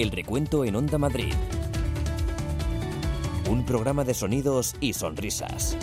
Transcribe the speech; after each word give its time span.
El 0.00 0.12
recuento 0.12 0.64
en 0.64 0.76
Onda 0.76 0.96
Madrid. 0.96 1.34
Un 3.50 3.66
programa 3.66 4.02
de 4.02 4.14
sonidos 4.14 4.74
y 4.80 4.94
sonrisas. 4.94 5.76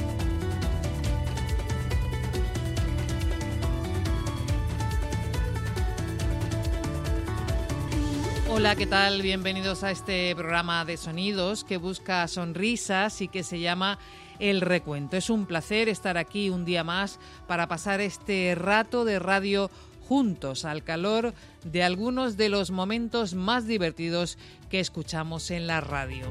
Hola, 8.50 8.76
¿qué 8.76 8.88
tal? 8.88 9.22
Bienvenidos 9.22 9.84
a 9.84 9.92
este 9.92 10.36
programa 10.36 10.84
de 10.84 10.98
sonidos 10.98 11.64
que 11.64 11.78
busca 11.78 12.28
sonrisas 12.28 13.22
y 13.22 13.28
que 13.28 13.44
se 13.44 13.60
llama 13.60 14.00
El 14.40 14.62
Recuento. 14.62 15.16
Es 15.16 15.30
un 15.30 15.46
placer 15.46 15.90
estar 15.90 16.18
aquí 16.18 16.50
un 16.50 16.66
día 16.66 16.84
más 16.84 17.20
para 17.46 17.68
pasar 17.68 18.02
este 18.02 18.56
rato 18.56 19.06
de 19.06 19.20
radio 19.20 19.70
juntos 20.08 20.66
al 20.66 20.84
calor 20.84 21.34
de 21.64 21.84
algunos 21.84 22.38
de 22.38 22.50
los 22.50 22.72
momentos 22.72 23.34
más 23.34 23.68
divertidos 23.68 24.38
que 24.70 24.80
escuchamos 24.80 25.52
en 25.52 25.68
la 25.68 25.82
radio. 25.82 26.30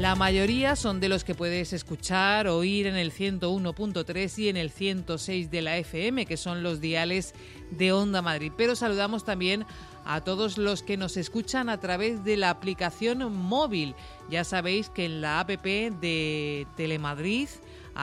La 0.00 0.14
mayoría 0.14 0.76
son 0.76 0.98
de 0.98 1.10
los 1.10 1.24
que 1.24 1.34
puedes 1.34 1.74
escuchar, 1.74 2.48
oír 2.48 2.86
en 2.86 2.96
el 2.96 3.12
101.3 3.12 4.38
y 4.38 4.48
en 4.48 4.56
el 4.56 4.70
106 4.70 5.50
de 5.50 5.60
la 5.60 5.76
FM, 5.76 6.24
que 6.24 6.38
son 6.38 6.62
los 6.62 6.80
diales 6.80 7.34
de 7.70 7.92
Onda 7.92 8.22
Madrid. 8.22 8.50
Pero 8.56 8.76
saludamos 8.76 9.26
también 9.26 9.66
a 10.06 10.22
todos 10.22 10.56
los 10.56 10.82
que 10.82 10.96
nos 10.96 11.18
escuchan 11.18 11.68
a 11.68 11.80
través 11.80 12.24
de 12.24 12.38
la 12.38 12.48
aplicación 12.48 13.30
móvil. 13.30 13.94
Ya 14.30 14.44
sabéis 14.44 14.88
que 14.88 15.04
en 15.04 15.20
la 15.20 15.40
app 15.40 15.50
de 15.50 16.66
Telemadrid, 16.78 17.48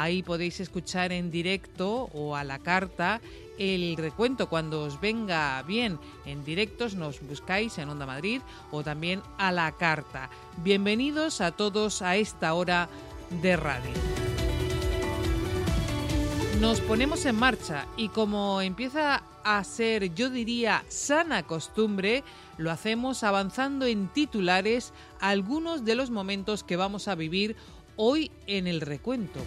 ahí 0.01 0.21
podéis 0.21 0.59
escuchar 0.59 1.11
en 1.11 1.31
directo 1.31 2.09
o 2.13 2.35
a 2.35 2.43
la 2.43 2.59
carta 2.59 3.19
el 3.57 3.97
recuento 3.97 4.47
cuando 4.47 4.83
os 4.83 5.01
venga 5.01 5.61
bien 5.63 5.99
en 6.25 6.45
directos 6.45 6.93
nos 6.93 7.19
buscáis 7.21 7.77
en 7.79 7.89
Onda 7.89 8.05
Madrid 8.05 8.41
o 8.71 8.83
también 8.83 9.23
a 9.39 9.51
la 9.51 9.71
carta. 9.71 10.29
Bienvenidos 10.57 11.41
a 11.41 11.51
todos 11.51 12.03
a 12.03 12.15
esta 12.15 12.53
hora 12.53 12.87
de 13.41 13.57
radio. 13.57 13.91
Nos 16.61 16.79
ponemos 16.81 17.25
en 17.25 17.35
marcha 17.35 17.87
y 17.97 18.09
como 18.09 18.61
empieza 18.61 19.23
a 19.43 19.63
ser, 19.63 20.13
yo 20.13 20.29
diría, 20.29 20.83
sana 20.89 21.43
costumbre, 21.43 22.23
lo 22.57 22.69
hacemos 22.69 23.23
avanzando 23.23 23.85
en 23.85 24.07
titulares 24.09 24.93
algunos 25.19 25.85
de 25.85 25.95
los 25.95 26.11
momentos 26.11 26.63
que 26.63 26.75
vamos 26.75 27.07
a 27.07 27.15
vivir 27.15 27.55
hoy 27.95 28.31
en 28.45 28.67
el 28.67 28.81
recuento. 28.81 29.39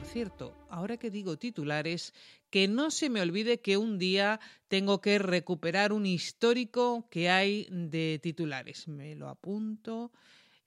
Por 0.00 0.08
cierto, 0.08 0.54
ahora 0.70 0.96
que 0.96 1.10
digo 1.10 1.36
titulares, 1.36 2.14
que 2.48 2.68
no 2.68 2.90
se 2.90 3.10
me 3.10 3.20
olvide 3.20 3.60
que 3.60 3.76
un 3.76 3.98
día 3.98 4.40
tengo 4.66 5.02
que 5.02 5.18
recuperar 5.18 5.92
un 5.92 6.06
histórico 6.06 7.06
que 7.10 7.28
hay 7.28 7.68
de 7.70 8.18
titulares. 8.20 8.88
Me 8.88 9.14
lo 9.14 9.28
apunto. 9.28 10.10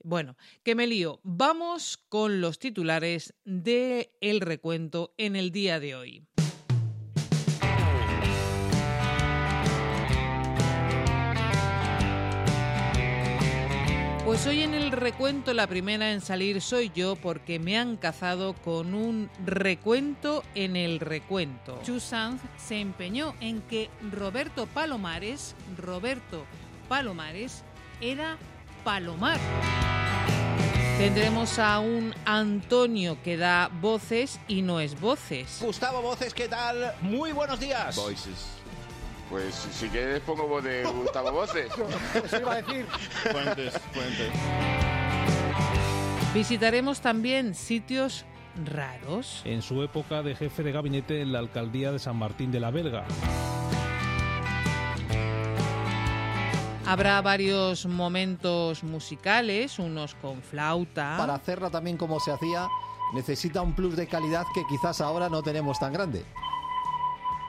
Bueno, 0.03 0.37
que 0.61 0.75
me 0.75 0.85
lío. 0.85 1.19
Vamos 1.23 1.97
con 1.97 2.41
los 2.41 2.59
titulares 2.59 3.33
de 3.43 4.11
el 4.21 4.39
recuento 4.39 5.15
en 5.17 5.35
el 5.35 5.51
día 5.51 5.79
de 5.79 5.95
hoy. 5.95 6.27
Pues 14.33 14.47
hoy 14.47 14.63
en 14.63 14.73
el 14.73 14.91
recuento 14.91 15.53
la 15.53 15.67
primera 15.67 16.11
en 16.11 16.19
salir 16.19 16.59
soy 16.59 16.91
yo 16.95 17.15
porque 17.15 17.59
me 17.59 17.77
han 17.77 17.97
cazado 17.97 18.55
con 18.55 18.95
un 18.95 19.29
recuento 19.45 20.43
en 20.55 20.75
el 20.75 20.99
recuento. 20.99 21.79
Chu 21.83 21.99
Sanz 21.99 22.41
se 22.57 22.79
empeñó 22.79 23.35
en 23.41 23.61
que 23.61 23.91
Roberto 24.11 24.65
Palomares, 24.65 25.53
Roberto 25.77 26.45
Palomares, 26.89 27.63
era 28.01 28.39
Palomar. 28.83 29.39
Tendremos 30.97 31.59
a 31.59 31.77
un 31.77 32.15
Antonio 32.25 33.21
que 33.23 33.37
da 33.37 33.69
voces 33.81 34.39
y 34.47 34.63
no 34.63 34.79
es 34.79 34.99
voces. 34.99 35.59
Gustavo 35.61 36.01
Voces, 36.01 36.33
¿qué 36.33 36.47
tal? 36.47 36.95
Muy 37.01 37.33
buenos 37.33 37.59
días. 37.59 37.95
Voices. 37.95 38.62
Pues 39.29 39.55
si 39.55 39.87
quieres 39.89 40.21
pongo 40.21 40.47
voz 40.47 40.63
de 40.63 40.83
Gustavo 40.83 41.31
Voces. 41.31 41.71
Eso 42.25 42.39
iba 42.39 42.53
a 42.53 42.61
decir. 42.61 42.85
Fuentes, 43.31 43.73
fuentes. 43.93 44.31
Visitaremos 46.33 47.01
también 47.01 47.53
sitios 47.53 48.25
raros. 48.65 49.41
en 49.45 49.61
su 49.61 49.81
época 49.83 50.21
de 50.21 50.35
jefe 50.35 50.61
de 50.63 50.71
gabinete 50.71 51.21
en 51.21 51.31
la 51.31 51.39
alcaldía 51.39 51.91
de 51.91 51.99
San 51.99 52.17
Martín 52.17 52.51
de 52.51 52.59
la 52.59 52.71
Belga. 52.71 53.05
Habrá 56.85 57.21
varios 57.21 57.85
momentos 57.85 58.83
musicales, 58.83 59.79
unos 59.79 60.15
con 60.15 60.41
flauta. 60.41 61.15
Para 61.17 61.35
hacerla 61.35 61.69
también 61.69 61.97
como 61.97 62.19
se 62.19 62.31
hacía, 62.31 62.67
necesita 63.13 63.61
un 63.61 63.73
plus 63.73 63.95
de 63.95 64.05
calidad 64.05 64.43
que 64.53 64.63
quizás 64.67 65.01
ahora 65.01 65.29
no 65.29 65.41
tenemos 65.41 65.79
tan 65.79 65.93
grande. 65.93 66.25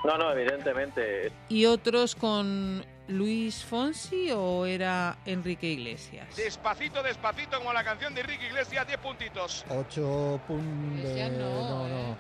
No, 0.05 0.19
no, 0.19 0.31
evidentemente. 0.33 1.33
y 1.49 1.65
otros 1.65 2.15
con 2.15 2.85
Luis 3.09 3.65
Fonsi 3.65 4.31
o 4.33 4.67
era 4.67 5.17
Enrique 5.25 5.67
Iglesias. 5.67 6.37
Despacito, 6.37 7.03
despacito, 7.03 7.59
como 7.59 7.73
la 7.73 7.85
canción 7.85 8.15
de 8.15 8.21
Enrique 8.21 8.47
Iglesias, 8.47 8.87
10 8.87 8.99
puntitos. 8.99 9.65
Ocho 9.69 10.41
puntos 10.47 10.99
Iglesias 10.99 11.31
de... 11.33 11.39
no, 11.39 11.69
no, 11.69 11.87
eh. 11.87 11.91
no. 11.91 12.17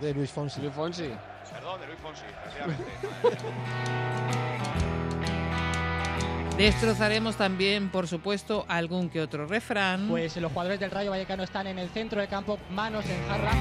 De 0.00 0.14
Luis 0.14 0.30
Fonsi. 0.30 0.60
Fonsi. 0.70 1.10
Perdón, 1.52 1.80
de 1.80 1.86
Luis 1.86 1.98
Fonsi. 2.00 2.24
Destrozaremos 6.56 7.36
también, 7.36 7.90
por 7.90 8.06
supuesto, 8.06 8.66
algún 8.68 9.08
que 9.08 9.22
otro 9.22 9.46
refrán. 9.46 10.08
Pues 10.08 10.36
los 10.36 10.52
jugadores 10.52 10.78
del 10.78 10.90
Rayo 10.90 11.10
Vallecano 11.10 11.42
están 11.42 11.66
en 11.66 11.78
el 11.78 11.88
centro 11.88 12.20
del 12.20 12.28
campo, 12.28 12.58
manos 12.70 13.04
en 13.06 13.26
jarra. 13.28 13.52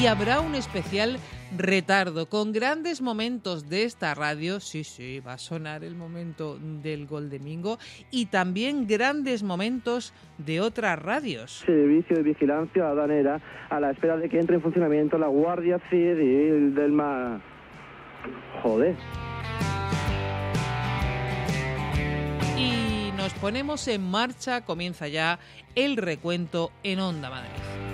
Y 0.00 0.06
habrá 0.06 0.38
un 0.40 0.54
especial 0.54 1.16
retardo 1.56 2.28
con 2.28 2.52
grandes 2.52 3.02
momentos 3.02 3.68
de 3.68 3.82
esta 3.82 4.14
radio. 4.14 4.60
Sí, 4.60 4.84
sí, 4.84 5.18
va 5.18 5.32
a 5.32 5.38
sonar 5.38 5.82
el 5.82 5.96
momento 5.96 6.56
del 6.60 7.04
gol 7.08 7.28
de 7.30 7.40
Mingo. 7.40 7.78
Y 8.12 8.26
también 8.26 8.86
grandes 8.86 9.42
momentos 9.42 10.14
de 10.38 10.60
otras 10.60 11.00
radios. 11.00 11.64
Servicio 11.66 12.16
de 12.16 12.22
Vigilancia 12.22 12.88
Aduanera 12.88 13.40
a 13.70 13.80
la 13.80 13.90
espera 13.90 14.16
de 14.16 14.28
que 14.28 14.38
entre 14.38 14.54
en 14.54 14.62
funcionamiento 14.62 15.18
la 15.18 15.26
Guardia 15.26 15.80
Civil 15.90 16.76
del 16.76 16.92
Mar. 16.92 17.40
Joder. 18.62 18.94
Y 22.56 23.10
nos 23.16 23.34
ponemos 23.34 23.88
en 23.88 24.08
marcha, 24.08 24.64
comienza 24.64 25.08
ya 25.08 25.40
el 25.74 25.96
recuento 25.96 26.70
en 26.84 27.00
Onda 27.00 27.30
Madrid. 27.30 27.87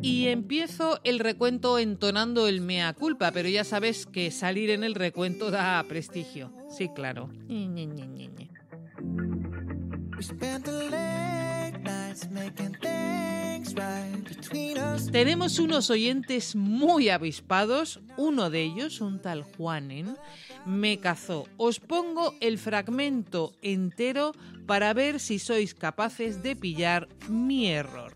Y 0.00 0.28
empiezo 0.28 1.00
el 1.04 1.18
recuento 1.18 1.78
entonando 1.78 2.46
el 2.46 2.60
mea 2.60 2.92
culpa, 2.92 3.32
pero 3.32 3.48
ya 3.48 3.64
sabes 3.64 4.06
que 4.06 4.30
salir 4.30 4.70
en 4.70 4.84
el 4.84 4.94
recuento 4.94 5.50
da 5.50 5.84
prestigio. 5.88 6.52
Sí, 6.70 6.88
claro. 6.94 7.30
Tenemos 15.12 15.58
unos 15.58 15.90
oyentes 15.90 16.56
muy 16.56 17.08
avispados. 17.08 18.00
Uno 18.16 18.50
de 18.50 18.62
ellos, 18.62 19.00
un 19.00 19.20
tal 19.20 19.42
Juanen, 19.42 20.16
me 20.68 20.98
cazó. 21.00 21.46
Os 21.56 21.80
pongo 21.80 22.34
el 22.40 22.58
fragmento 22.58 23.52
entero 23.62 24.32
para 24.66 24.92
ver 24.92 25.18
si 25.18 25.38
sois 25.38 25.72
capaces 25.74 26.42
de 26.42 26.54
pillar 26.54 27.08
mi 27.28 27.68
error. 27.68 28.12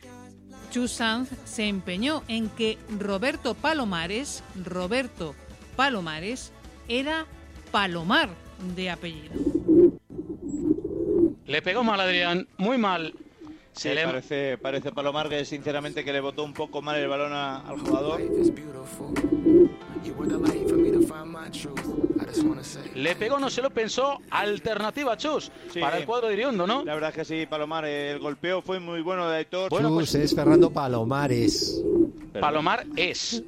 Chu 0.71 0.87
Sanz 0.87 1.31
se 1.45 1.67
empeñó 1.67 2.23
en 2.29 2.49
que 2.51 2.79
Roberto 2.99 3.55
Palomares, 3.55 4.43
Roberto 4.65 5.35
Palomares, 5.77 6.53
era 6.89 7.27
Palomar 7.71 8.29
de 8.77 8.91
apellido. 8.91 9.35
Le 11.47 11.63
pegó 11.63 11.83
mal 11.85 12.01
Adrián, 12.01 12.47
muy 12.59 12.77
mal. 12.79 13.15
Sí, 13.73 13.89
le- 13.89 14.05
parece, 14.05 14.59
parece 14.59 14.93
Palomar 14.93 15.29
que 15.31 15.45
sinceramente 15.47 16.05
que 16.05 16.13
le 16.13 16.21
botó 16.21 16.45
un 16.45 16.53
poco 16.53 16.83
mal 16.83 16.97
el 16.97 17.09
balón 17.09 17.33
a- 17.33 17.61
al 17.61 17.79
jugador. 17.81 18.21
Le 22.95 23.17
pegó, 23.17 23.39
no 23.39 23.51
se 23.51 23.63
lo 23.63 23.71
pensó, 23.71 24.19
alternativa 24.31 25.17
Chus 25.17 25.51
para 25.81 25.99
el 25.99 26.07
cuadro 26.07 26.29
de 26.29 26.35
Iriondo, 26.35 26.67
¿no? 26.67 26.85
La 26.85 26.95
verdad 26.95 27.11
es 27.11 27.17
que 27.17 27.25
sí, 27.25 27.47
Palomar, 27.47 27.85
el 27.85 28.19
golpeo 28.19 28.63
fue 28.63 28.81
muy 28.81 29.01
bueno 29.03 29.29
de 29.29 29.41
Héctor. 29.41 29.71
Bueno, 29.71 29.89
Chus, 29.89 30.11
pues- 30.11 30.15
es 30.15 30.35
Fernando 30.35 30.71
Palomares. 30.71 31.83
Palomar 32.41 32.87
es. 32.97 33.43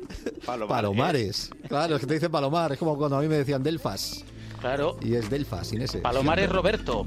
Palomares. 0.45 1.51
Claro, 1.69 1.95
es 1.95 2.01
que 2.01 2.07
te 2.07 2.15
dicen 2.15 2.31
Palomar. 2.31 2.73
Es 2.73 2.79
como 2.79 2.97
cuando 2.97 3.17
a 3.17 3.21
mí 3.21 3.29
me 3.29 3.37
decían 3.37 3.63
Delfas. 3.63 4.25
Claro. 4.61 4.97
Y 5.01 5.15
es 5.15 5.29
Delfas, 5.31 5.69
sin 5.69 5.83
ese. 5.83 5.99
Palomar 5.99 6.39
es 6.41 6.51
Roberto. 6.51 7.05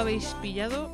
¿No 0.00 0.04
lo 0.04 0.12
habéis 0.12 0.34
pillado? 0.40 0.90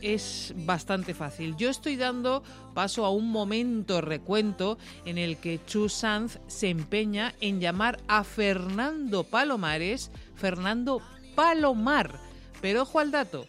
Es 0.00 0.54
bastante 0.56 1.12
fácil. 1.12 1.56
Yo 1.58 1.68
estoy 1.68 1.96
dando 1.96 2.42
paso 2.72 3.04
a 3.04 3.10
un 3.10 3.30
momento 3.30 4.00
recuento 4.00 4.78
en 5.04 5.18
el 5.18 5.36
que 5.36 5.60
Chu 5.66 5.90
Sanz 5.90 6.38
se 6.46 6.70
empeña 6.70 7.34
en 7.42 7.60
llamar 7.60 8.00
a 8.08 8.24
Fernando 8.24 9.24
Palomares 9.24 10.10
Fernando 10.36 11.02
Palomar. 11.34 12.18
Pero 12.62 12.84
ojo 12.84 12.98
al 12.98 13.10
dato. 13.10 13.46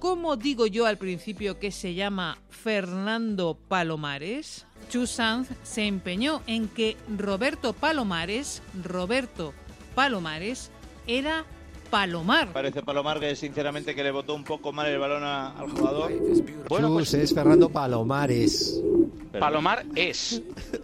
¿Cómo 0.00 0.34
digo 0.34 0.66
yo 0.66 0.86
al 0.86 0.98
principio 0.98 1.60
que 1.60 1.70
se 1.70 1.94
llama 1.94 2.38
Fernando 2.50 3.56
Palomares? 3.68 4.66
Chu 4.90 5.06
Sanz 5.06 5.50
se 5.62 5.86
empeñó 5.86 6.42
en 6.48 6.66
que 6.66 6.96
Roberto 7.16 7.72
Palomares, 7.72 8.62
Roberto 8.82 9.54
Palomares, 9.94 10.72
era 11.06 11.44
Palomar. 11.94 12.52
Parece 12.52 12.82
Palomar 12.82 13.20
que 13.20 13.36
sinceramente 13.36 13.94
que 13.94 14.02
le 14.02 14.10
botó 14.10 14.34
un 14.34 14.42
poco 14.42 14.72
mal 14.72 14.88
el 14.88 14.98
balón 14.98 15.22
a- 15.22 15.52
al 15.52 15.70
jugador. 15.70 16.10
Bueno, 16.68 16.88
Chus, 16.88 16.94
pues 16.94 17.14
es 17.14 17.32
Fernando 17.32 17.68
Palomares. 17.68 18.80
Palomar 19.38 19.86
es. 19.94 20.42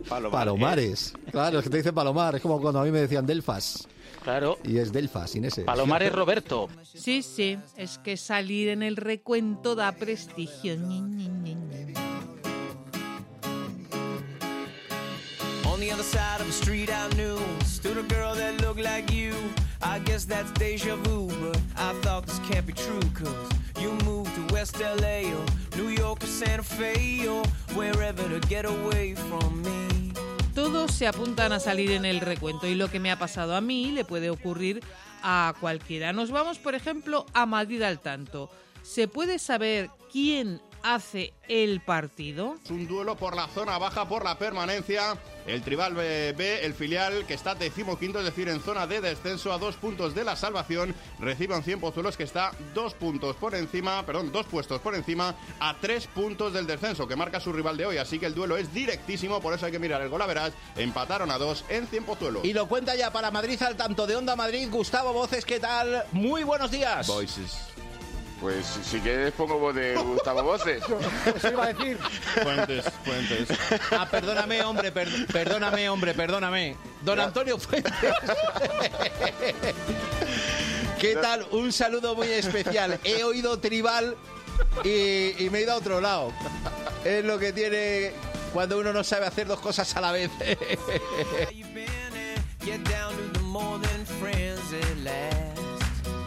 Palomares. 0.09 1.13
Claro, 1.33 1.59
es 1.59 1.65
que 1.65 1.71
te 1.71 1.79
dicen 1.79 1.95
Palomar. 1.97 2.37
Es 2.37 2.41
como 2.43 2.61
cuando 2.61 2.79
a 2.79 2.85
mí 2.85 2.93
me 2.93 3.01
decían 3.01 3.27
Delfas. 3.27 3.89
Claro. 4.23 4.59
Y 4.63 4.79
es 4.79 4.93
Delfas, 4.93 5.31
sin 5.33 5.45
ese. 5.47 5.63
Palomar 5.63 6.05
es 6.05 6.13
Roberto. 6.13 6.69
Sí, 6.85 7.23
sí, 7.23 7.59
es 7.77 7.99
que 7.99 8.17
salir 8.17 8.69
en 8.69 8.85
el 8.85 8.95
recuento 8.97 9.75
da 9.75 9.91
prestigio. 9.91 10.77
Ñi, 10.77 11.01
ñi, 11.01 11.29
ñi, 11.29 11.55
ñi. 11.57 11.95
On 15.73 15.81
the 15.81 15.93
other 15.93 16.05
side 16.05 16.41
of 16.41 16.47
the 16.47 16.53
street 16.53 16.89
I 16.91 17.09
knew 17.17 17.37
stood 17.65 17.99
a 17.99 18.03
girl 18.03 18.35
that 18.37 18.61
looked 18.61 18.81
like 18.81 19.11
you. 19.13 19.33
I 19.83 19.99
guess 20.01 20.25
that's 20.27 20.51
deja 20.53 20.97
vu, 20.97 21.29
but 21.41 21.59
I 21.77 21.93
thought 22.03 22.27
this 22.27 22.39
can't 22.41 22.67
be 22.67 22.73
true, 22.73 23.01
cause 23.15 23.49
you 23.81 23.93
moved 24.05 24.35
to 24.35 24.55
West 24.55 24.79
LA 24.79 25.23
New 25.77 25.89
York 25.89 26.23
or 26.23 26.27
Santa 26.27 26.63
Fe 26.63 27.27
or 27.27 27.43
wherever 27.75 28.23
to 28.29 28.41
get 28.49 28.67
away 28.67 29.15
from 29.15 29.63
me. 29.63 30.13
Todos 30.55 30.93
se 30.93 31.07
apuntan 31.07 31.53
a 31.53 31.61
salir 31.61 31.93
en 31.93 32.05
el 32.05 32.21
recuento 32.21 32.67
y 32.67 32.75
lo 32.75 32.91
que 32.91 33.01
me 33.01 33.11
ha 33.11 33.19
pasado 33.19 33.57
a 33.57 33.61
mí 33.61 33.93
le 33.93 34.05
puede 34.05 34.29
ocurrir 34.29 34.83
a 35.23 35.55
cualquiera. 35.61 36.13
Nos 36.13 36.31
vamos, 36.31 36.59
por 36.59 36.75
ejemplo, 36.75 37.25
a 37.33 37.47
Madrid 37.47 37.81
al 37.83 38.01
tanto. 38.01 38.51
¿Se 38.83 39.09
puede 39.09 39.39
saber 39.39 39.91
quién 40.13 40.61
hace 40.83 41.33
el 41.49 41.81
partido? 41.81 42.57
Es 42.65 42.71
un 42.71 42.87
duelo 42.87 43.17
por 43.17 43.35
la 43.35 43.49
zona 43.49 43.79
baja, 43.79 44.09
por 44.09 44.25
la 44.25 44.39
permanencia. 44.39 45.17
El 45.47 45.63
Tribal 45.63 45.95
B, 45.95 46.65
el 46.65 46.75
filial 46.75 47.27
que 47.27 47.35
está 47.35 47.55
decimoquinto, 47.55 48.19
es 48.19 48.25
decir, 48.25 48.49
en 48.49 48.61
zona 48.61 48.87
de 48.87 49.01
descenso 49.01 49.53
a 49.53 49.59
dos 49.59 49.77
puntos 49.77 50.15
de 50.15 50.23
la 50.23 50.37
salvación, 50.37 50.95
recibe 51.19 51.55
a 51.55 51.57
un 51.57 51.65
100 51.65 51.81
Pozuelos 51.81 52.17
que 52.17 52.23
está 52.23 52.53
dos 52.75 52.95
puntos 52.95 53.35
por 53.37 53.55
encima, 53.55 54.05
perdón, 54.05 54.31
dos 54.31 54.47
puestos 54.47 54.81
por 54.81 54.95
encima 54.95 55.35
a 55.59 55.77
tres 55.81 56.07
puntos 56.07 56.53
del 56.53 56.67
descenso 56.67 57.09
que 57.09 57.17
marca 57.17 57.41
su 57.41 57.53
rival 57.53 57.77
de 57.77 57.87
hoy. 57.87 57.97
Así 57.97 58.19
que 58.19 58.27
el 58.27 58.35
duelo 58.35 58.57
es 58.57 58.73
directísimo, 58.73 59.41
por 59.41 59.55
eso 59.55 59.67
hay 59.67 59.73
que 59.73 59.79
mirar 59.79 60.03
el 60.03 60.09
gol 60.09 60.23
a 60.23 60.27
verás. 60.27 60.53
Empataron 60.77 61.31
a 61.31 61.39
dos 61.39 61.65
en 61.69 61.87
100 61.87 62.05
Pozuelos. 62.05 62.45
Y 62.45 62.53
lo 62.53 62.69
cuenta 62.69 62.95
ya 62.95 63.11
para 63.11 63.31
Madrid 63.31 63.61
al 63.63 63.77
tanto 63.77 64.07
de 64.07 64.17
Onda 64.17 64.37
Madrid. 64.37 64.69
Gustavo 64.71 65.13
Voces, 65.13 65.45
¿qué 65.45 65.59
tal? 65.59 66.05
Muy 66.13 66.45
buenos 66.45 66.71
días. 66.71 67.07
Voices. 67.07 67.70
Pues 68.41 68.65
si- 68.85 69.01
quieres 69.01 69.33
pongo 69.33 69.59
voz 69.59 69.75
de 69.75 69.95
Gustavo 69.97 70.43
Voces. 70.43 70.83
Eso 71.37 71.49
iba 71.51 71.65
a 71.65 71.73
decir. 71.75 71.99
Fuentes, 72.43 72.85
fuentes. 73.05 73.49
Ah, 73.91 74.09
perdóname, 74.11 74.63
hombre, 74.63 74.91
per- 74.91 75.27
perdóname, 75.27 75.89
hombre, 75.91 76.15
perdóname. 76.15 76.77
Don 77.03 77.21
Antonio 77.21 77.59
Fuentes. 77.59 77.93
¿Qué 80.99 81.17
tal? 81.17 81.47
Un 81.51 81.73
saludo 81.73 82.15
muy 82.15 82.29
especial. 82.29 82.99
He 83.05 83.25
oído 83.25 83.59
tribal 83.59 84.17
y, 84.85 85.43
y 85.45 85.51
me 85.51 85.59
he 85.59 85.63
ido 85.63 85.73
a 85.73 85.77
otro 85.77 86.01
lado. 86.01 86.33
Es 87.05 87.25
lo 87.25 87.39
que 87.39 87.53
tiene 87.53 88.13
cuando 88.53 88.79
uno 88.79 88.93
no 88.93 89.05
sabe 89.05 89.27
hacer 89.27 89.47
dos 89.47 89.61
cosas 89.61 89.95
a 89.97 90.01
la 90.01 90.13
vez. 90.13 90.31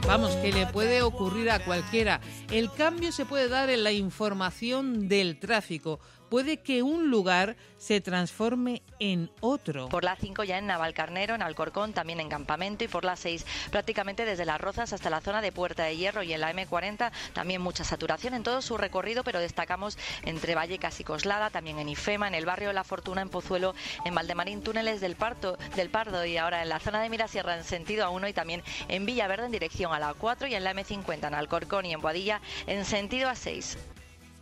Vamos, 0.06 0.36
que 0.36 0.52
le 0.52 0.68
puede 0.68 1.02
ocurrir 1.02 1.50
a 1.50 1.64
cualquiera. 1.64 2.20
El 2.52 2.70
cambio 2.72 3.14
se 3.14 3.26
puede 3.26 3.48
dar 3.48 3.70
en 3.70 3.84
la 3.84 3.94
información 3.94 5.08
del 5.08 5.40
tráfico. 5.40 6.00
Puede 6.34 6.58
que 6.58 6.82
un 6.82 7.12
lugar 7.12 7.56
se 7.78 8.02
transforme 8.02 8.82
en 8.98 9.30
otro. 9.40 9.88
Por 9.90 10.04
la 10.04 10.16
5 10.16 10.44
ya 10.46 10.58
en 10.58 10.66
Navalcarnero, 10.66 11.36
en 11.36 11.44
Alcorcón, 11.44 11.94
también 11.94 12.20
en 12.20 12.28
Campamento 12.28 12.84
y 12.84 12.88
por 12.88 13.06
la 13.06 13.16
6 13.16 13.46
prácticamente 13.70 14.26
desde 14.26 14.44
Las 14.44 14.60
Rozas 14.60 14.94
hasta 14.94 15.12
la 15.12 15.22
zona 15.22 15.44
de 15.44 15.52
Puerta 15.52 15.84
de 15.84 15.96
Hierro 15.96 16.24
y 16.24 16.34
en 16.34 16.42
la 16.42 16.52
M40 16.52 17.12
también 17.34 17.62
mucha 17.62 17.84
saturación 17.84 18.34
en 18.34 18.42
todo 18.42 18.64
su 18.64 18.78
recorrido, 18.78 19.24
pero 19.24 19.40
destacamos 19.40 19.96
entre 20.24 20.56
Vallecas 20.56 21.00
y 21.00 21.04
Coslada, 21.04 21.52
también 21.52 21.78
en 21.78 21.88
Ifema, 21.88 22.28
en 22.28 22.34
el 22.34 22.48
barrio 22.48 22.70
de 22.70 22.74
La 22.74 22.84
Fortuna, 22.84 23.22
en 23.22 23.30
Pozuelo, 23.30 23.76
en 24.04 24.16
Valdemarín, 24.16 24.64
túneles 24.64 25.02
del, 25.02 25.16
Parto, 25.16 25.60
del 25.76 25.92
Pardo 25.92 26.26
y 26.26 26.38
ahora 26.38 26.64
en 26.64 26.70
la 26.70 26.80
zona 26.80 27.00
de 27.04 27.12
Mirasierra 27.12 27.56
en 27.56 27.64
sentido 27.64 28.08
A1 28.08 28.32
y 28.32 28.34
también 28.34 28.64
en 28.88 29.06
Villaverde 29.06 29.46
en 29.46 29.52
dirección 29.52 29.94
a 29.94 30.00
la 30.00 30.16
4 30.16 30.48
y 30.48 30.56
en 30.56 30.64
la 30.64 30.74
M50 30.74 31.28
en 31.28 31.36
Alcorcón 31.36 31.86
y 31.86 31.94
en 31.94 32.02
Boadilla 32.02 32.42
en 32.66 32.86
sentido 32.86 33.30
A6. 33.30 33.78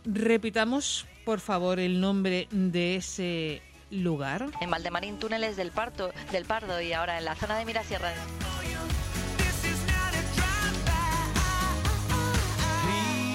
Repitamos, 0.06 1.06
por 1.24 1.40
favor, 1.40 1.78
el 1.78 2.00
nombre 2.00 2.48
de 2.50 2.96
ese 2.96 3.62
lugar. 3.90 4.46
En 4.60 4.70
Valdemarín, 4.70 5.18
túneles 5.18 5.56
del, 5.56 5.70
Parto, 5.70 6.12
del 6.30 6.44
Pardo 6.44 6.80
y 6.80 6.92
ahora 6.92 7.18
en 7.18 7.24
la 7.24 7.34
zona 7.34 7.58
de 7.58 7.64
Mirasierra. 7.64 8.12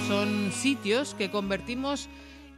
Son 0.07 0.51
sitios 0.51 1.13
que 1.13 1.29
convertimos 1.29 2.07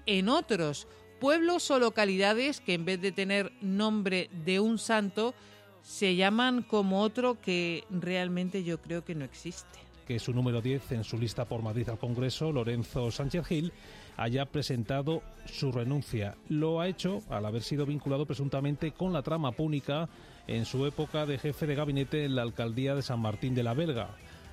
en 0.05 0.29
otros, 0.29 0.87
pueblos 1.19 1.69
o 1.71 1.79
localidades 1.79 2.61
que 2.61 2.73
en 2.73 2.85
vez 2.85 3.01
de 3.01 3.11
tener 3.11 3.51
nombre 3.61 4.29
de 4.45 4.59
un 4.59 4.77
santo, 4.77 5.33
se 5.81 6.15
llaman 6.15 6.61
como 6.61 7.01
otro 7.01 7.41
que 7.41 7.83
realmente 7.89 8.63
yo 8.63 8.79
creo 8.79 9.03
que 9.03 9.15
no 9.15 9.25
existe. 9.25 9.79
que 10.07 10.19
su 10.19 10.33
número 10.33 10.61
10 10.61 10.91
en 10.93 11.03
su 11.03 11.19
lista 11.19 11.45
por 11.45 11.61
Madrid 11.61 11.87
al 11.89 11.99
Congreso, 11.99 12.51
Lorenzo 12.51 13.11
Sánchez 13.11 13.45
Gil, 13.45 13.73
haya 14.19 14.45
presentado 14.45 15.23
su 15.45 15.71
renuncia. 15.71 16.35
Lo 16.49 16.81
ha 16.81 16.87
hecho 16.87 17.21
al 17.29 17.45
haber 17.45 17.63
sido 17.63 17.85
vinculado 17.85 18.25
presuntamente 18.25 18.91
con 18.91 19.13
la 19.13 19.23
trama 19.23 19.53
púnica 19.53 20.09
en 20.47 20.65
su 20.65 20.85
época 20.85 21.25
de 21.25 21.37
jefe 21.37 21.65
de 21.65 21.75
gabinete 21.75 22.25
en 22.25 22.35
la 22.35 22.41
alcaldía 22.41 22.95
de 22.95 23.01
San 23.01 23.21
Martín 23.21 23.55
de 23.55 23.63
la 23.63 23.73
Belga. 23.73 24.09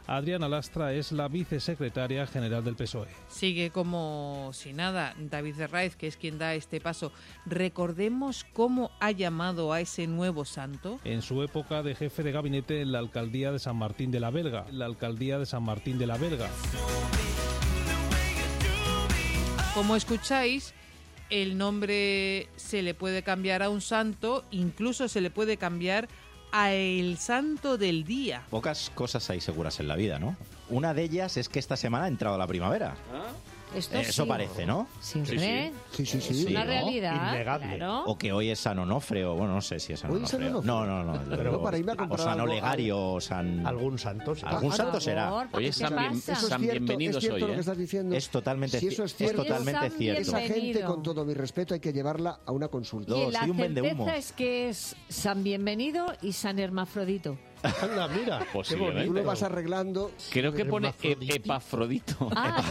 Adriana 0.06 0.48
Lastra 0.48 0.92
es 0.92 1.10
la 1.10 1.26
vicesecretaria 1.26 2.28
general 2.28 2.62
del 2.62 2.76
PSOE. 2.76 3.08
Sigue 3.26 3.70
como 3.70 4.50
si 4.52 4.72
nada 4.72 5.14
David 5.18 5.56
de 5.56 5.66
Raiz, 5.66 5.96
que 5.96 6.06
es 6.06 6.16
quien 6.16 6.38
da 6.38 6.54
este 6.54 6.80
paso. 6.80 7.10
Recordemos 7.44 8.46
cómo 8.52 8.92
ha 9.00 9.10
llamado 9.10 9.72
a 9.72 9.80
ese 9.80 10.06
nuevo 10.06 10.44
santo. 10.44 11.00
En 11.02 11.22
su 11.22 11.42
época 11.42 11.82
de 11.82 11.96
jefe 11.96 12.22
de 12.22 12.30
gabinete 12.30 12.82
en 12.82 12.92
la 12.92 13.00
alcaldía 13.00 13.50
de 13.50 13.58
San 13.58 13.76
Martín 13.76 14.12
de 14.12 14.20
la 14.20 14.30
Belga. 14.30 14.66
La 14.70 14.86
alcaldía 14.86 15.40
de 15.40 15.46
San 15.46 15.64
Martín 15.64 15.98
de 15.98 16.06
la 16.06 16.18
Belga. 16.18 16.48
Como 19.76 19.94
escucháis, 19.94 20.72
el 21.28 21.58
nombre 21.58 22.48
se 22.56 22.80
le 22.80 22.94
puede 22.94 23.22
cambiar 23.22 23.62
a 23.62 23.68
un 23.68 23.82
santo, 23.82 24.42
incluso 24.50 25.06
se 25.06 25.20
le 25.20 25.30
puede 25.30 25.58
cambiar 25.58 26.08
a 26.50 26.72
el 26.72 27.18
santo 27.18 27.76
del 27.76 28.04
día. 28.04 28.42
Pocas 28.48 28.90
cosas 28.94 29.28
hay 29.28 29.42
seguras 29.42 29.78
en 29.78 29.88
la 29.88 29.96
vida, 29.96 30.18
¿no? 30.18 30.34
Una 30.70 30.94
de 30.94 31.02
ellas 31.02 31.36
es 31.36 31.50
que 31.50 31.58
esta 31.58 31.76
semana 31.76 32.06
ha 32.06 32.08
entrado 32.08 32.38
la 32.38 32.46
primavera. 32.46 32.94
Esto 33.76 33.98
Eso 33.98 34.22
sí. 34.22 34.28
parece, 34.28 34.66
¿no? 34.66 34.86
Sí. 35.00 35.22
Sí, 35.26 36.06
sí, 36.06 36.18
Es 36.18 36.44
una 36.46 36.64
realidad, 36.64 37.60
claro. 37.60 38.04
O 38.06 38.16
que 38.16 38.32
hoy 38.32 38.50
es 38.50 38.58
San 38.58 38.78
Onofre, 38.78 39.24
o 39.24 39.34
bueno, 39.34 39.54
no 39.54 39.60
sé 39.60 39.78
si 39.78 39.92
es 39.92 40.00
San 40.00 40.10
¿Hoy 40.10 40.22
es 40.24 40.30
San? 40.30 40.40
No, 40.50 40.62
no, 40.62 41.04
no. 41.04 41.20
Pero 41.28 41.42
luego- 41.44 41.62
para 41.62 41.78
irme 41.78 41.92
a 41.92 42.04
o 42.08 42.16
San 42.18 42.40
Olegario, 42.40 43.12
o 43.14 43.20
San... 43.20 43.66
Algún 43.66 43.98
santo. 43.98 44.34
será. 44.34 44.50
Algún 44.50 44.72
santo 44.72 45.00
será. 45.00 45.32
¿Oye, 45.52 45.66
¿qué 45.66 45.72
San 45.72 45.96
Bien- 45.96 46.12
es 46.12 46.24
San 46.24 46.36
cierto, 46.60 46.60
Bienvenidos 46.72 47.16
es 47.16 47.20
cierto 47.22 47.34
hoy, 47.36 47.40
lo 47.42 47.48
¿eh? 47.48 47.54
que 47.54 47.60
estás 47.60 47.78
diciendo. 47.78 48.16
Es 48.16 48.28
totalmente 48.30 48.80
si 48.80 48.88
eso 48.88 49.04
es 49.04 49.14
ci- 49.14 49.18
cierto, 49.18 49.42
es 49.42 49.48
totalmente 49.48 49.90
cierto. 49.90 50.20
Esa 50.22 50.40
gente, 50.40 50.80
con 50.82 51.02
todo 51.02 51.24
mi 51.24 51.34
respeto, 51.34 51.74
hay 51.74 51.80
que 51.80 51.92
llevarla 51.92 52.40
a 52.46 52.52
una 52.52 52.68
consulta. 52.68 53.16
y 53.16 53.30
la 53.30 53.44
certeza 53.46 54.16
es 54.16 54.32
que 54.32 54.68
es 54.68 54.96
San 55.08 55.42
Bienvenido 55.42 56.06
y 56.22 56.32
San 56.32 56.58
Hermafrodito. 56.58 57.36
Anda, 57.82 58.08
mira. 58.08 58.46
Tú 58.68 59.12
lo 59.12 59.24
vas 59.24 59.42
arreglando. 59.42 60.12
Creo 60.30 60.52
que 60.52 60.64
pone 60.64 60.94
e- 61.02 61.16
epafrodito. 61.34 62.28
Ah, 62.34 62.62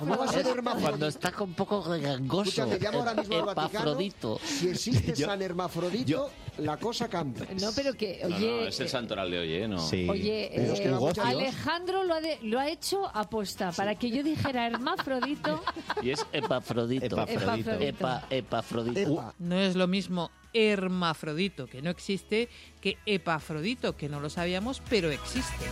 ¿Cómo 0.00 0.16
va 0.16 0.24
a 0.24 0.28
ser 0.28 0.40
epafrodito. 0.40 0.50
hermafrodito? 0.50 0.88
Cuando 0.88 1.06
está 1.06 1.32
con 1.32 1.48
un 1.50 1.54
poco 1.54 1.82
gangoso. 1.82 2.48
Escucha, 2.48 2.66
te 2.66 2.78
llamo 2.84 2.98
ahora 3.00 3.14
mismo 3.14 3.36
al 3.36 3.44
Vaticano. 3.44 3.68
Epafrodito. 3.68 4.40
Si 4.44 4.68
existe 4.68 5.14
Yo- 5.16 5.26
San 5.26 5.42
Hermafrodito, 5.42 6.30
la 6.58 6.76
cosa 6.76 7.08
cambia. 7.08 7.46
No, 7.60 7.70
pero 7.74 7.94
que, 7.94 8.20
oye... 8.24 8.46
no, 8.62 8.66
es 8.66 8.78
el 8.80 8.86
eh, 8.86 8.88
santoral 8.88 9.30
de 9.30 9.38
hoy, 9.38 9.52
¿eh? 9.54 9.68
No. 9.68 9.84
Oye, 9.86 10.50
es 10.52 10.80
que 10.80 10.88
eh. 10.88 11.22
Alejandro 11.22 12.04
lo 12.04 12.14
ha, 12.14 12.20
de- 12.20 12.38
lo 12.42 12.58
ha 12.58 12.68
hecho 12.68 13.06
aposta 13.14 13.72
para 13.72 13.94
que 13.94 14.10
yo 14.10 14.22
dijera 14.22 14.66
hermafrodito. 14.66 15.62
Y 16.02 16.10
es 16.10 16.26
epafrodito. 16.32 17.26
Epafrodito. 17.26 17.72
Epa, 17.72 18.26
epafrodito. 18.30 19.34
No 19.38 19.56
es 19.56 19.74
lo 19.74 19.86
mismo 19.86 20.30
hermafrodito, 20.52 21.66
que 21.66 21.82
no 21.82 21.90
existe, 21.90 22.48
que 22.80 22.98
epafrodito, 23.06 23.96
que 23.96 24.08
no 24.08 24.20
lo 24.20 24.30
sabíamos, 24.30 24.82
pero 24.88 25.10
existe. 25.10 25.66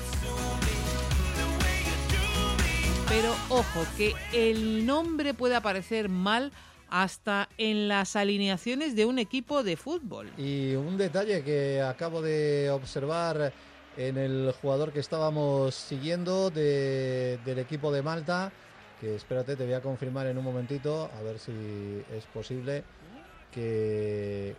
Pero 3.09 3.35
ojo, 3.49 3.87
que 3.97 4.13
el 4.33 4.85
nombre 4.87 5.35
puede 5.35 5.55
aparecer 5.55 6.09
mal 6.09 6.53
hasta 7.05 7.49
en 7.59 7.89
las 7.89 8.15
alineaciones 8.15 8.95
de 8.95 9.05
un 9.05 9.19
equipo 9.19 9.65
de 9.65 9.77
fútbol. 9.77 10.31
Y 10.39 10.77
un 10.77 10.97
detalle 10.97 11.43
que 11.43 11.83
acabo 11.83 12.23
de 12.23 12.71
observar 12.71 13.53
en 13.97 14.17
el 14.17 14.55
jugador 14.63 14.93
que 14.93 15.01
estábamos 15.01 15.75
siguiendo 15.75 16.51
de- 16.51 17.41
del 17.45 17.59
equipo 17.59 17.91
de 17.91 18.01
Malta, 18.03 18.53
que 19.01 19.17
espérate, 19.17 19.57
te 19.57 19.65
voy 19.65 19.75
a 19.75 19.81
confirmar 19.81 20.29
en 20.29 20.39
un 20.39 20.45
momentito, 20.45 21.11
a 21.19 21.23
ver 21.23 21.41
si 21.41 21.51
es 22.17 22.25
posible, 22.33 22.85
que 23.51 24.55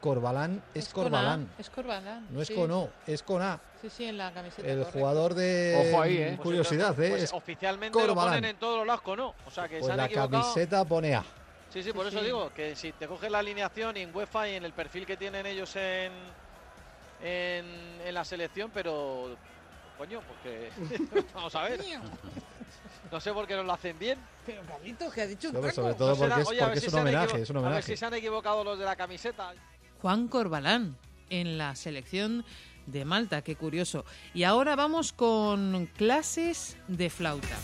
Corbalán 0.00 0.60
es, 0.74 0.88
con 0.88 1.06
A, 1.06 1.10
Corbalán, 1.10 1.48
Es 1.58 1.70
Corbalán. 1.70 2.26
no 2.30 2.40
es 2.42 2.48
sí. 2.48 2.54
con 2.54 2.70
O, 2.72 2.88
es 3.06 3.22
con 3.22 3.40
A. 3.40 3.60
Sí, 3.80 3.88
sí, 3.88 4.04
en 4.04 4.16
la 4.18 4.32
camiseta. 4.32 4.66
El 4.66 4.78
correcto. 4.78 4.98
jugador 4.98 5.34
de 5.34 5.90
Ojo 5.92 6.02
ahí, 6.02 6.16
¿eh? 6.18 6.38
curiosidad, 6.42 6.92
Pues 6.96 7.08
¿eh? 7.08 7.12
Es 7.14 7.18
pues 7.30 7.32
oficialmente 7.34 7.96
lo 8.00 8.06
Corbalán. 8.08 8.34
ponen 8.34 8.50
en 8.50 8.56
todos 8.56 8.78
los 8.78 8.86
lados 8.86 9.02
con 9.02 9.20
O. 9.20 9.34
O 9.46 9.50
sea 9.52 9.68
que 9.68 9.76
Pues 9.76 9.86
se 9.86 9.92
han 9.92 9.96
la 9.98 10.06
equivocado. 10.06 10.42
camiseta 10.42 10.84
pone 10.84 11.14
A. 11.14 11.24
Sí, 11.72 11.82
sí, 11.82 11.92
por 11.92 12.04
Sí, 12.04 12.08
eso 12.10 12.18
sí. 12.20 12.24
digo 12.24 12.50
que 12.54 12.74
si 12.76 12.92
te 12.92 13.06
coges 13.06 13.30
la 13.30 13.40
alineación 13.40 13.96
y 13.96 14.00
en 14.00 14.14
UEFA 14.16 14.48
y 14.48 14.54
en 14.54 14.64
el 14.64 14.72
perfil 14.72 15.04
que 15.04 15.16
tienen 15.16 15.44
ellos 15.46 15.74
en, 15.76 16.12
en, 17.22 18.00
en 18.04 18.14
la 18.14 18.24
selección, 18.24 18.70
pero 18.72 19.36
coño, 19.98 20.20
porque 20.26 20.70
vamos 21.34 21.54
a 21.54 21.62
ver. 21.64 21.80
No 23.10 23.20
sé 23.20 23.32
por 23.32 23.46
qué 23.46 23.54
no 23.56 23.62
lo 23.62 23.72
hacen 23.72 23.98
bien. 23.98 24.18
Pero 24.44 24.62
Carlitos, 24.62 25.12
que 25.12 25.22
ha 25.22 25.26
dicho 25.26 25.48
un 25.48 25.54
taco. 25.54 25.70
sobre 25.72 25.94
todo 25.94 26.08
No 26.10 26.14
será- 26.16 26.28
porque 26.36 26.42
es, 26.42 26.48
oye, 26.48 26.60
porque 26.62 26.80
si 26.80 26.86
es 26.86 26.92
un 26.92 27.00
homenaje, 27.00 27.42
es 27.42 27.50
un 27.50 27.56
A 27.56 27.60
ver 27.60 27.66
homenaje. 27.68 27.86
si 27.92 27.96
se 27.96 28.06
han 28.06 28.14
equivocado 28.14 28.64
los 28.64 28.78
de 28.78 28.84
la 28.84 28.96
camiseta. 28.96 29.52
Juan 30.00 30.28
Corbalán 30.28 30.96
en 31.30 31.58
la 31.58 31.74
selección 31.74 32.44
de 32.86 33.04
Malta, 33.04 33.42
qué 33.42 33.56
curioso. 33.56 34.04
Y 34.32 34.44
ahora 34.44 34.74
vamos 34.76 35.12
con 35.12 35.86
clases 35.96 36.76
de 36.88 37.10
flauta. 37.10 37.56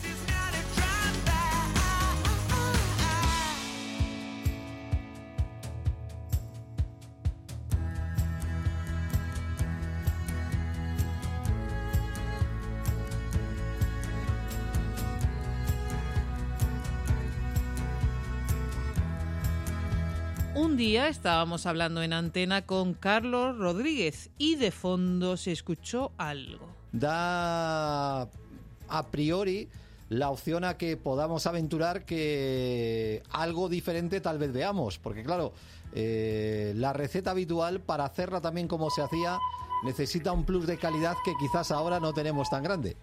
Un 20.74 20.78
día 20.78 21.06
estábamos 21.06 21.66
hablando 21.66 22.02
en 22.02 22.12
antena 22.12 22.66
con 22.66 22.94
Carlos 22.94 23.56
Rodríguez 23.56 24.30
y 24.38 24.56
de 24.56 24.72
fondo 24.72 25.36
se 25.36 25.52
escuchó 25.52 26.10
algo. 26.18 26.66
da 26.90 28.22
a 28.22 29.06
priori 29.12 29.68
la 30.08 30.30
opción 30.30 30.64
a 30.64 30.76
que 30.76 30.96
podamos 30.96 31.46
aventurar 31.46 32.04
que 32.04 33.22
algo 33.30 33.68
diferente 33.68 34.20
tal 34.20 34.38
vez 34.38 34.52
veamos, 34.52 34.98
porque 34.98 35.22
claro, 35.22 35.52
eh, 35.94 36.72
la 36.74 36.92
receta 36.92 37.30
habitual 37.30 37.78
para 37.78 38.04
hacerla 38.04 38.40
también 38.40 38.66
como 38.66 38.90
se 38.90 39.00
hacía 39.00 39.38
necesita 39.84 40.32
un 40.32 40.44
plus 40.44 40.66
de 40.66 40.76
calidad 40.76 41.14
que 41.24 41.34
quizás 41.38 41.70
ahora 41.70 42.00
no 42.00 42.12
tenemos 42.12 42.50
tan 42.50 42.64
grande. 42.64 42.96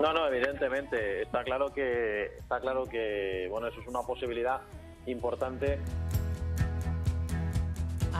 No, 0.00 0.12
no, 0.12 0.26
evidentemente. 0.26 1.22
Está 1.22 1.44
claro 1.44 1.72
que, 1.72 2.24
está 2.38 2.58
claro 2.58 2.86
que, 2.86 3.46
bueno, 3.50 3.68
eso 3.68 3.80
es 3.80 3.86
una 3.86 4.02
posibilidad 4.02 4.62
importante. 5.06 5.78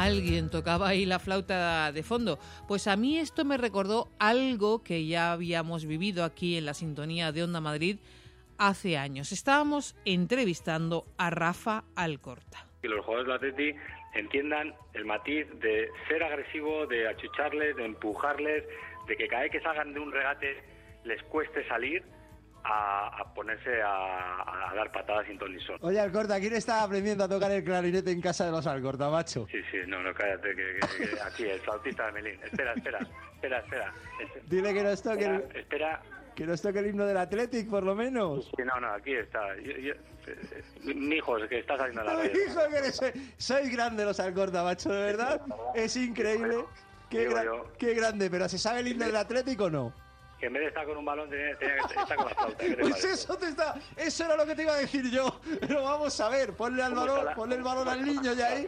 Alguien 0.00 0.48
tocaba 0.48 0.88
ahí 0.88 1.04
la 1.04 1.18
flauta 1.18 1.92
de 1.92 2.02
fondo. 2.02 2.38
Pues 2.66 2.86
a 2.86 2.96
mí 2.96 3.18
esto 3.18 3.44
me 3.44 3.58
recordó 3.58 4.08
algo 4.18 4.82
que 4.82 5.06
ya 5.06 5.32
habíamos 5.32 5.84
vivido 5.84 6.24
aquí 6.24 6.56
en 6.56 6.64
la 6.64 6.72
sintonía 6.72 7.32
de 7.32 7.42
Onda 7.42 7.60
Madrid 7.60 7.98
hace 8.56 8.96
años. 8.96 9.30
Estábamos 9.30 9.94
entrevistando 10.06 11.04
a 11.18 11.28
Rafa 11.28 11.84
Alcorta. 11.96 12.66
que 12.80 12.88
los 12.88 13.04
jugadores 13.04 13.26
del 13.26 13.50
Atleti 13.50 13.78
entiendan 14.14 14.74
el 14.94 15.04
matiz 15.04 15.46
de 15.60 15.90
ser 16.08 16.22
agresivo, 16.22 16.86
de 16.86 17.06
achucharles, 17.06 17.76
de 17.76 17.84
empujarles, 17.84 18.64
de 19.06 19.16
que 19.18 19.28
cada 19.28 19.42
vez 19.42 19.52
que 19.52 19.60
salgan 19.60 19.92
de 19.92 20.00
un 20.00 20.12
regate 20.12 20.64
les 21.04 21.22
cueste 21.24 21.68
salir 21.68 22.02
a, 22.64 23.08
a 23.20 23.34
ponerse 23.34 23.80
a, 23.82 24.70
a 24.70 24.74
dar 24.74 24.90
patadas 24.92 25.26
sin 25.26 25.38
ton 25.38 25.54
ni 25.54 25.60
son. 25.64 25.76
Oye, 25.80 25.98
Alcorta, 26.00 26.38
¿quién 26.40 26.52
está 26.54 26.82
aprendiendo 26.82 27.24
a 27.24 27.28
tocar 27.28 27.50
el 27.50 27.64
clarinete 27.64 28.10
en 28.10 28.20
casa 28.20 28.46
de 28.46 28.52
los 28.52 28.66
Alcorta, 28.66 29.08
macho? 29.10 29.46
Sí, 29.50 29.58
sí, 29.70 29.78
no, 29.86 30.02
no, 30.02 30.12
cállate, 30.14 30.50
que, 30.54 30.80
que- 30.80 31.08
que 31.10 31.20
aquí, 31.20 31.44
el 31.44 31.60
flautista 31.60 32.06
de 32.06 32.12
Melín. 32.12 32.40
Espera, 32.44 32.72
espera, 32.74 32.98
espera, 33.34 33.58
espera. 33.60 33.94
Es- 34.20 34.48
Dile 34.50 34.74
que 34.74 34.82
nos 34.82 35.02
toque 35.02 35.24
Espera, 35.24 35.36
el, 35.36 35.56
espera. 35.56 36.02
que 36.34 36.46
nos 36.46 36.62
toque 36.62 36.78
el 36.80 36.86
himno 36.88 37.06
del 37.06 37.16
Athletic, 37.16 37.68
por 37.68 37.82
lo 37.82 37.94
menos. 37.94 38.50
Sí, 38.56 38.62
no, 38.64 38.78
no, 38.80 38.88
aquí 38.94 39.14
está. 39.14 39.56
Yo- 39.56 39.76
yo- 39.78 39.94
eh, 40.26 40.62
mi 40.94 41.16
hijo, 41.16 41.38
es 41.38 41.48
que 41.48 41.60
está 41.60 41.76
saliendo 41.78 42.02
a 42.02 42.04
la 42.04 42.12
radio. 42.16 42.30
hijo, 42.46 42.60
que 42.68 42.76
eres- 42.76 43.00
sois 43.38 43.72
grande 43.72 44.04
los 44.04 44.20
Alcorta, 44.20 44.62
macho, 44.62 44.90
de 44.92 45.00
verdad. 45.02 45.40
Es 45.74 45.96
increíble. 45.96 46.64
Qué, 47.08 47.28
qué 47.78 47.94
grande, 47.94 48.30
pero 48.30 48.48
¿se 48.48 48.56
sabe 48.56 48.80
el 48.80 48.88
himno 48.88 49.04
del 49.06 49.16
Atlético 49.16 49.64
o 49.64 49.70
no? 49.70 49.92
Que 50.40 50.46
en 50.46 50.52
vez 50.54 50.62
de 50.62 50.68
estar 50.68 50.86
con 50.86 50.96
un 50.96 51.04
balón, 51.04 51.28
tenía, 51.28 51.54
tenía 51.58 51.74
que 51.76 52.00
estar 52.00 52.16
con 52.16 52.26
la 52.28 52.34
flauta. 52.34 52.56
¿qué 52.56 52.70
te 52.70 52.76
Pues 52.82 53.04
eso 53.04 53.36
te 53.36 53.48
está, 53.48 53.74
eso 53.96 54.24
era 54.24 54.36
lo 54.36 54.46
que 54.46 54.54
te 54.54 54.62
iba 54.62 54.72
a 54.72 54.76
decir 54.78 55.10
yo. 55.10 55.38
Pero 55.60 55.82
vamos 55.82 56.18
a 56.20 56.28
ver, 56.30 56.54
ponle 56.54 56.82
al 56.82 56.94
¿Cómo 56.94 57.06
balón, 57.06 57.24
la- 57.26 57.34
ponle 57.34 57.56
el 57.56 57.62
balón 57.62 57.88
al 57.88 58.04
niño 58.04 58.32
ya 58.32 58.46
ahí. 58.46 58.66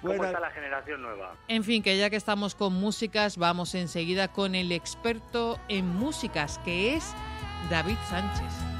¿Cómo 0.00 0.16
Bueno, 0.16 0.24
está 0.26 0.40
la 0.40 0.50
generación 0.50 1.00
nueva? 1.02 1.34
En 1.48 1.62
fin, 1.64 1.82
que 1.82 1.96
ya 1.96 2.10
que 2.10 2.16
estamos 2.16 2.54
con 2.54 2.74
músicas, 2.74 3.38
vamos 3.38 3.74
enseguida 3.74 4.28
con 4.28 4.54
el 4.54 4.70
experto 4.72 5.58
en 5.68 5.86
músicas, 5.86 6.58
que 6.64 6.96
es 6.96 7.14
David 7.70 7.96
Sánchez. 8.10 8.73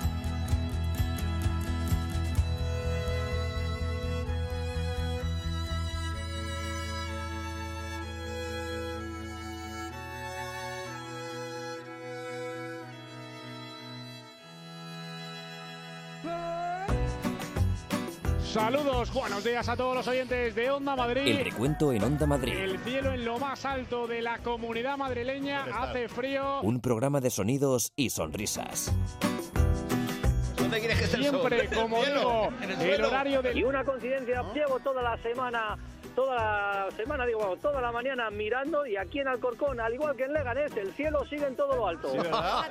Saludos, 18.55 19.13
buenos 19.13 19.43
días 19.43 19.69
a 19.69 19.75
todos 19.75 19.97
los 19.97 20.07
oyentes 20.07 20.55
de 20.55 20.71
Onda 20.71 20.95
Madrid. 20.95 21.27
El 21.27 21.45
recuento 21.45 21.93
en 21.93 22.05
Onda 22.05 22.25
Madrid. 22.25 22.53
El 22.57 22.79
cielo 22.79 23.13
en 23.13 23.25
lo 23.25 23.37
más 23.37 23.65
alto 23.65 24.07
de 24.07 24.23
la 24.23 24.39
comunidad 24.39 24.97
madrileña 24.97 25.65
hace 25.65 26.09
frío. 26.09 26.61
Un 26.61 26.81
programa 26.81 27.21
de 27.21 27.31
sonidos 27.31 27.93
y 27.97 28.11
sonrisas. 28.11 28.93
¿Dónde 30.57 30.79
quieres 30.79 30.99
que 30.99 31.05
esté 31.07 31.17
el 31.17 31.25
sol? 31.25 31.49
Siempre, 31.49 31.57
¿En 31.67 31.73
el 31.73 31.77
como 31.83 32.05
cielo? 32.05 32.21
digo, 32.21 32.53
¿En 32.63 32.91
el 32.93 33.05
horario 33.05 33.43
del 33.43 33.59
Y 33.59 33.65
una 33.65 33.83
coincidencia, 33.83 34.45
llevo 34.55 34.79
toda 34.79 35.03
la 35.03 35.21
semana, 35.21 35.77
toda 36.15 36.37
la 36.37 36.89
semana, 36.97 37.27
digo, 37.27 37.41
vamos, 37.41 37.61
toda 37.61 37.81
la 37.81 37.93
mañana 37.93 38.31
mirando 38.31 38.87
y 38.87 38.97
aquí 38.97 39.21
en 39.21 39.29
Alcorcón, 39.29 39.81
al 39.81 39.95
igual 39.95 40.17
que 40.17 40.25
en 40.25 40.33
Leganés, 40.33 40.77
el 40.77 40.93
cielo 40.95 41.25
sigue 41.27 41.47
en 41.47 41.57
todo 41.57 41.77
lo 41.77 41.89
alto. 41.89 42.11
Sí, 42.11 42.19
¿verdad? 42.19 42.65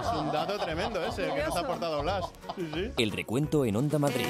Es 0.00 0.18
un 0.18 0.32
dato 0.32 0.58
tremendo 0.58 1.04
ese 1.04 1.32
que 1.32 1.44
nos 1.44 1.56
ha 1.56 1.60
aportado 1.60 2.02
Blas. 2.02 2.24
Sí, 2.56 2.70
sí. 2.74 2.92
El 2.98 3.10
recuento 3.12 3.64
en 3.64 3.76
Onda 3.76 3.98
Madrid. 3.98 4.26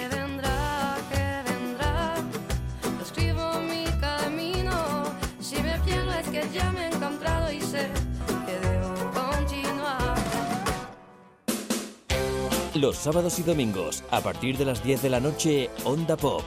ya 6.52 6.70
me 6.72 6.84
he 6.84 6.88
encontrado 6.88 7.52
y 7.52 7.60
sé 7.60 7.88
que 8.46 8.68
debo 8.68 8.94
continuar. 9.12 10.16
Los 12.74 12.96
sábados 12.96 13.38
y 13.38 13.42
domingos, 13.42 14.02
a 14.10 14.20
partir 14.20 14.56
de 14.56 14.64
las 14.64 14.82
10 14.82 15.02
de 15.02 15.10
la 15.10 15.20
noche, 15.20 15.70
Onda 15.84 16.16
Pop. 16.16 16.42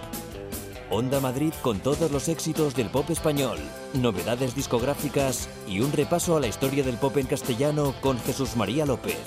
Onda 0.93 1.19
Madrid 1.19 1.55
con 1.63 1.79
todos 1.79 2.12
los 2.12 2.27
éxitos 2.27 2.75
del 2.75 2.88
pop 2.91 3.09
español, 3.09 3.57
novedades 3.95 4.53
discográficas 4.53 5.50
y 5.67 5.79
un 5.79 5.91
repaso 5.91 6.38
a 6.38 6.39
la 6.39 6.45
historia 6.45 6.83
del 6.83 6.97
pop 6.97 7.17
en 7.17 7.25
castellano 7.25 7.95
con 8.00 8.19
Jesús 8.19 8.55
María 8.55 8.85
López. 8.85 9.17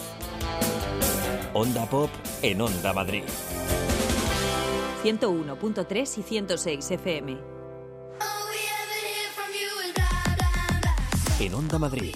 Onda 1.54 1.84
Pop 1.90 2.08
en 2.42 2.60
Onda 2.60 2.92
Madrid. 2.92 3.24
101.3 5.02 6.18
y 6.18 6.22
106 6.22 6.90
FM. 6.92 7.36
En 11.40 11.52
Onda 11.52 11.78
Madrid, 11.80 12.14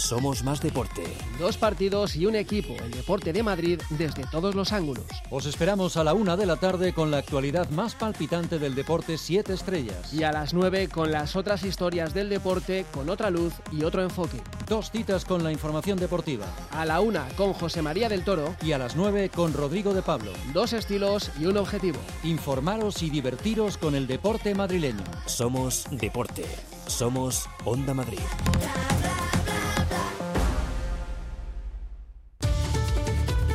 somos 0.00 0.42
más 0.44 0.60
deporte. 0.60 1.04
Dos 1.38 1.56
partidos 1.56 2.16
y 2.16 2.26
un 2.26 2.34
equipo, 2.34 2.74
el 2.82 2.90
deporte 2.90 3.32
de 3.32 3.42
Madrid 3.42 3.80
desde 3.90 4.24
todos 4.24 4.54
los 4.54 4.72
ángulos. 4.72 5.04
Os 5.30 5.46
esperamos 5.46 5.96
a 5.96 6.04
la 6.04 6.14
una 6.14 6.36
de 6.36 6.46
la 6.46 6.56
tarde 6.56 6.92
con 6.92 7.10
la 7.10 7.18
actualidad 7.18 7.68
más 7.70 7.94
palpitante 7.94 8.58
del 8.58 8.74
deporte 8.74 9.18
Siete 9.18 9.52
Estrellas. 9.52 10.12
Y 10.12 10.22
a 10.22 10.32
las 10.32 10.54
9 10.54 10.88
con 10.88 11.10
las 11.10 11.36
otras 11.36 11.64
historias 11.64 12.14
del 12.14 12.28
deporte 12.28 12.86
con 12.92 13.08
otra 13.08 13.30
luz 13.30 13.54
y 13.72 13.84
otro 13.84 14.02
enfoque. 14.02 14.42
Dos 14.66 14.90
citas 14.90 15.24
con 15.24 15.42
la 15.42 15.52
información 15.52 15.98
deportiva. 15.98 16.46
A 16.70 16.84
la 16.84 17.00
una 17.00 17.26
con 17.36 17.52
José 17.52 17.82
María 17.82 18.08
del 18.08 18.24
Toro. 18.24 18.54
Y 18.62 18.72
a 18.72 18.78
las 18.78 18.96
9 18.96 19.30
con 19.34 19.52
Rodrigo 19.52 19.94
de 19.94 20.02
Pablo. 20.02 20.32
Dos 20.52 20.72
estilos 20.72 21.30
y 21.40 21.46
un 21.46 21.56
objetivo. 21.56 21.98
Informaros 22.24 23.02
y 23.02 23.10
divertiros 23.10 23.78
con 23.78 23.94
el 23.94 24.06
deporte 24.06 24.54
madrileño. 24.54 25.04
Somos 25.26 25.86
deporte. 25.90 26.44
Somos 26.86 27.48
Onda 27.64 27.94
Madrid. 27.94 28.18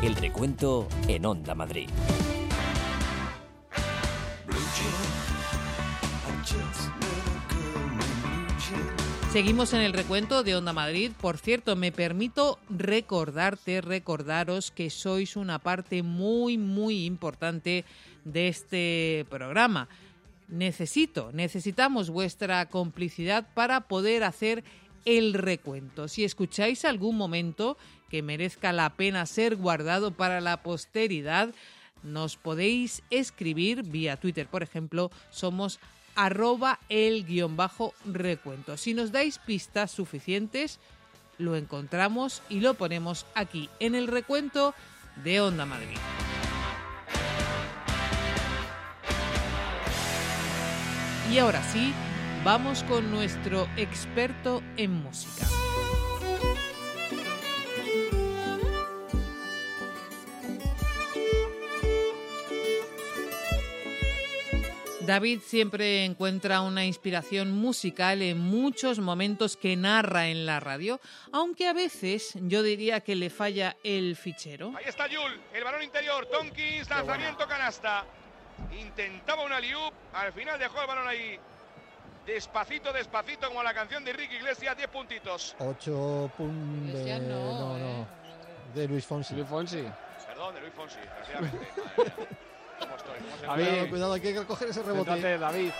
El 0.04 0.16
recuento 0.18 0.90
en 1.08 1.26
Onda 1.26 1.56
Madrid. 1.56 1.88
Seguimos 9.32 9.72
en 9.72 9.80
el 9.80 9.94
recuento 9.94 10.44
de 10.44 10.58
Onda 10.58 10.74
Madrid. 10.74 11.14
Por 11.22 11.38
cierto, 11.38 11.78
me 11.78 11.94
permito 11.94 12.60
recordarte, 12.70 13.80
recordaros 13.80 14.72
que 14.72 14.90
sois 14.90 15.38
una 15.38 15.60
parte 15.60 16.04
muy, 16.04 16.58
muy 16.58 17.06
importante 17.06 17.86
de 18.26 18.50
este 18.50 19.26
programa. 19.30 19.88
Necesito, 20.50 21.32
necesitamos 21.32 22.10
vuestra 22.10 22.68
complicidad 22.68 23.48
para 23.54 23.88
poder 23.88 24.26
hacer 24.26 24.66
el 25.06 25.34
recuento. 25.34 26.08
Si 26.08 26.24
escucháis 26.24 26.86
algún 26.86 27.18
momento 27.18 27.78
que 28.10 28.22
merezca 28.22 28.72
la 28.74 28.92
pena 28.92 29.26
ser 29.26 29.56
guardado 29.56 30.12
para 30.12 30.42
la 30.42 30.64
posteridad, 30.64 31.54
nos 32.04 32.36
podéis 32.36 33.04
escribir 33.10 33.84
vía 33.84 34.18
Twitter, 34.18 34.48
por 34.48 34.64
ejemplo, 34.64 35.12
somos 35.30 35.80
arroba 36.16 36.80
el 36.90 37.26
guion 37.26 37.58
bajo 37.58 37.94
recuento. 38.06 38.78
Si 38.78 38.94
nos 38.94 39.12
dais 39.12 39.40
pistas 39.40 39.92
suficientes, 39.92 40.80
lo 41.38 41.56
encontramos 41.56 42.42
y 42.50 42.60
lo 42.60 42.76
ponemos 42.76 43.26
aquí 43.36 43.70
en 43.80 43.96
el 43.96 44.08
recuento 44.08 44.76
de 45.24 45.42
Onda 45.42 45.66
Madrid. 45.66 45.98
Y 51.32 51.40
ahora 51.40 51.64
sí, 51.72 51.94
vamos 52.44 52.84
con 52.84 53.10
nuestro 53.10 53.70
experto 53.78 54.62
en 54.76 54.92
música. 54.92 55.46
David 65.06 65.40
siempre 65.42 66.06
encuentra 66.06 66.62
una 66.62 66.86
inspiración 66.86 67.52
musical 67.52 68.22
en 68.22 68.40
muchos 68.40 69.00
momentos 69.00 69.58
que 69.58 69.76
narra 69.76 70.28
en 70.28 70.46
la 70.46 70.60
radio, 70.60 71.00
aunque 71.32 71.68
a 71.68 71.74
veces 71.74 72.34
yo 72.36 72.64
diría 72.64 73.02
que 73.02 73.16
le 73.16 73.30
falla 73.30 73.76
el 73.84 74.16
fichero. 74.16 74.74
Ahí 74.78 74.86
está 74.88 75.08
Yul, 75.08 75.42
el 75.54 75.64
balón 75.64 75.84
interior, 75.84 76.26
Tonkins, 76.26 76.90
lanzamiento 76.90 77.46
canasta. 77.48 78.06
Intentaba 78.80 79.44
una 79.44 79.60
liup, 79.60 79.94
al 80.14 80.32
final 80.32 80.58
dejó 80.58 80.82
el 80.82 80.88
balón 80.88 81.08
ahí. 81.08 81.38
Despacito, 82.26 82.94
despacito, 82.94 83.48
como 83.50 83.62
la 83.64 83.74
canción 83.74 84.04
de 84.06 84.14
Ricky 84.14 84.36
Iglesias, 84.36 84.78
10 84.78 84.90
puntitos. 84.90 85.56
8 85.60 86.32
puntos. 86.38 86.90
Iglesias 86.90 87.22
no, 87.22 87.60
no, 87.60 87.78
no. 87.78 88.08
De 88.74 88.88
Luis 88.88 89.06
Fonsi. 89.06 89.36
Luis 89.36 89.48
Fonsi. 89.48 89.84
Perdón, 90.28 90.56
de 90.56 90.62
Luis 90.62 90.74
Fonsi, 90.74 90.98
desgraciadamente. 91.00 91.68
¿Cómo 92.80 92.96
estoy? 92.96 93.20
¿Cómo 93.20 93.38
se 93.38 93.46
Cuidado, 93.46 93.90
cuidado, 93.90 94.14
hay 94.14 94.22
que 94.22 94.46
coger 94.46 94.70
ese 94.70 94.84
rebote. 94.84 95.38
David. 95.38 95.72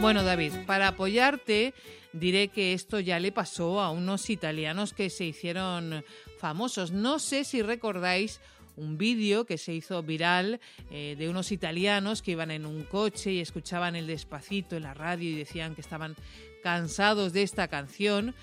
Bueno, 0.00 0.22
David, 0.22 0.52
para 0.64 0.88
apoyarte 0.88 1.74
diré 2.12 2.48
que 2.48 2.72
esto 2.72 3.00
ya 3.00 3.18
le 3.18 3.32
pasó 3.32 3.80
a 3.80 3.90
unos 3.90 4.30
italianos 4.30 4.92
que 4.92 5.10
se 5.10 5.24
hicieron 5.24 6.04
famosos. 6.38 6.92
No 6.92 7.18
sé 7.18 7.44
si 7.44 7.62
recordáis 7.62 8.40
un 8.78 8.98
vídeo 8.98 9.44
que 9.44 9.58
se 9.58 9.74
hizo 9.74 10.02
viral 10.02 10.60
eh, 10.90 11.16
de 11.18 11.28
unos 11.28 11.52
italianos 11.52 12.22
que 12.22 12.32
iban 12.32 12.50
en 12.50 12.66
un 12.66 12.84
coche 12.84 13.32
y 13.32 13.40
escuchaban 13.40 13.96
el 13.96 14.06
despacito 14.06 14.76
en 14.76 14.84
la 14.84 14.94
radio 14.94 15.30
y 15.30 15.36
decían 15.36 15.74
que 15.74 15.80
estaban 15.80 16.16
cansados 16.62 17.32
de 17.32 17.42
esta 17.42 17.68
canción 17.68 18.34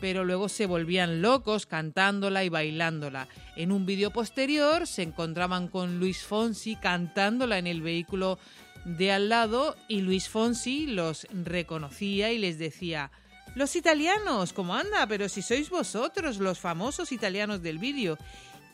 pero 0.00 0.24
luego 0.24 0.48
se 0.48 0.66
volvían 0.66 1.20
locos 1.20 1.66
cantándola 1.66 2.42
y 2.42 2.48
bailándola. 2.48 3.28
En 3.54 3.70
un 3.70 3.84
vídeo 3.84 4.10
posterior 4.10 4.86
se 4.86 5.02
encontraban 5.02 5.68
con 5.68 6.00
Luis 6.00 6.22
Fonsi 6.22 6.76
cantándola 6.76 7.58
en 7.58 7.66
el 7.66 7.82
vehículo 7.82 8.38
de 8.84 9.12
al 9.12 9.28
lado 9.28 9.76
y 9.88 10.00
Luis 10.00 10.28
Fonsi 10.28 10.86
los 10.86 11.26
reconocía 11.30 12.32
y 12.32 12.38
les 12.38 12.58
decía, 12.58 13.10
los 13.54 13.74
italianos, 13.76 14.52
¿cómo 14.52 14.74
anda? 14.74 15.06
Pero 15.06 15.28
si 15.28 15.42
sois 15.42 15.70
vosotros 15.70 16.38
los 16.38 16.58
famosos 16.58 17.12
italianos 17.12 17.62
del 17.62 17.78
vídeo. 17.78 18.16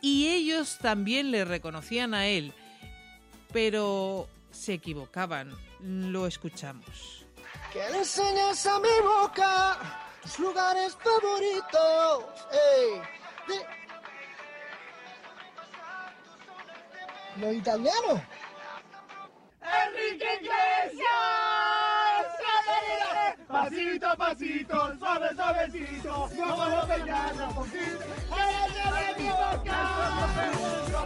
Y 0.06 0.28
ellos 0.28 0.78
también 0.80 1.32
le 1.32 1.44
reconocían 1.44 2.14
a 2.14 2.28
él, 2.28 2.52
pero 3.52 4.28
se 4.52 4.74
equivocaban. 4.74 5.52
Lo 5.80 6.28
escuchamos. 6.28 7.26
Que 7.72 7.80
le 7.90 7.98
enseñes 7.98 8.64
a 8.66 8.78
mi 8.78 8.88
boca 9.02 9.76
tus 10.22 10.38
lugares 10.38 10.96
favoritos. 11.02 12.24
ey, 12.52 13.00
de- 13.48 13.66
Los 17.44 17.54
italianos. 17.56 18.20
Enrique 19.88 20.26
Iglesias. 20.40 21.55
Pasito 23.56 24.06
a 24.06 24.16
pasito, 24.16 24.98
suave, 24.98 25.28
suavecito, 25.34 26.30
no 26.36 26.56
vamos 26.56 26.84
pegando 26.84 27.54
poquito. 27.54 28.04
¡Eres 28.36 29.16
de 29.16 29.22
mi 29.22 29.28
boca! 29.30 29.80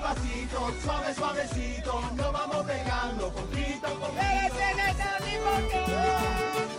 Pasito, 0.02 0.74
suave, 0.82 1.14
suavecito, 1.14 2.00
no 2.16 2.32
vamos 2.32 2.66
pegando 2.66 3.32
poquito, 3.32 3.88
poquito. 4.00 4.20
¡Eres 4.20 4.52
de 4.98 5.12
mi 5.26 5.36
boca! 5.38 5.80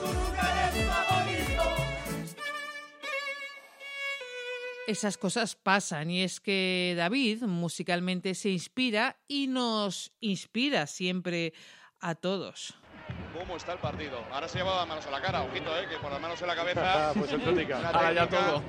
Tu 0.01 0.07
lugar 0.13 0.55
es 0.67 0.75
favorito. 0.89 1.63
Esas 4.87 5.17
cosas 5.17 5.55
pasan 5.55 6.11
y 6.11 6.23
es 6.23 6.41
que 6.41 6.95
David 6.97 7.43
musicalmente 7.43 8.35
se 8.35 8.49
inspira 8.49 9.21
y 9.25 9.47
nos 9.47 10.11
inspira 10.19 10.85
siempre 10.85 11.53
a 12.01 12.15
todos. 12.15 12.80
¿Cómo 13.37 13.55
está 13.55 13.73
el 13.73 13.79
partido? 13.79 14.19
Ahora 14.31 14.47
se 14.47 14.57
lleva 14.57 14.85
manos 14.85 15.05
a 15.07 15.11
la 15.11 15.21
cara, 15.21 15.41
ojito, 15.41 15.75
eh, 15.77 15.87
que 15.89 15.97
por 15.97 16.11
las 16.11 16.19
manos 16.21 16.41
en 16.41 16.47
la 16.47 16.55
cabeza. 16.61 17.11
Pues 17.17 17.31
el 17.31 17.41
técnica. 17.41 17.77
una 17.79 17.89
Ahora 17.89 18.11
ya 18.13 18.27
todo. 18.27 18.61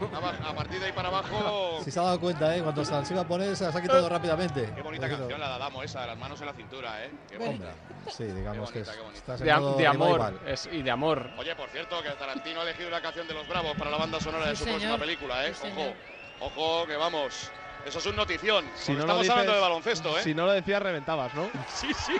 A, 0.46 0.54
partir 0.54 0.78
de 0.80 0.86
ahí 0.86 0.92
para 0.92 1.08
abajo. 1.08 1.80
Si 1.84 1.90
se 1.90 1.98
ha 1.98 2.02
dado 2.02 2.20
cuenta, 2.20 2.56
¿eh? 2.56 2.62
Cuando 2.62 2.84
se 2.84 3.12
iba 3.12 3.22
a 3.22 3.26
poner, 3.28 3.56
se 3.56 3.64
las 3.64 3.74
ha 3.74 3.82
quitado 3.82 4.08
rápidamente. 4.08 4.72
Qué 4.74 4.82
bonita 4.82 5.08
canción 5.08 5.40
la 5.40 5.48
de 5.48 5.54
Adamo 5.54 5.82
esa, 5.82 6.02
de 6.02 6.06
las 6.08 6.18
manos 6.18 6.40
en 6.40 6.46
la 6.46 6.52
cintura, 6.54 7.04
¿eh? 7.04 7.10
Qué 7.28 7.36
Hombre, 7.36 7.48
bonita. 7.48 7.74
sí, 8.12 8.24
digamos 8.24 8.70
Qué 8.70 8.82
que 8.84 8.90
es- 8.90 9.40
De, 9.40 9.86
amor. 9.86 10.40
es- 10.46 10.68
y 10.70 10.82
de 10.82 10.90
amor. 10.90 11.30
Oye, 11.38 11.54
por 11.56 11.68
cierto, 11.70 12.02
que 12.02 12.10
Tarantino 12.10 12.60
ha 12.60 12.62
elegido 12.62 12.88
una 12.88 13.00
canción 13.00 13.26
de 13.26 13.34
los 13.34 13.48
Bravos 13.48 13.76
para 13.76 13.90
la 13.90 13.96
banda 13.96 14.20
sonora 14.20 14.46
de 14.46 14.56
su 14.56 14.64
señor. 14.64 14.78
próxima 14.80 14.98
película, 14.98 15.46
¿eh? 15.46 15.54
Sí, 15.54 15.66
Ojo, 15.66 15.74
señor. 15.76 15.94
ojo, 16.40 16.86
que 16.86 16.96
vamos. 16.96 17.50
Eso 17.84 17.98
es 17.98 18.06
un 18.06 18.16
notición. 18.16 18.64
Si 18.74 18.92
no 18.92 18.98
lo 18.98 19.02
estamos 19.04 19.22
dices- 19.22 19.30
hablando 19.32 19.54
de 19.54 19.60
baloncesto, 19.60 20.18
¿eh? 20.18 20.22
Si 20.22 20.34
no 20.34 20.46
lo 20.46 20.52
decías, 20.52 20.80
reventabas, 20.82 21.34
¿no? 21.34 21.50
Sí, 21.68 21.92
sí. 21.94 22.16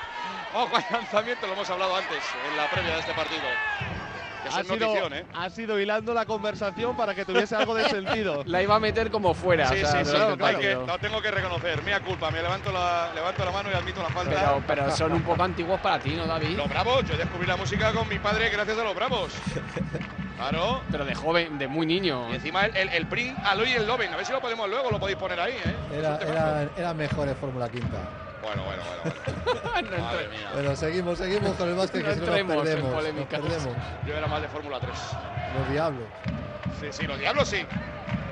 Ojo 0.54 0.76
al 0.76 0.84
lanzamiento, 0.90 1.46
lo 1.46 1.52
hemos 1.54 1.70
hablado 1.70 1.96
antes, 1.96 2.34
en 2.46 2.56
la 2.56 2.68
previa 2.68 2.94
de 2.94 3.00
este 3.00 3.14
partido. 3.14 3.48
Ha 4.48 4.62
sido, 4.62 4.76
notición, 4.76 5.12
¿eh? 5.14 5.24
ha 5.34 5.50
sido 5.50 5.78
hilando 5.80 6.14
la 6.14 6.26
conversación 6.26 6.96
para 6.96 7.14
que 7.14 7.24
tuviese 7.24 7.54
algo 7.56 7.74
de 7.74 7.84
sentido. 7.88 8.42
La 8.46 8.62
iba 8.62 8.74
a 8.74 8.80
meter 8.80 9.10
como 9.10 9.34
fuera. 9.34 9.68
Sí, 9.68 9.82
o 9.82 9.86
sea, 9.86 10.04
sí, 10.04 10.10
sí, 10.10 10.16
que- 10.16 10.36
partido. 10.36 10.86
lo 10.86 10.98
tengo 10.98 11.20
que 11.22 11.30
reconocer. 11.30 11.82
Mea 11.82 12.00
culpa, 12.00 12.30
me 12.30 12.42
levanto 12.42 12.72
la, 12.72 13.10
levanto 13.14 13.44
la 13.44 13.50
mano 13.50 13.70
y 13.70 13.74
admito 13.74 14.02
la 14.02 14.08
falta. 14.08 14.30
Pero, 14.34 14.62
pero 14.66 14.90
son 14.90 15.12
un 15.12 15.22
poco 15.22 15.42
antiguos 15.42 15.80
para 15.80 15.98
ti, 15.98 16.10
¿no, 16.10 16.26
David? 16.26 16.56
Los 16.56 16.68
Bravos, 16.68 17.04
yo 17.08 17.16
descubrí 17.16 17.46
la 17.46 17.56
música 17.56 17.92
con 17.92 18.08
mi 18.08 18.18
padre 18.18 18.48
gracias 18.50 18.78
a 18.78 18.84
los 18.84 18.94
Bravos. 18.94 19.32
Claro. 20.36 20.80
Pero 20.90 21.04
de 21.04 21.14
joven, 21.14 21.56
de 21.56 21.68
muy 21.68 21.86
niño. 21.86 22.28
Y 22.30 22.34
encima 22.34 22.66
el, 22.66 22.76
el, 22.76 22.88
el 22.88 23.36
Aloy 23.44 23.68
y 23.68 23.72
el 23.74 23.86
Loven. 23.86 24.12
A 24.12 24.16
ver 24.16 24.26
si 24.26 24.32
lo 24.32 24.40
podemos 24.40 24.68
luego, 24.68 24.90
lo 24.90 24.98
podéis 24.98 25.16
poner 25.16 25.38
ahí, 25.38 25.52
¿eh? 25.52 25.76
Era, 25.92 26.18
era, 26.18 26.68
era 26.76 26.94
mejor 26.94 27.28
en 27.28 27.36
Fórmula 27.36 27.68
Quinta. 27.68 27.98
Bueno, 28.42 28.64
bueno, 28.64 28.82
bueno. 29.02 29.16
bueno. 29.72 30.02
Madre 30.02 30.28
mía. 30.28 30.50
Bueno, 30.52 30.76
seguimos, 30.76 31.18
seguimos 31.18 31.56
con 31.56 31.68
el 31.68 31.74
básquet, 31.76 32.02
No 32.02 32.08
que 32.08 32.14
si 32.14 32.20
no 32.20 32.26
nos 32.26 32.36
entremos 32.36 32.56
en 32.56 32.82
perdemos. 32.82 33.14
Nos 33.14 33.26
perdemos. 33.26 33.76
Yo 34.06 34.16
era 34.16 34.26
más 34.26 34.42
de 34.42 34.48
Fórmula 34.48 34.80
3. 34.80 34.92
Los 35.58 35.70
diablos. 35.70 36.04
Sí, 36.80 36.86
sí, 36.90 37.06
los 37.06 37.18
diablos 37.18 37.48
sí. 37.48 37.64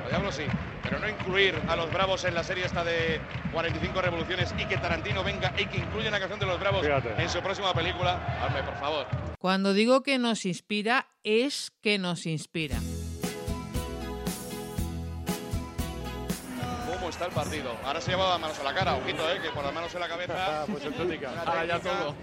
Los 0.02 0.10
diablos 0.10 0.34
sí. 0.34 0.44
pero 0.82 0.98
no 0.98 1.08
incluir 1.08 1.54
a 1.68 1.76
los 1.76 1.92
Bravos 1.92 2.24
en 2.24 2.34
la 2.34 2.42
serie 2.42 2.64
esta 2.64 2.82
de 2.82 3.20
45 3.52 4.00
revoluciones 4.02 4.52
y 4.58 4.64
que 4.64 4.76
Tarantino 4.78 5.22
venga 5.22 5.52
y 5.56 5.66
que 5.66 5.78
incluya 5.78 6.08
una 6.08 6.18
canción 6.18 6.40
de 6.40 6.46
los 6.46 6.58
Bravos 6.58 6.82
Fíjate. 6.84 7.14
en 7.22 7.28
su 7.28 7.40
próxima 7.40 7.72
película. 7.72 8.18
Hazme, 8.42 8.62
por 8.62 8.74
favor. 8.78 9.06
Cuando 9.38 9.72
digo 9.72 10.02
que 10.02 10.18
nos 10.18 10.44
inspira, 10.44 11.06
es 11.22 11.70
que 11.80 11.98
nos 11.98 12.26
inspira. 12.26 12.78
Está 17.20 17.26
el 17.26 17.32
partido? 17.32 17.76
Ahora 17.84 18.00
se 18.00 18.10
lleva 18.12 18.38
manos 18.38 18.58
a 18.58 18.62
la 18.64 18.72
cara, 18.74 18.94
ojito, 18.96 19.30
eh, 19.30 19.40
que 19.42 19.50
por 19.50 19.62
las 19.62 19.74
manos 19.74 19.94
en 19.94 20.00
la 20.00 20.08
cabeza. 20.08 20.64
Pues 20.70 20.84
en 20.84 20.92
técnica. 20.96 21.30
Una 21.30 21.42
Ahora 21.42 21.64
ya 21.66 21.78
todo. 21.80 22.14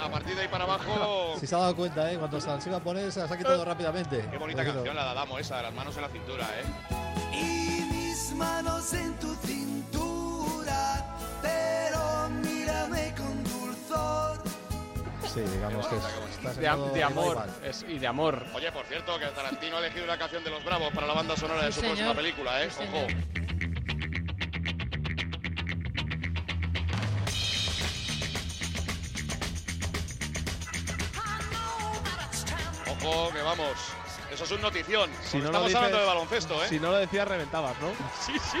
A, 0.00 0.08
partir 0.08 0.34
de 0.36 0.42
ahí 0.42 0.48
para 0.48 0.64
abajo. 0.64 1.34
Si 1.40 1.46
se 1.46 1.54
ha 1.54 1.58
dado 1.58 1.74
cuenta, 1.76 2.10
¿eh? 2.12 2.16
Cuando 2.18 2.40
se 2.40 2.48
las 2.48 2.64
iba 2.66 2.76
a 2.76 2.80
poner, 2.80 3.10
se 3.10 3.20
las 3.20 3.30
ha 3.32 3.36
quitado 3.36 3.64
rápidamente. 3.64 4.24
Qué 4.30 4.38
bonita 4.38 4.64
canción 4.64 4.94
la 4.94 5.04
de 5.04 5.10
Adamo 5.10 5.38
esa, 5.38 5.56
de 5.56 5.62
las 5.64 5.74
manos 5.74 5.96
en 5.96 6.02
la 6.02 6.08
cintura, 6.08 6.46
eh. 6.56 7.36
Y 7.36 7.82
mis 7.92 8.32
manos 8.36 8.92
en 8.94 9.14
tu 9.18 9.34
cintura, 9.36 11.04
pero 11.42 12.28
mírame 12.42 13.12
con 13.16 13.44
dulzor. 13.44 14.42
Sí, 15.32 15.40
digamos 15.40 15.86
que 15.88 15.96
es- 15.96 16.56
De, 16.58 17.02
amor. 17.02 17.46
es- 17.64 17.84
y 17.88 17.98
de 17.98 18.06
amor. 18.06 18.44
Oye, 18.54 18.70
por 18.70 18.84
cierto, 18.86 19.18
que 19.18 19.26
Tarantino 19.26 19.76
ha 19.76 19.80
elegido 19.80 20.04
una 20.04 20.16
canción 20.18 20.44
de 20.44 20.50
los 20.50 20.62
Bravos 20.64 20.92
para 20.94 21.06
la 21.08 21.14
banda 21.14 21.36
sonora 21.36 21.64
de 21.64 21.72
Sí, 21.72 21.80
su 21.80 21.86
próxima 21.86 22.14
película, 22.14 22.62
¿eh? 22.62 22.70
Sí, 22.70 22.84
Ojo. 22.88 23.06
Ojo, 33.04 33.32
que 33.32 33.42
vamos. 33.42 33.76
Eso 34.30 34.44
es 34.44 34.50
un 34.50 34.60
notición. 34.62 35.10
Si 35.22 35.36
no 35.38 35.44
lo 35.44 35.46
Estamos 35.48 35.68
dices- 35.68 35.76
hablando 35.76 35.98
de 36.00 36.06
baloncesto, 36.06 36.64
¿eh? 36.64 36.68
Si 36.68 36.80
no 36.80 36.90
lo 36.90 36.96
decías, 36.98 37.28
reventabas, 37.28 37.74
¿no? 37.80 37.88
Sí, 38.26 38.32
sí. 38.52 38.58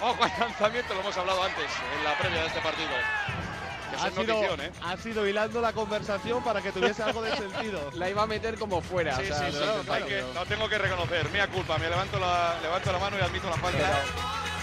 Ojo 0.00 0.22
al 0.24 0.32
lanzamiento, 0.38 0.94
lo 0.94 1.00
hemos 1.00 1.16
hablado 1.16 1.42
antes, 1.42 1.64
en 1.98 2.04
la 2.04 2.18
previa 2.18 2.40
de 2.42 2.46
este 2.48 2.60
partido. 2.60 2.88
Que 3.90 3.96
Ha 3.96 4.08
es 4.08 4.14
sido, 4.14 4.34
notición, 4.34 4.60
¿eh? 4.60 4.72
ha 4.82 4.96
sido 4.96 5.26
hilando 5.28 5.60
la 5.60 5.72
conversación 5.72 6.42
para 6.42 6.60
que 6.60 6.72
tuviese 6.72 7.02
algo 7.04 7.22
de 7.22 7.34
sentido. 7.36 7.90
La 7.94 8.10
iba 8.10 8.22
a 8.24 8.26
meter 8.26 8.58
como 8.58 8.82
fuera. 8.82 9.16
Sí, 9.16 9.22
o 9.22 9.26
sea, 9.26 9.50
sí, 9.50 9.56
sí, 9.56 9.64
no, 9.64 9.82
que- 10.06 10.22
pero- 10.34 10.44
tengo 10.46 10.68
que 10.68 10.78
reconocer. 10.78 11.30
Mía 11.30 11.46
culpa, 11.48 11.78
me 11.78 11.88
levanto 11.88 12.18
la, 12.18 12.56
levanto 12.62 12.92
la 12.92 12.98
mano 12.98 13.16
y 13.18 13.22
admito 13.22 13.48
la 13.48 13.56
falta. 13.56 13.78
Pero 13.78 14.55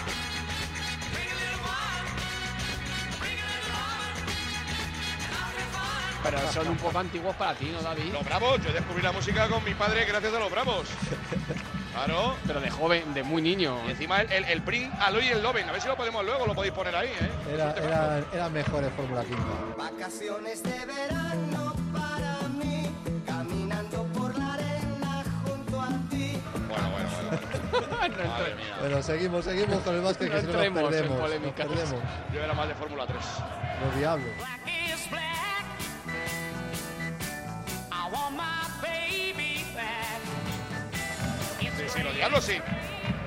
son 6.52 6.68
un 6.68 6.76
poco 6.76 6.98
antiguos 6.98 7.34
para 7.36 7.54
ti, 7.54 7.70
¿no, 7.72 7.82
David? 7.82 8.12
Los 8.12 8.24
Bravos, 8.24 8.60
yo 8.64 8.72
descubrí 8.72 9.02
la 9.02 9.12
música 9.12 9.48
con 9.48 9.62
mi 9.64 9.74
padre 9.74 10.04
gracias 10.04 10.32
a 10.32 10.38
los 10.38 10.50
Bravos. 10.50 10.88
Claro. 11.92 12.34
Pero 12.46 12.60
de 12.60 12.70
joven, 12.70 13.14
de 13.14 13.22
muy 13.22 13.40
niño. 13.40 13.78
Y 13.86 13.90
encima 13.92 14.20
el, 14.22 14.32
el, 14.32 14.44
el 14.46 14.62
Pring, 14.62 14.90
Aloy 15.00 15.26
y 15.26 15.28
el 15.28 15.42
Loven. 15.42 15.68
A 15.68 15.72
ver 15.72 15.80
si 15.80 15.86
lo 15.88 15.96
podemos 15.96 16.24
luego, 16.24 16.46
lo 16.46 16.54
podéis 16.54 16.74
poner 16.74 16.94
ahí, 16.96 17.08
¿eh? 17.08 17.30
Era, 17.54 17.70
Es 17.70 17.78
un 17.80 17.84
era, 17.84 18.22
eran 18.32 18.52
mejores 18.52 18.90
Fórmula 18.94 19.22
5. 19.22 19.42
Vacaciones 19.78 20.62
de 20.62 20.86
verano 20.86 21.74
para 21.92 22.48
mí, 22.48 22.90
caminando 23.24 24.04
por 24.06 24.36
la 24.36 24.54
arena 24.54 25.24
junto 25.46 25.80
a 25.80 25.88
ti. 26.10 26.36
Bueno, 26.68 26.90
bueno, 26.90 27.08
bueno. 27.30 28.28
Madre 28.28 28.54
mía. 28.56 28.76
Pero 28.80 29.02
seguimos, 29.02 29.44
seguimos 29.44 29.80
con 29.82 29.94
el 29.94 30.00
básquet, 30.00 30.28
que 30.30 30.34
No 30.34 30.40
si 30.40 30.46
no 30.46 30.52
nos 30.52 30.60
perdemos. 30.62 30.82
Nos 31.42 31.52
perdemos. 31.52 32.02
Yo 32.32 32.42
era 32.42 32.54
más 32.54 32.66
de 32.68 32.74
Fórmula 32.74 33.06
3. 33.06 33.18
Los 33.84 33.96
diablos. 33.96 34.30
Los 42.14 42.16
diablos 42.16 42.44
sí. 42.44 42.58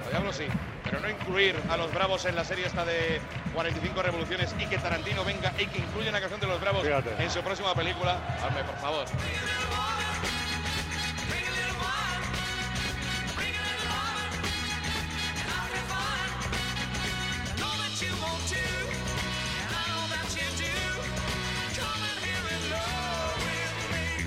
Los 0.04 0.10
diablos 0.10 0.36
sí. 0.38 0.46
Pero 0.84 1.00
no 1.02 1.10
incluir 1.10 1.56
a 1.70 1.76
los 1.76 1.94
Bravos 1.94 2.26
en 2.26 2.36
la 2.36 2.46
serie 2.46 2.66
esta 2.66 2.86
de 2.86 3.20
45 3.54 4.02
revoluciones 4.02 4.56
y 4.58 4.66
que 4.68 4.78
Tarantino 4.78 5.26
venga 5.26 5.52
y 5.60 5.66
que 5.68 5.80
incluya 5.80 6.10
una 6.10 6.22
canción 6.22 6.40
de 6.40 6.48
los 6.48 6.62
Bravos 6.62 6.84
Fíjate. 6.84 7.22
en 7.22 7.30
su 7.30 7.42
próxima 7.42 7.76
película. 7.76 8.18
Hazme, 8.42 8.64
por 8.64 8.78
favor. 8.78 9.06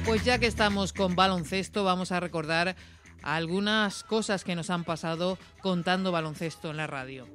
Pues 0.05 0.25
ya 0.25 0.39
que 0.39 0.47
estamos 0.47 0.93
con 0.93 1.15
baloncesto, 1.15 1.85
vamos 1.85 2.11
a 2.11 2.19
recordar 2.19 2.75
algunas 3.23 4.05
cosas 4.05 4.45
que 4.45 4.55
nos 4.57 4.71
han 4.71 4.85
pasado 4.85 5.39
contando 5.63 6.13
baloncesto 6.13 6.71
en 6.71 6.77
la 6.77 6.87
radio. 6.87 7.27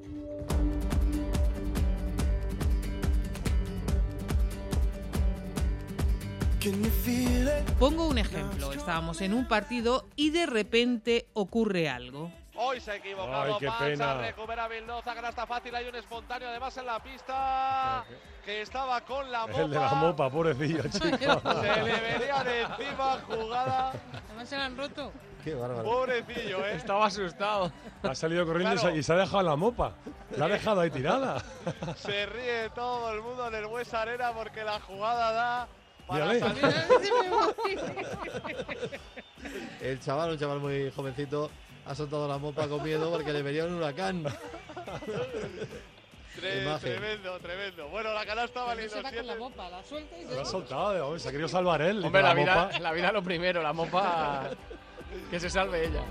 Pongo 7.80 8.08
un 8.08 8.18
ejemplo. 8.18 8.74
Estábamos 8.74 9.22
en 9.22 9.34
un 9.34 9.48
partido 9.48 10.08
y 10.16 10.32
de 10.32 10.46
repente 10.46 11.28
ocurre 11.34 11.90
algo. 11.90 12.32
Hoy 12.58 12.80
se 12.80 12.92
ha 12.92 12.96
equivocado 12.96 13.54
Ay, 13.56 13.60
qué 13.60 13.68
Mansa, 13.68 13.86
pena. 13.86 14.14
recupera 14.22 14.68
Vildoza, 14.70 15.14
canasta 15.14 15.46
fácil, 15.46 15.76
hay 15.76 15.88
un 15.90 15.96
espontáneo 15.96 16.48
además 16.48 16.78
en 16.78 16.86
la 16.86 17.04
pista 17.04 18.06
que 18.46 18.62
estaba 18.62 19.02
con 19.02 19.30
la 19.30 19.46
mopa. 19.46 19.62
El 19.62 19.70
de 19.72 19.76
la 19.80 19.94
mopa, 19.94 20.30
pobrecillo, 20.30 20.84
chico. 20.90 21.10
Se 21.10 21.84
le 21.84 22.00
venían 22.00 22.48
encima 22.48 23.20
jugada. 23.28 23.92
Además 24.30 24.50
se 24.50 24.58
la 24.58 24.66
han 24.66 24.78
roto. 24.78 25.12
Qué 25.46 25.54
bárbaro. 25.54 25.84
Pobrecillo, 25.84 26.66
¿eh? 26.66 26.76
Estaba 26.76 27.06
asustado. 27.06 27.72
Ha 28.04 28.16
salido 28.16 28.46
corriendo 28.48 28.74
y 28.74 28.78
se- 28.78 28.82
Claro. 28.84 28.96
y 28.98 29.04
se 29.04 29.14
ha 29.14 29.16
dejado 29.16 29.44
la 29.44 29.56
mopa. 29.56 29.94
La 30.38 30.46
ha 30.46 30.50
dejado 30.50 30.82
ahí 30.82 30.90
tirada. 30.90 31.42
Se 31.96 32.26
ríe 32.26 32.70
todo 32.74 33.14
el 33.14 33.22
mundo 33.22 33.48
en 33.48 33.56
el 33.56 33.66
Huesa 33.68 34.02
Arena 34.02 34.34
porque 34.34 34.64
la 34.64 34.80
jugada 34.82 35.32
da 35.32 35.68
para 36.08 36.40
salir. 36.40 36.66
El 39.82 40.00
chaval, 40.00 40.32
un 40.32 40.40
chaval 40.40 40.60
muy 40.60 40.92
jovencito, 40.92 41.52
ha 41.86 41.94
soltado 41.94 42.28
la 42.28 42.40
mopa 42.40 42.68
con 42.68 42.82
miedo 42.84 43.12
porque 43.12 43.32
le 43.32 43.44
venía 43.44 43.66
un 43.66 43.76
huracán. 43.76 44.24
Tre- 46.36 46.80
tremendo, 46.82 47.40
tremendo. 47.40 47.88
Bueno, 47.90 48.14
la 48.14 48.26
canasta 48.26 48.64
valiendo 48.64 48.94
Se 48.96 49.02
va 49.02 49.10
con 49.10 49.18
la 49.18 49.24
siete. 49.24 49.40
mopa, 49.40 49.70
la 49.70 49.84
suelta 49.84 50.18
y 50.18 50.26
Lo 50.26 50.42
ha 50.42 50.46
soltado, 50.46 51.06
hombre, 51.06 51.20
se 51.20 51.30
ha 51.30 51.32
querido 51.32 51.48
salvar 51.48 51.82
él. 51.82 52.04
Hombre, 52.04 52.22
con 52.22 52.30
la 52.30 52.34
vida, 52.34 52.56
mopa. 52.66 52.80
la 52.80 52.92
vida 52.92 53.12
lo 53.12 53.24
primero, 53.24 53.62
la 53.64 53.74
mopa. 53.74 54.50
Que 55.32 55.40
se 55.40 55.50
salve 55.50 55.86
ella. 55.88 56.02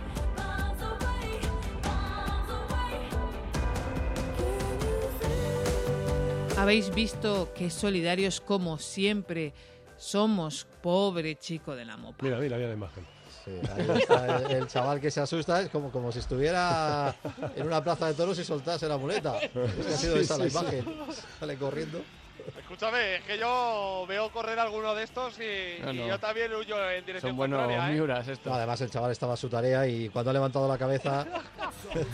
Habéis 6.56 6.94
visto 6.94 7.52
que 7.54 7.68
solidarios 7.68 8.40
como 8.40 8.78
siempre 8.78 9.52
somos, 9.96 10.66
pobre 10.82 11.36
chico 11.36 11.74
de 11.74 11.84
la 11.84 11.96
mopa. 11.96 12.24
Mira, 12.24 12.38
mira, 12.38 12.56
mira 12.56 12.68
la 12.68 12.74
imagen. 12.74 13.04
Sí, 13.44 13.50
ahí 13.76 13.98
está 14.00 14.38
el, 14.38 14.50
el 14.52 14.66
chaval 14.68 15.00
que 15.00 15.10
se 15.10 15.20
asusta, 15.20 15.60
es 15.60 15.68
como, 15.68 15.90
como 15.90 16.10
si 16.10 16.20
estuviera 16.20 17.14
en 17.56 17.66
una 17.66 17.82
plaza 17.84 18.06
de 18.06 18.14
toros 18.14 18.38
y 18.38 18.44
soltase 18.44 18.88
la 18.88 18.96
muleta. 18.96 19.36
Es 19.38 19.50
que 19.50 19.94
ha 19.94 19.96
sido 19.96 20.16
Sí, 20.16 20.22
esa 20.22 20.38
la 20.38 20.48
sí, 20.48 20.50
imagen. 20.56 20.84
Sale 21.40 21.56
corriendo. 21.56 22.02
Escúchame, 22.74 23.14
es 23.14 23.22
que 23.22 23.38
yo 23.38 24.04
veo 24.08 24.32
correr 24.32 24.58
alguno 24.58 24.96
de 24.96 25.04
estos 25.04 25.38
y, 25.38 25.80
No, 25.80 25.92
y 25.92 25.96
no. 25.98 26.08
yo 26.08 26.18
también 26.18 26.52
huyo 26.52 26.74
en 26.90 27.06
dirección 27.06 27.30
Son 27.30 27.36
buenos 27.36 27.60
contraria, 27.60 27.88
¿eh? 27.88 27.92
miuras 27.92 28.26
estos. 28.26 28.46
No, 28.50 28.54
además, 28.54 28.80
el 28.80 28.90
chaval 28.90 29.12
estaba 29.12 29.34
a 29.34 29.36
su 29.36 29.48
tarea 29.48 29.86
y 29.86 30.08
cuando 30.08 30.30
ha 30.30 30.34
levantado 30.34 30.66
la 30.66 30.76
cabeza. 30.76 31.24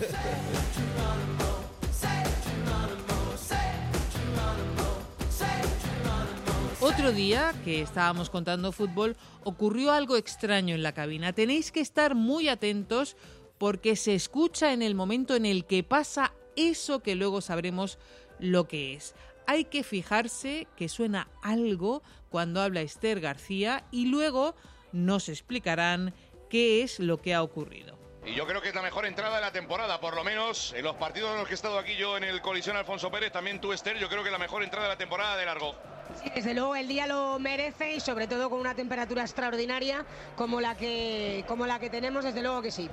Otro 6.82 7.12
día 7.12 7.54
que 7.64 7.80
estábamos 7.80 8.28
contando 8.28 8.70
fútbol 8.70 9.16
ocurrió 9.44 9.92
algo 9.92 10.18
extraño 10.18 10.74
en 10.74 10.82
la 10.82 10.92
cabina. 10.92 11.32
Tenéis 11.32 11.72
que 11.72 11.80
estar 11.80 12.14
muy 12.14 12.50
atentos 12.50 13.16
porque 13.56 13.96
se 13.96 14.14
escucha 14.14 14.74
en 14.74 14.82
el 14.82 14.94
momento 14.94 15.34
en 15.36 15.46
el 15.46 15.64
que 15.64 15.84
pasa 15.84 16.34
eso 16.54 17.00
que 17.00 17.14
luego 17.14 17.40
sabremos 17.40 17.98
lo 18.38 18.68
que 18.68 18.92
es. 18.94 19.14
Hay 19.50 19.64
que 19.64 19.82
fijarse 19.82 20.68
que 20.76 20.88
suena 20.88 21.26
algo 21.42 22.04
cuando 22.28 22.62
habla 22.62 22.82
Esther 22.82 23.18
García 23.18 23.82
y 23.90 24.06
luego 24.06 24.54
nos 24.92 25.28
explicarán 25.28 26.14
qué 26.48 26.84
es 26.84 27.00
lo 27.00 27.20
que 27.20 27.34
ha 27.34 27.42
ocurrido. 27.42 27.98
Y 28.24 28.36
yo 28.36 28.46
creo 28.46 28.62
que 28.62 28.68
es 28.68 28.74
la 28.76 28.82
mejor 28.82 29.06
entrada 29.06 29.34
de 29.34 29.40
la 29.40 29.50
temporada, 29.50 30.00
por 30.00 30.14
lo 30.14 30.22
menos 30.22 30.72
en 30.74 30.84
los 30.84 30.94
partidos 30.94 31.32
en 31.32 31.38
los 31.38 31.48
que 31.48 31.54
he 31.54 31.56
estado 31.56 31.80
aquí 31.80 31.96
yo 31.96 32.16
en 32.16 32.22
el 32.22 32.40
Colisión 32.40 32.76
Alfonso 32.76 33.10
Pérez, 33.10 33.32
también 33.32 33.60
tú 33.60 33.72
Esther, 33.72 33.98
yo 33.98 34.08
creo 34.08 34.22
que 34.22 34.28
es 34.28 34.32
la 34.32 34.38
mejor 34.38 34.62
entrada 34.62 34.86
de 34.86 34.94
la 34.94 34.98
temporada 34.98 35.36
de 35.36 35.44
largo. 35.44 35.74
Sí, 36.22 36.30
desde 36.32 36.54
luego 36.54 36.76
el 36.76 36.86
día 36.86 37.08
lo 37.08 37.40
merece 37.40 37.94
y 37.94 37.98
sobre 37.98 38.28
todo 38.28 38.50
con 38.50 38.60
una 38.60 38.76
temperatura 38.76 39.22
extraordinaria 39.22 40.04
como 40.36 40.60
la 40.60 40.76
que 40.76 41.44
como 41.48 41.66
la 41.66 41.80
que 41.80 41.90
tenemos, 41.90 42.22
desde 42.22 42.40
luego 42.40 42.62
que 42.62 42.70
sí. 42.70 42.88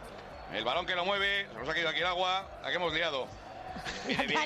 El 0.52 0.64
balón 0.64 0.88
que 0.88 0.96
lo 0.96 1.06
mueve, 1.06 1.46
se 1.54 1.60
nos 1.60 1.70
ha 1.70 1.74
caído 1.74 1.90
aquí 1.90 2.00
el 2.00 2.08
agua, 2.08 2.50
la 2.64 2.70
que 2.70 2.78
hemos 2.78 2.94
liado. 2.96 3.28
Viene 4.08 4.28
bien. 4.28 4.40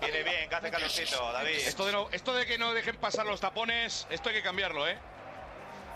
Viene 0.00 0.22
bien, 0.22 0.48
que 0.48 0.54
hace 0.54 0.70
calorcito, 0.70 1.32
David. 1.32 1.54
Esto 1.66 1.86
de, 1.86 1.92
no- 1.92 2.08
esto 2.12 2.34
de 2.34 2.46
que 2.46 2.58
no 2.58 2.72
dejen 2.74 2.96
pasar 2.96 3.26
los 3.26 3.40
tapones, 3.40 4.06
esto 4.10 4.28
hay 4.28 4.34
que 4.36 4.42
cambiarlo, 4.42 4.86
¿eh? 4.88 4.98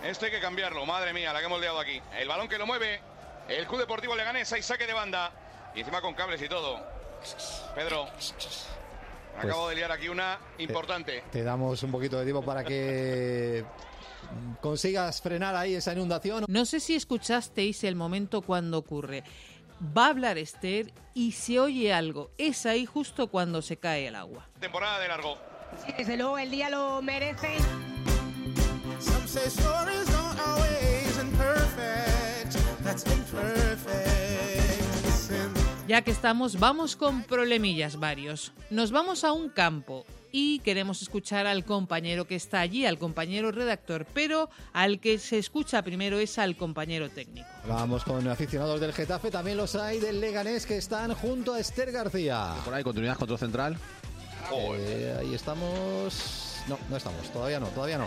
Esto 0.02 0.26
hay 0.26 0.30
que 0.30 0.40
cambiarlo, 0.40 0.84
madre 0.84 1.12
mía, 1.12 1.32
la 1.32 1.38
que 1.40 1.46
hemos 1.46 1.60
liado 1.60 1.78
aquí. 1.80 2.00
El 2.18 2.28
balón 2.28 2.48
que 2.48 2.58
lo 2.58 2.66
mueve, 2.66 3.00
el 3.48 3.66
Club 3.66 3.80
Deportivo 3.80 4.14
Leganés, 4.14 4.52
hay 4.52 4.62
saque 4.62 4.86
de 4.86 4.92
banda. 4.92 5.32
Y 5.74 5.80
encima 5.80 6.00
con 6.00 6.14
cables 6.14 6.40
y 6.42 6.48
todo. 6.48 6.80
Pedro, 7.74 8.06
acabo 9.38 9.68
de 9.68 9.76
liar 9.76 9.90
aquí 9.90 10.08
una 10.08 10.38
importante. 10.58 11.24
Te 11.32 11.42
damos 11.42 11.82
un 11.82 11.90
poquito 11.90 12.18
de 12.18 12.24
tiempo 12.24 12.42
para 12.44 12.62
que 12.62 13.64
consigas 14.60 15.20
frenar 15.20 15.56
ahí 15.56 15.74
esa 15.74 15.92
inundación. 15.92 16.44
No 16.48 16.64
sé 16.64 16.80
si 16.80 16.94
escuchasteis 16.94 17.82
el 17.84 17.96
momento 17.96 18.42
cuando 18.42 18.78
ocurre. 18.78 19.24
Va 19.84 20.06
a 20.06 20.08
hablar 20.10 20.38
Esther 20.38 20.92
y 21.12 21.32
se 21.32 21.60
oye 21.60 21.92
algo. 21.92 22.30
Es 22.38 22.64
ahí 22.64 22.86
justo 22.86 23.28
cuando 23.28 23.60
se 23.60 23.76
cae 23.76 24.08
el 24.08 24.14
agua. 24.14 24.48
Temporada 24.58 24.98
de 24.98 25.08
largo. 25.08 25.36
Sí, 25.84 25.92
desde 25.98 26.16
luego 26.16 26.38
el 26.38 26.50
día 26.50 26.70
lo 26.70 27.02
merece. 27.02 27.56
Some 28.98 29.28
say 29.28 29.46
stories 29.48 30.06
don't 30.06 30.38
always 30.40 31.18
end 31.18 31.36
perfect. 31.36 32.56
That's 32.82 33.04
imperfect. 33.06 33.84
Listen. 35.04 35.52
Ya 35.86 36.00
que 36.02 36.12
estamos, 36.12 36.58
vamos 36.58 36.96
con 36.96 37.22
problemillas 37.22 37.98
varios. 37.98 38.52
Nos 38.70 38.90
vamos 38.90 39.22
a 39.22 39.32
un 39.32 39.50
campo 39.50 40.06
y 40.36 40.58
queremos 40.58 41.00
escuchar 41.00 41.46
al 41.46 41.64
compañero 41.64 42.26
que 42.26 42.34
está 42.34 42.58
allí, 42.58 42.84
al 42.86 42.98
compañero 42.98 43.52
redactor, 43.52 44.04
pero 44.12 44.50
al 44.72 44.98
que 44.98 45.20
se 45.20 45.38
escucha 45.38 45.80
primero 45.82 46.18
es 46.18 46.40
al 46.40 46.56
compañero 46.56 47.08
técnico. 47.08 47.46
Vamos 47.68 48.02
con 48.02 48.26
aficionados 48.26 48.80
del 48.80 48.92
Getafe, 48.92 49.30
también 49.30 49.56
los 49.56 49.76
hay 49.76 50.00
del 50.00 50.20
Leganés 50.20 50.66
que 50.66 50.76
están 50.76 51.14
junto 51.14 51.54
a 51.54 51.60
Esther 51.60 51.92
García. 51.92 52.52
Por 52.64 52.74
ahí, 52.74 52.82
continuidad, 52.82 53.16
control 53.16 53.38
central. 53.38 53.78
Eh, 54.76 55.16
ahí 55.20 55.34
estamos. 55.34 56.53
No, 56.68 56.78
no 56.88 56.96
estamos, 56.96 57.30
todavía 57.30 57.60
no, 57.60 57.66
todavía 57.68 57.98
no. 57.98 58.06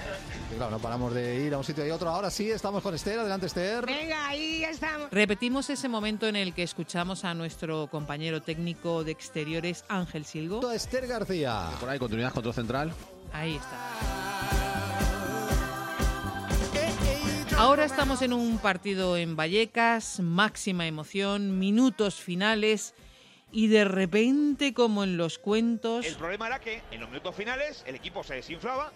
Y 0.52 0.56
claro, 0.56 0.72
no 0.72 0.80
paramos 0.80 1.14
de 1.14 1.46
ir 1.46 1.54
a 1.54 1.58
un 1.60 1.64
sitio 1.64 1.86
y 1.86 1.92
otro. 1.92 2.10
Ahora 2.10 2.32
sí, 2.32 2.50
estamos 2.50 2.82
con 2.82 2.96
Esther. 2.96 3.20
Adelante, 3.20 3.46
Esther. 3.46 3.86
Venga, 3.86 4.28
ahí 4.28 4.64
estamos. 4.64 5.10
Repetimos 5.12 5.70
ese 5.70 5.88
momento 5.88 6.28
en 6.28 6.36
el 6.36 6.54
que 6.54 6.64
escuchamos 6.64 7.24
a 7.24 7.34
nuestro 7.36 7.88
compañero 7.88 8.42
técnico 8.42 9.04
de 9.04 9.12
exteriores, 9.12 9.86
Ángel 9.90 10.26
Silgo. 10.26 10.72
Esther 10.72 11.06
García. 11.06 11.70
Por 11.80 11.90
ahí, 11.90 12.00
continuidad, 12.00 12.34
control 12.34 12.56
central. 12.56 12.94
Ahí 13.32 13.56
está. 13.56 13.78
Ahora 17.58 17.86
estamos 17.86 18.22
en 18.22 18.34
un 18.34 18.60
partido 18.60 19.18
en 19.18 19.36
Vallecas, 19.36 20.20
máxima 20.20 20.86
emoción, 20.86 21.58
minutos 21.58 22.16
finales 22.16 22.94
y 23.58 23.66
de 23.70 23.86
repente, 23.86 24.72
como 24.72 25.04
en 25.04 25.18
los 25.18 25.40
cuentos, 25.40 26.06
El 26.06 26.14
problema 26.14 26.46
era 26.46 26.60
que 26.60 26.84
en 26.92 27.02
los 27.02 27.10
minutos 27.10 27.34
finales 27.34 27.84
el 27.88 27.96
equipo 27.96 28.24
se 28.24 28.36
desinflaba 28.36 28.92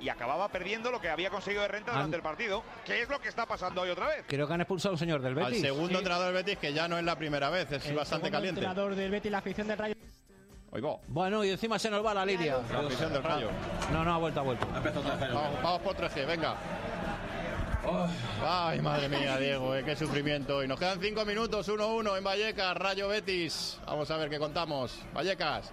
y 0.00 0.08
acababa 0.08 0.48
perdiendo 0.48 0.90
lo 0.90 0.98
que 0.98 1.10
había 1.10 1.28
conseguido 1.28 1.60
de 1.60 1.68
renta 1.68 1.92
durante 1.92 2.16
el 2.16 2.22
partido. 2.22 2.62
¿Qué 2.86 3.02
es 3.02 3.08
lo 3.10 3.20
que 3.20 3.28
está 3.28 3.44
pasando 3.44 3.82
hoy 3.82 3.90
otra 3.90 4.06
vez? 4.06 4.24
Creo 4.26 4.48
que 4.48 4.54
han 4.54 4.62
expulsado 4.62 4.92
a 4.92 4.94
un 4.94 4.98
señor 4.98 5.20
del 5.20 5.36
Al 5.38 5.44
Betis. 5.44 5.60
segundo 5.60 5.98
entrenador 5.98 6.32
del 6.32 6.42
Betis, 6.42 6.56
que 6.56 6.72
ya 6.72 6.88
no 6.88 6.96
es 6.96 7.04
la 7.04 7.18
primera 7.18 7.50
vez, 7.50 7.70
es 7.70 7.84
El 7.84 7.96
bastante 7.96 8.28
segundo 8.28 8.30
caliente. 8.30 8.60
entrenador 8.60 8.94
del 8.94 9.10
Betis, 9.10 9.30
la 9.30 9.38
afición 9.38 9.68
del 9.68 9.76
Rayo. 9.76 9.94
Oigo. 10.70 11.02
Bueno, 11.08 11.44
y 11.44 11.50
encima 11.50 11.78
se 11.78 11.90
nos 11.90 12.02
va 12.02 12.14
la 12.14 12.24
línea. 12.24 12.62
La 12.72 12.78
afición 12.78 13.12
del 13.12 13.22
Rayo. 13.22 13.50
No, 13.92 14.04
no, 14.04 14.14
ha 14.14 14.16
vuelto, 14.16 14.40
ha 14.40 14.42
vuelto. 14.42 14.66
Vamos, 14.72 15.62
vamos 15.62 15.82
por 15.82 15.94
3G, 15.94 16.26
venga. 16.26 16.56
Ay, 18.46 18.80
madre 18.80 19.08
mía, 19.08 19.36
Diego, 19.38 19.74
eh, 19.74 19.84
qué 19.84 19.96
sufrimiento. 19.96 20.62
Y 20.62 20.68
nos 20.68 20.78
quedan 20.78 21.00
5 21.00 21.24
minutos, 21.24 21.68
1-1 21.68 22.16
en 22.18 22.24
Vallecas, 22.24 22.76
Rayo 22.76 23.08
Betis. 23.08 23.78
Vamos 23.86 24.10
a 24.10 24.16
ver 24.16 24.30
qué 24.30 24.38
contamos. 24.38 24.98
Vallecas. 25.12 25.70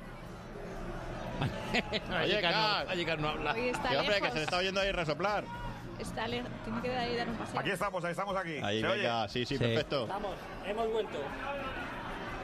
Vallecas. 2.10 2.86
Vallecas 2.88 3.20
no 3.20 3.30
habla. 3.30 3.54
Hoy 3.54 3.70
está 3.70 3.90
Que, 3.90 3.98
hombre, 3.98 4.22
que 4.22 4.30
se 4.32 4.36
le 4.38 4.44
está 4.44 4.58
oyendo 4.58 4.80
ahí 4.82 4.92
resoplar. 4.92 5.44
Está 6.00 6.28
lejos. 6.28 6.50
Tiene 6.64 6.82
que 6.82 6.96
ahí 6.96 7.16
dar 7.16 7.30
un 7.30 7.36
paseo. 7.38 7.60
Aquí 7.60 7.70
estamos, 7.70 8.04
ahí 8.04 8.12
estamos 8.12 8.36
aquí. 8.36 8.58
Ahí, 8.64 8.82
¿Se 8.82 8.88
oye? 8.88 9.10
sí, 9.30 9.46
sí, 9.46 9.58
Sí. 9.58 9.64
perfecto. 9.64 10.08
Vamos, 10.08 10.36
hemos 10.66 10.92
vuelto. 10.92 11.18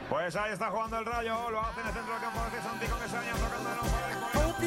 Pues 0.08 0.36
ahí 0.36 0.52
está 0.52 0.70
jugando 0.70 0.98
el 0.98 1.06
Rayo, 1.06 1.50
lo 1.50 1.60
hace 1.60 1.80
en 1.80 1.86
el 1.86 1.92
centro 1.94 2.12
del 2.12 2.22
campo 2.22 2.40
de 2.54 2.62
Santi 2.62 2.86
con 2.86 3.02
ese 3.02 3.16
año 3.16 3.32
tocando 3.32 3.70
nuevo. 3.70 4.50
Hope 4.50 4.66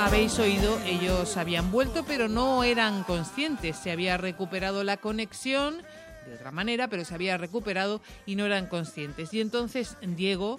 habéis 0.00 0.38
oído, 0.38 0.78
ellos 0.84 1.36
habían 1.36 1.70
vuelto, 1.70 2.04
pero 2.04 2.28
no 2.28 2.64
eran 2.64 3.04
conscientes. 3.04 3.76
Se 3.76 3.90
había 3.90 4.16
recuperado 4.16 4.84
la 4.84 4.96
conexión 4.96 5.82
de 6.26 6.34
otra 6.34 6.50
manera, 6.50 6.88
pero 6.88 7.04
se 7.04 7.14
había 7.14 7.36
recuperado 7.36 8.00
y 8.26 8.36
no 8.36 8.46
eran 8.46 8.66
conscientes. 8.66 9.32
Y 9.32 9.40
entonces 9.40 9.96
Diego 10.02 10.58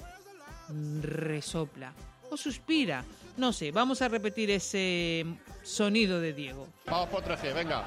resopla 1.02 1.94
o 2.30 2.38
suspira. 2.38 3.04
No 3.38 3.52
sé, 3.52 3.72
vamos 3.72 4.02
a 4.02 4.08
repetir 4.08 4.50
ese 4.52 5.26
sonido 5.64 6.20
de 6.20 6.34
Diego. 6.34 6.68
Vamos 6.86 7.10
por 7.10 7.24
3G, 7.24 7.54
venga. 7.54 7.84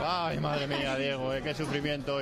Ay, 0.00 0.38
madre 0.38 0.66
mía, 0.66 0.96
Diego, 0.96 1.32
eh, 1.34 1.42
qué 1.42 1.54
sufrimiento. 1.54 2.20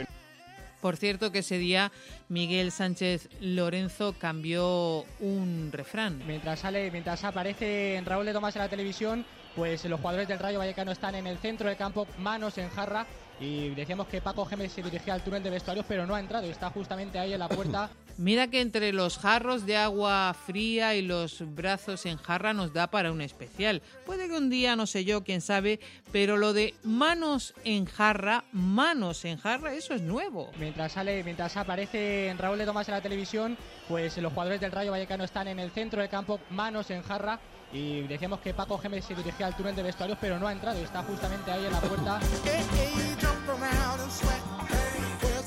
Por 0.85 0.99
cierto 0.99 1.33
que 1.33 1.39
ese 1.39 1.57
día 1.57 1.93
Miguel 2.29 2.71
Sánchez 2.71 3.31
Lorenzo 3.41 4.15
cambió 4.19 5.07
un 5.19 5.71
refrán. 5.73 6.23
Mientras 6.27 6.61
sale, 6.61 6.91
mientras 6.91 7.25
aparece 7.25 7.97
en 7.97 8.05
Raúl 8.05 8.27
de 8.27 8.35
Tomás 8.35 8.55
en 8.57 8.61
la 8.61 8.69
televisión, 8.69 9.25
pues 9.57 9.83
los 9.87 9.99
jugadores 9.99 10.29
del 10.29 10.39
Rayo 10.39 10.59
Vallecano 10.59 10.93
están 10.93 11.15
en 11.15 11.27
el 11.27 11.39
centro 11.39 11.69
del 11.69 11.79
campo, 11.79 12.07
manos 12.19 12.59
en 12.59 12.69
jarra. 12.69 13.07
Y 13.41 13.71
decíamos 13.71 14.09
que 14.09 14.21
Paco 14.21 14.45
Gémez 14.45 14.73
se 14.73 14.83
dirigía 14.83 15.15
al 15.15 15.25
túnel 15.25 15.43
de 15.43 15.49
vestuarios, 15.49 15.87
pero 15.89 16.07
no 16.07 16.15
ha 16.15 16.21
entrado. 16.21 16.51
Está 16.51 16.69
justamente 16.69 17.19
ahí 17.19 17.33
en 17.33 17.39
la 17.39 17.49
puerta. 17.49 17.89
Mira 18.17 18.49
que 18.49 18.61
entre 18.61 18.93
los 18.93 19.19
jarros 19.19 19.67
de 19.67 19.77
agua 19.77 20.35
fría 20.35 20.95
y 20.95 21.03
los 21.03 21.43
brazos 21.55 22.07
en 22.07 22.17
jarra 22.17 22.53
nos 22.53 22.73
da 22.73 22.87
para 22.87 23.11
un 23.11 23.21
especial. 23.21 23.83
Puede 24.07 24.29
que 24.29 24.37
un 24.37 24.51
día, 24.51 24.77
no 24.77 24.87
sé 24.87 25.05
yo, 25.05 25.25
quién 25.25 25.41
sabe, 25.41 25.81
pero 26.13 26.37
lo 26.37 26.53
de 26.53 26.75
manos 26.85 27.55
en 27.65 27.87
jarra, 27.87 28.45
manos 28.53 29.25
en 29.25 29.39
jarra, 29.39 29.75
eso 29.75 29.95
es 29.95 30.03
nuevo. 30.03 30.51
Mientras 30.59 30.93
sale, 30.93 31.25
mientras 31.25 31.57
aparece 31.57 32.29
en 32.29 32.39
Raúl 32.39 32.59
de 32.59 32.67
Tomás 32.67 32.89
en 32.89 32.95
la 32.95 33.01
televisión, 33.01 33.57
pues 33.89 34.17
los 34.19 34.33
jugadores 34.33 34.61
del 34.61 34.71
Rayo 34.71 34.93
Vallecano 34.93 35.25
están 35.25 35.49
en 35.49 35.59
el 35.59 35.73
centro 35.73 36.01
del 36.01 36.09
campo, 36.09 36.39
manos 36.51 36.91
en 36.91 37.03
jarra. 37.03 37.41
Y 37.73 38.03
decíamos 38.03 38.39
que 38.39 38.55
Paco 38.55 38.79
Gémez 38.79 39.05
se 39.05 39.17
dirigía 39.17 39.47
al 39.47 39.57
túnel 39.57 39.75
de 39.75 39.83
vestuarios, 39.83 40.19
pero 40.21 40.39
no 40.39 40.47
ha 40.47 40.53
entrado. 40.53 40.79
Está 40.79 41.03
justamente 41.03 41.51
ahí 41.51 41.65
en 41.65 41.73
la 41.73 41.81
puerta. 41.81 42.21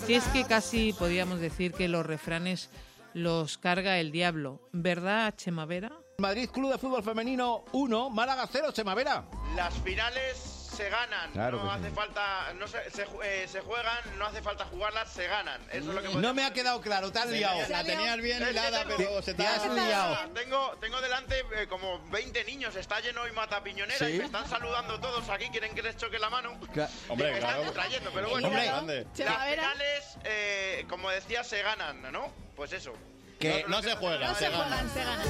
Si 0.08 0.13
es 0.13 0.24
que 0.30 0.46
casi 0.46 0.93
podíamos 0.93 1.41
decir 1.41 1.74
que 1.74 1.89
los 1.89 2.06
refranes 2.06 2.70
los 3.13 3.58
carga 3.58 4.00
el 4.00 4.13
diablo, 4.13 4.62
¿verdad, 4.72 5.36
Chema 5.36 5.65
Vera? 5.65 5.91
Madrid 6.20 6.50
Club 6.50 6.72
de 6.72 6.78
Fútbol 6.78 7.04
Femenino 7.04 7.65
1, 7.74 8.10
Málaga 8.10 8.48
0, 8.50 8.72
Chemavera. 8.72 9.26
Las 9.58 9.74
finales 9.80 10.57
se 10.77 10.89
ganan, 10.91 11.31
Claro 11.31 11.57
no 11.63 11.73
sí. 11.73 11.79
hace 11.79 11.91
falta, 11.95 12.53
no 12.53 12.67
se, 12.67 12.91
se, 12.91 13.07
eh, 13.23 13.47
se 13.47 13.61
juegan, 13.61 13.97
no 14.19 14.27
hace 14.27 14.43
falta 14.43 14.65
jugarlas, 14.65 15.11
se 15.11 15.25
ganan. 15.27 15.59
Eso 15.71 15.89
es 15.89 15.95
lo 15.95 16.01
que 16.03 16.09
No 16.15 16.33
me 16.35 16.45
ha 16.45 16.53
quedado 16.53 16.79
claro, 16.81 17.11
te 17.11 17.17
has 17.19 17.29
liado. 17.29 17.59
La 17.67 17.83
tenías 17.83 18.17
bien 18.17 18.47
hilada, 18.47 18.85
pero 18.85 19.21
se 19.23 19.33
te 19.33 19.45
has 19.45 19.65
liado. 19.65 20.15
Tengo, 20.35 20.77
tengo 20.79 21.01
delante 21.01 21.43
eh, 21.55 21.67
como 21.67 21.99
20 22.09 22.43
niños, 22.43 22.75
está 22.75 22.99
lleno 22.99 23.21
hoy 23.21 23.31
Mata 23.31 23.63
Piñonera 23.63 23.97
¿Sí? 24.05 24.13
y 24.13 24.19
me 24.19 24.25
están 24.25 24.47
saludando 24.47 24.99
todos 24.99 25.27
aquí, 25.29 25.49
quieren 25.49 25.73
que 25.73 25.81
les 25.81 25.97
choque 25.97 26.19
la 26.19 26.29
mano. 26.29 26.51
Hombre, 26.51 26.87
me 27.33 27.39
claro. 27.39 27.39
están 27.39 27.63
distrayendo, 27.63 28.11
pero 28.13 28.29
bueno. 28.29 28.47
Hombre. 28.47 29.05
Las 29.17 29.49
finales, 29.49 30.17
eh, 30.25 30.85
como 30.87 31.09
decía, 31.09 31.43
se 31.43 31.63
ganan, 31.63 32.11
¿no? 32.11 32.31
Pues 32.55 32.71
eso. 32.73 32.93
Que 33.39 33.65
no 33.67 33.81
se 33.81 33.95
juegan, 33.95 34.29
No 34.29 34.35
se 34.35 34.47
juegan, 34.47 34.89
se 34.93 35.03
ganan. 35.03 35.27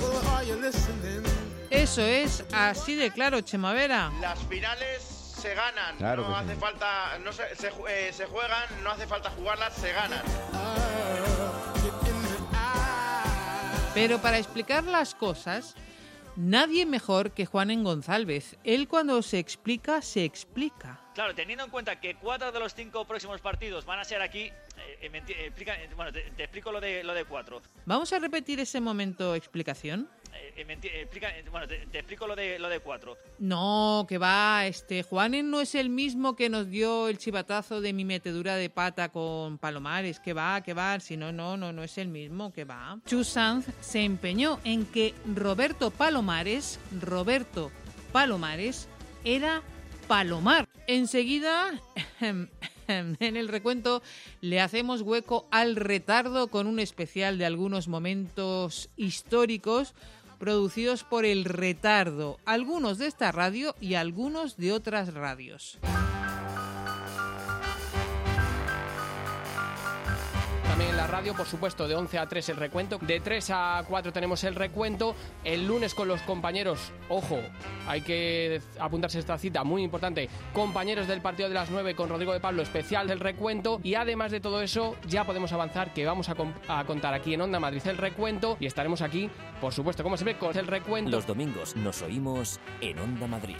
Well, 0.00 0.28
are 0.34 0.46
you 0.46 0.60
listening? 0.60 1.37
Eso 1.70 2.02
es 2.02 2.44
así 2.52 2.94
de 2.94 3.10
claro, 3.10 3.40
Chema 3.42 3.72
Vera. 3.72 4.10
Las 4.20 4.38
finales 4.46 5.02
se 5.02 5.54
ganan, 5.54 5.96
Claro 5.98 6.28
no 6.28 6.36
hace 6.36 6.54
sí. 6.54 6.60
falta, 6.60 7.18
no 7.22 7.32
se, 7.32 7.42
eh, 7.88 8.12
se 8.12 8.26
juegan, 8.26 8.64
no 8.82 8.90
hace 8.90 9.06
falta 9.06 9.30
jugarlas, 9.30 9.74
se 9.74 9.92
ganan. 9.92 10.22
Pero 13.94 14.18
para 14.20 14.38
explicar 14.38 14.84
las 14.84 15.14
cosas, 15.14 15.74
nadie 16.36 16.86
mejor 16.86 17.32
que 17.32 17.46
Juan 17.46 17.70
en 17.70 17.84
González. 17.84 18.56
Él 18.64 18.88
cuando 18.88 19.20
se 19.22 19.38
explica, 19.38 20.00
se 20.02 20.24
explica. 20.24 21.00
Claro, 21.14 21.34
teniendo 21.34 21.64
en 21.64 21.70
cuenta 21.70 22.00
que 22.00 22.14
cuatro 22.14 22.52
de 22.52 22.60
los 22.60 22.74
cinco 22.74 23.04
próximos 23.04 23.40
partidos 23.40 23.84
van 23.84 23.98
a 23.98 24.04
ser 24.04 24.22
aquí, 24.22 24.42
eh, 24.42 24.98
eh, 25.02 25.10
me 25.10 25.22
enti- 25.24 25.34
eh, 25.36 25.46
explica- 25.46 25.74
eh, 25.74 25.90
bueno, 25.96 26.12
te, 26.12 26.22
te 26.30 26.44
explico 26.44 26.70
lo 26.70 26.80
de 26.80 27.02
lo 27.02 27.12
de 27.12 27.24
cuatro. 27.24 27.60
Vamos 27.86 28.12
a 28.12 28.18
repetir 28.20 28.60
ese 28.60 28.80
momento 28.80 29.34
explicación. 29.34 30.08
Eh, 30.34 30.64
eh, 30.68 31.08
eh, 31.12 31.44
bueno, 31.50 31.66
te, 31.68 31.76
explico 31.98 32.26
lo 32.26 32.34
de 32.34 32.58
lo 32.58 32.68
de 32.68 32.80
cuatro. 32.80 33.16
No, 33.38 34.06
que 34.08 34.18
va, 34.18 34.66
este 34.66 35.02
Juanen 35.02 35.50
no 35.50 35.60
es 35.60 35.74
el 35.74 35.88
mismo 35.88 36.36
que 36.36 36.48
nos 36.48 36.68
dio 36.68 37.08
el 37.08 37.18
chivatazo 37.18 37.80
de 37.80 37.92
mi 37.92 38.04
metedura 38.04 38.56
de 38.56 38.70
pata 38.70 39.10
con 39.10 39.58
Palomares, 39.58 40.20
que 40.20 40.32
va, 40.32 40.60
que 40.62 40.74
va, 40.74 40.98
si 41.00 41.16
no, 41.16 41.32
no, 41.32 41.56
no, 41.56 41.72
no 41.72 41.82
es 41.82 41.98
el 41.98 42.08
mismo, 42.08 42.52
que 42.52 42.64
va. 42.64 42.98
Chu 43.06 43.24
Sanz 43.24 43.66
se 43.80 44.02
empeñó 44.02 44.60
en 44.64 44.86
que 44.86 45.14
Roberto 45.34 45.90
Palomares, 45.90 46.80
Roberto 47.00 47.70
Palomares, 48.12 48.88
era 49.24 49.62
Palomar. 50.08 50.68
Enseguida, 50.86 51.70
en 52.20 53.36
el 53.36 53.48
recuento, 53.48 54.02
le 54.40 54.60
hacemos 54.60 55.02
hueco 55.02 55.46
al 55.50 55.76
retardo 55.76 56.48
con 56.48 56.66
un 56.66 56.80
especial 56.80 57.36
de 57.38 57.44
algunos 57.44 57.88
momentos 57.88 58.88
históricos 58.96 59.94
producidos 60.38 61.04
por 61.04 61.24
el 61.24 61.44
retardo, 61.44 62.38
algunos 62.44 62.98
de 62.98 63.06
esta 63.06 63.32
radio 63.32 63.74
y 63.80 63.94
algunos 63.94 64.56
de 64.56 64.72
otras 64.72 65.12
radios. 65.14 65.78
Radio, 71.08 71.34
por 71.34 71.46
supuesto, 71.46 71.88
de 71.88 71.94
11 71.94 72.18
a 72.18 72.26
3 72.26 72.48
el 72.50 72.56
recuento, 72.56 72.98
de 72.98 73.20
3 73.20 73.50
a 73.50 73.84
4 73.86 74.12
tenemos 74.12 74.44
el 74.44 74.54
recuento, 74.54 75.14
el 75.44 75.66
lunes 75.66 75.94
con 75.94 76.08
los 76.08 76.22
compañeros, 76.22 76.92
ojo, 77.08 77.38
hay 77.86 78.02
que 78.02 78.60
apuntarse 78.78 79.18
esta 79.18 79.38
cita 79.38 79.64
muy 79.64 79.82
importante, 79.82 80.28
compañeros 80.52 81.08
del 81.08 81.20
partido 81.20 81.48
de 81.48 81.54
las 81.54 81.70
9 81.70 81.94
con 81.94 82.08
Rodrigo 82.08 82.32
de 82.32 82.40
Pablo, 82.40 82.62
especial 82.62 83.08
del 83.08 83.20
recuento, 83.20 83.80
y 83.82 83.94
además 83.94 84.30
de 84.30 84.40
todo 84.40 84.60
eso, 84.62 84.96
ya 85.06 85.24
podemos 85.24 85.52
avanzar 85.52 85.92
que 85.92 86.04
vamos 86.04 86.28
a, 86.28 86.36
a 86.68 86.84
contar 86.84 87.14
aquí 87.14 87.34
en 87.34 87.40
Onda 87.40 87.58
Madrid 87.58 87.82
el 87.86 87.96
recuento, 87.96 88.56
y 88.60 88.66
estaremos 88.66 89.02
aquí, 89.02 89.30
por 89.60 89.72
supuesto, 89.72 90.02
como 90.02 90.16
siempre, 90.16 90.36
con 90.38 90.56
el 90.56 90.66
recuento. 90.66 91.10
Los 91.10 91.26
domingos 91.26 91.76
nos 91.76 92.02
oímos 92.02 92.60
en 92.80 92.98
Onda 92.98 93.26
Madrid. 93.26 93.56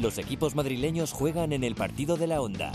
Los 0.00 0.16
equipos 0.16 0.54
madrileños 0.54 1.12
juegan 1.12 1.52
en 1.52 1.62
el 1.62 1.74
partido 1.74 2.16
de 2.16 2.26
la 2.26 2.40
Onda. 2.40 2.72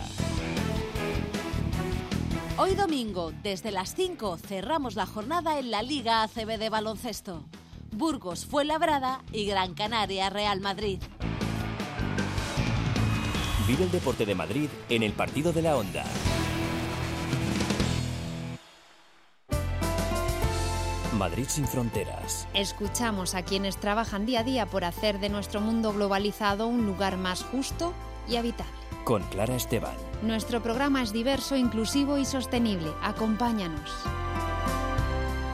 Hoy 2.57 2.75
domingo, 2.75 3.33
desde 3.41 3.71
las 3.71 3.95
5, 3.95 4.37
cerramos 4.37 4.95
la 4.95 5.07
jornada 5.07 5.57
en 5.57 5.71
la 5.71 5.81
Liga 5.81 6.21
ACB 6.21 6.59
de 6.59 6.69
baloncesto. 6.69 7.43
Burgos 7.91 8.45
fue 8.45 8.63
labrada 8.63 9.23
y 9.31 9.47
Gran 9.47 9.73
Canaria 9.73 10.29
Real 10.29 10.61
Madrid. 10.61 10.99
Vive 13.67 13.85
el 13.85 13.91
deporte 13.91 14.27
de 14.27 14.35
Madrid 14.35 14.69
en 14.89 15.01
el 15.01 15.13
partido 15.13 15.51
de 15.51 15.63
la 15.63 15.77
Onda. 15.77 16.05
Madrid 21.25 21.47
sin 21.47 21.67
fronteras. 21.67 22.47
Escuchamos 22.53 23.33
a 23.33 23.41
quienes 23.41 23.77
trabajan 23.77 24.27
día 24.27 24.41
a 24.41 24.43
día 24.43 24.67
por 24.67 24.83
hacer 24.83 25.19
de 25.19 25.29
nuestro 25.29 25.59
mundo 25.59 25.91
globalizado 25.91 26.67
un 26.67 26.85
lugar 26.85 27.17
más 27.17 27.41
justo 27.41 27.93
y 28.29 28.35
habitable. 28.35 28.71
Con 29.05 29.23
Clara 29.23 29.55
Esteban. 29.55 29.95
Nuestro 30.21 30.61
programa 30.61 31.01
es 31.01 31.11
diverso, 31.11 31.55
inclusivo 31.55 32.19
y 32.19 32.25
sostenible. 32.25 32.91
Acompáñanos. 33.01 33.89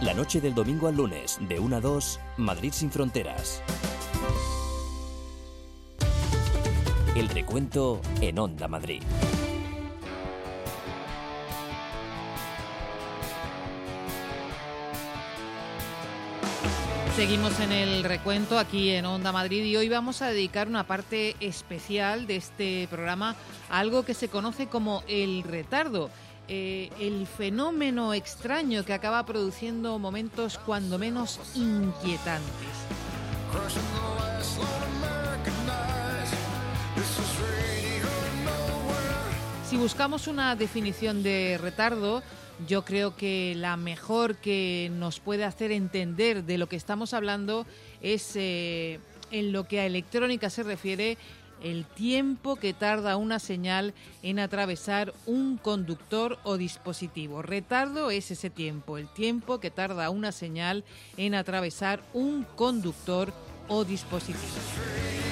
La 0.02 0.14
noche 0.14 0.42
del 0.42 0.54
domingo 0.54 0.90
al 0.90 0.98
lunes, 0.98 1.38
de 1.40 1.58
1 1.58 1.78
a 1.78 1.80
2, 1.80 2.20
Madrid 2.36 2.74
sin 2.74 2.92
fronteras. 2.92 3.64
El 7.16 7.30
recuento 7.30 8.02
en 8.20 8.40
Onda 8.40 8.68
Madrid. 8.68 9.04
Seguimos 17.16 17.60
en 17.60 17.72
el 17.72 18.04
recuento 18.04 18.58
aquí 18.58 18.90
en 18.90 19.06
Onda 19.06 19.32
Madrid 19.32 19.64
y 19.66 19.76
hoy 19.76 19.90
vamos 19.90 20.22
a 20.22 20.28
dedicar 20.28 20.68
una 20.68 20.88
parte 20.88 21.36
especial 21.40 22.26
de 22.26 22.38
este 22.38 22.88
programa 22.90 23.36
a 23.70 23.80
algo 23.80 24.04
que 24.04 24.14
se 24.14 24.30
conoce 24.30 24.68
como 24.68 25.04
el 25.08 25.44
retardo. 25.44 26.10
eh, 26.48 26.90
el 27.00 27.28
fenómeno 27.28 28.14
extraño 28.14 28.84
que 28.84 28.94
acaba 28.94 29.26
produciendo 29.26 29.98
momentos 30.00 30.58
cuando 30.66 30.98
menos 30.98 31.40
inquietantes. 31.56 32.42
Si 39.72 39.78
buscamos 39.78 40.28
una 40.28 40.54
definición 40.58 41.24
de 41.24 41.58
retardo, 41.58 42.24
yo 42.68 42.84
creo 42.84 43.16
que 43.16 43.54
la 43.56 43.78
mejor 43.78 44.36
que 44.36 44.92
nos 44.92 45.22
puede 45.22 45.46
hacer 45.46 45.72
entender 45.72 46.44
de 46.44 46.58
lo 46.58 46.68
que 46.68 46.76
estamos 46.76 47.14
hablando 47.14 47.66
es, 48.02 48.34
eh, 48.36 49.00
en 49.32 49.54
lo 49.54 49.70
que 49.70 49.80
a 49.80 49.86
electrónica 49.86 50.50
se 50.50 50.64
refiere, 50.64 51.18
el 51.64 51.86
tiempo 51.86 52.58
que 52.58 52.74
tarda 52.74 53.16
una 53.16 53.40
señal 53.40 53.94
en 54.24 54.40
atravesar 54.40 55.14
un 55.26 55.56
conductor 55.56 56.38
o 56.44 56.58
dispositivo. 56.58 57.42
Retardo 57.42 58.12
es 58.12 58.30
ese 58.30 58.50
tiempo, 58.50 58.98
el 58.98 59.08
tiempo 59.08 59.62
que 59.62 59.72
tarda 59.72 60.10
una 60.10 60.34
señal 60.34 60.84
en 61.16 61.34
atravesar 61.34 62.04
un 62.12 62.44
conductor 62.58 63.34
o 63.70 63.86
dispositivo. 63.86 65.31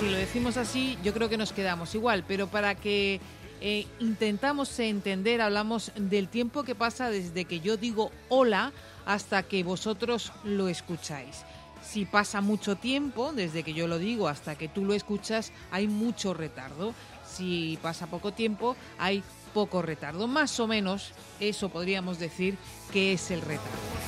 Si 0.00 0.08
lo 0.08 0.16
decimos 0.16 0.56
así, 0.56 0.96
yo 1.04 1.12
creo 1.12 1.28
que 1.28 1.36
nos 1.36 1.52
quedamos 1.52 1.94
igual, 1.94 2.24
pero 2.26 2.46
para 2.46 2.74
que 2.74 3.20
eh, 3.60 3.86
intentamos 3.98 4.78
entender, 4.78 5.42
hablamos 5.42 5.92
del 5.94 6.28
tiempo 6.28 6.62
que 6.62 6.74
pasa 6.74 7.10
desde 7.10 7.44
que 7.44 7.60
yo 7.60 7.76
digo 7.76 8.10
hola 8.30 8.72
hasta 9.04 9.42
que 9.42 9.62
vosotros 9.62 10.32
lo 10.42 10.68
escucháis. 10.68 11.44
Si 11.86 12.06
pasa 12.06 12.40
mucho 12.40 12.76
tiempo, 12.76 13.32
desde 13.34 13.62
que 13.62 13.74
yo 13.74 13.88
lo 13.88 13.98
digo 13.98 14.28
hasta 14.28 14.56
que 14.56 14.68
tú 14.68 14.86
lo 14.86 14.94
escuchas, 14.94 15.52
hay 15.70 15.86
mucho 15.86 16.32
retardo. 16.32 16.94
Si 17.26 17.78
pasa 17.82 18.06
poco 18.06 18.32
tiempo, 18.32 18.76
hay 18.98 19.22
poco 19.52 19.82
retardo. 19.82 20.26
Más 20.26 20.58
o 20.60 20.66
menos 20.66 21.12
eso 21.40 21.68
podríamos 21.68 22.18
decir 22.18 22.56
que 22.90 23.12
es 23.12 23.30
el 23.30 23.42
retardo. 23.42 24.00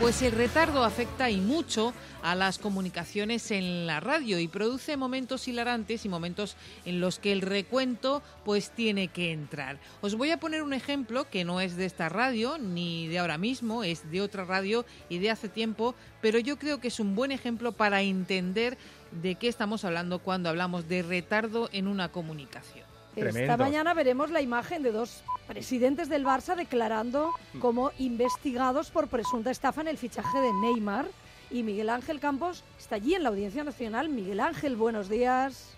Pues 0.00 0.22
el 0.22 0.32
retardo 0.32 0.82
afecta 0.82 1.28
y 1.28 1.42
mucho 1.42 1.92
a 2.22 2.34
las 2.34 2.58
comunicaciones 2.58 3.50
en 3.50 3.86
la 3.86 4.00
radio 4.00 4.38
y 4.38 4.48
produce 4.48 4.96
momentos 4.96 5.46
hilarantes 5.46 6.06
y 6.06 6.08
momentos 6.08 6.56
en 6.86 7.00
los 7.00 7.18
que 7.18 7.32
el 7.32 7.42
recuento 7.42 8.22
pues 8.42 8.70
tiene 8.70 9.08
que 9.08 9.30
entrar. 9.30 9.78
Os 10.00 10.14
voy 10.14 10.30
a 10.30 10.40
poner 10.40 10.62
un 10.62 10.72
ejemplo 10.72 11.28
que 11.28 11.44
no 11.44 11.60
es 11.60 11.76
de 11.76 11.84
esta 11.84 12.08
radio 12.08 12.56
ni 12.56 13.08
de 13.08 13.18
ahora 13.18 13.36
mismo, 13.36 13.84
es 13.84 14.10
de 14.10 14.22
otra 14.22 14.46
radio 14.46 14.86
y 15.10 15.18
de 15.18 15.30
hace 15.30 15.50
tiempo, 15.50 15.94
pero 16.22 16.38
yo 16.38 16.58
creo 16.58 16.80
que 16.80 16.88
es 16.88 16.98
un 16.98 17.14
buen 17.14 17.30
ejemplo 17.30 17.72
para 17.72 18.00
entender 18.00 18.78
de 19.12 19.34
qué 19.34 19.48
estamos 19.48 19.84
hablando 19.84 20.20
cuando 20.20 20.48
hablamos 20.48 20.88
de 20.88 21.02
retardo 21.02 21.68
en 21.72 21.86
una 21.86 22.10
comunicación. 22.10 22.79
Esta 23.16 23.56
mañana 23.56 23.94
veremos 23.94 24.30
la 24.30 24.40
imagen 24.40 24.82
de 24.82 24.92
dos 24.92 25.22
presidentes 25.46 26.08
del 26.08 26.24
Barça 26.24 26.54
declarando 26.54 27.32
como 27.58 27.90
investigados 27.98 28.90
por 28.90 29.08
presunta 29.08 29.50
estafa 29.50 29.80
en 29.80 29.88
el 29.88 29.98
fichaje 29.98 30.38
de 30.38 30.52
Neymar. 30.52 31.06
Y 31.50 31.64
Miguel 31.64 31.90
Ángel 31.90 32.20
Campos 32.20 32.62
está 32.78 32.94
allí 32.94 33.14
en 33.14 33.24
la 33.24 33.30
Audiencia 33.30 33.64
Nacional. 33.64 34.08
Miguel 34.08 34.38
Ángel, 34.38 34.76
buenos 34.76 35.08
días. 35.08 35.74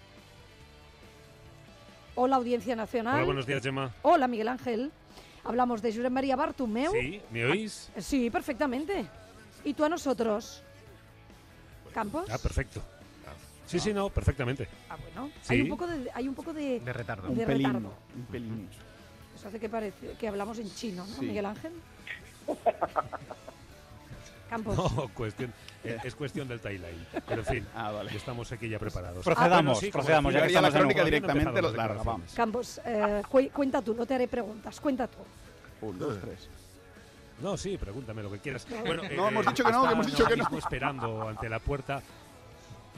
Hola, 2.15 2.37
Audiencia 2.37 2.77
Nacional. 2.77 3.15
Hola, 3.15 3.25
buenos 3.25 3.47
días, 3.47 3.63
Gemma. 3.63 3.95
Hola, 4.03 4.29
Miguel 4.29 4.49
Ángel. 4.49 4.93
Hablamos 5.45 5.81
de 5.81 5.95
Josep 5.95 6.11
María 6.11 6.37
Bartumeu. 6.37 6.93
Sí, 6.93 7.23
¿me 7.31 7.47
oís? 7.47 7.91
Sí, 7.99 8.29
perfectamente. 8.29 9.07
¿Y 9.65 9.73
tú 9.73 9.85
a 9.85 9.89
nosotros? 9.89 10.63
¿Campos? 11.95 12.27
Ah, 12.31 12.39
perfecto. 12.39 12.83
Sí, 13.67 13.79
sí, 13.81 13.93
no, 13.95 14.11
perfectamente. 14.11 14.69
Ah, 14.91 14.97
bueno. 14.97 15.31
Sí. 15.43 15.55
Hay 15.55 15.63
un 15.63 15.69
poco 15.71 15.87
de, 15.87 16.11
hay 16.15 16.29
un 16.29 16.35
poco 16.35 16.53
de, 16.53 16.81
De 16.81 16.93
retardo. 16.93 17.29
de 17.29 17.41
Un 17.41 17.47
pelín, 17.47 17.67
retardo. 17.69 17.95
Un 18.17 18.23
pelín. 18.27 18.69
Eso 19.35 19.49
hace 19.49 19.59
que, 19.59 19.69
parece, 19.69 20.13
que 20.19 20.29
hablamos 20.29 20.59
en 20.59 20.69
chino, 20.75 21.07
¿no, 21.07 21.15
Sí. 21.15 21.27
Miguel 21.27 21.47
Ángel? 21.47 21.73
Campos. 24.51 24.77
No, 24.77 25.09
cuestión, 25.15 25.53
eh, 25.83 25.97
es 26.05 26.15
cuestión 26.15 26.47
del 26.47 26.61
timeline. 26.61 27.07
Pero 27.27 27.41
en 27.41 27.47
fin, 27.47 27.67
estamos 28.15 28.53
aquí 28.53 28.69
ya 28.69 28.79
preparados. 28.79 29.25
Procedamos, 29.25 29.51
Bueno, 29.65 29.75
sí, 29.77 29.91
como 29.91 30.03
procedamos, 30.03 30.35
ya 30.35 30.43
decía, 30.43 30.61
que 30.61 30.67
estamos 30.67 30.73
la 30.75 30.79
en 30.79 30.83
crónica 30.83 31.01
un- 31.01 31.05
directamente 31.07 31.39
directamente 31.51 31.63
los 31.63 31.75
larga, 31.77 32.03
vamos. 32.03 32.33
Campos, 32.35 32.81
eh, 32.85 33.23
cu- 33.29 33.49
cuenta 33.53 33.81
tú, 33.81 33.95
no 33.95 34.05
te 34.05 34.15
haré 34.15 34.29
preguntas, 34.29 34.79
cuenta 34.81 35.07
tú. 35.09 35.19
Un, 35.87 35.99
dos, 35.99 36.19
tres. 36.21 36.49
No, 37.41 37.57
sí, 37.57 37.79
pregúntame 37.79 38.23
lo 38.23 38.31
que 38.31 38.39
quieras. 38.41 38.67
No. 38.69 38.81
Bueno, 38.85 39.03
eh, 39.05 39.15
No, 39.17 39.29
hemos 39.29 39.47
dicho 39.47 39.65
que 39.65 39.73
no, 39.73 39.87
que 39.87 39.93
hemos 39.95 40.07
dicho 40.07 40.25
que 40.27 40.37
no. 40.37 40.45
mismo 40.45 40.59
esperando 40.59 41.29
ante 41.29 41.49
la 41.49 41.59
puerta 41.59 42.03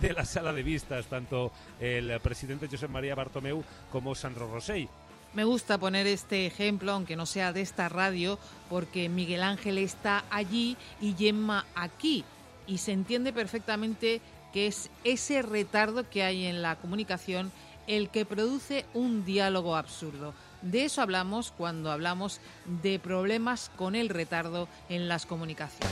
de 0.01 0.13
la 0.13 0.25
sala 0.25 0.53
de 0.53 0.63
vistas 0.63 1.07
tanto 1.07 1.53
el 1.81 2.19
presidente 2.21 2.69
Josep 2.71 2.91
María 2.91 3.15
Bartomeu 3.15 3.63
como 3.91 4.15
Sandro 4.15 4.51
Rosell. 4.51 4.89
Me 5.35 5.45
gusta 5.45 5.79
poner 5.79 6.07
este 6.07 6.47
ejemplo, 6.47 6.93
aunque 6.93 7.17
no 7.17 7.27
sea 7.27 7.53
de 7.53 7.61
esta 7.61 7.89
radio, 7.89 8.39
porque 8.71 9.09
Miguel 9.09 9.43
Ángel 9.43 9.79
está 9.79 10.25
allí 10.31 10.77
y 11.01 11.15
Gemma 11.15 11.67
aquí. 11.75 12.25
Y 12.69 12.79
se 12.79 12.93
entiende 12.93 13.33
perfectamente 13.33 14.21
que 14.53 14.69
es 14.69 14.91
ese 15.03 15.43
retardo 15.43 16.09
que 16.09 16.23
hay 16.23 16.47
en 16.47 16.63
la 16.63 16.77
comunicación 16.77 17.51
el 17.89 18.11
que 18.11 18.25
produce 18.25 18.87
un 18.95 19.25
diálogo 19.25 19.75
absurdo. 19.75 20.35
De 20.63 20.85
eso 20.85 21.03
hablamos 21.03 21.51
cuando 21.51 21.91
hablamos 21.91 22.41
de 22.83 23.01
problemas 23.01 23.73
con 23.77 23.97
el 23.97 24.09
retardo 24.09 24.69
en 24.89 25.09
las 25.09 25.27
comunicaciones. 25.27 25.91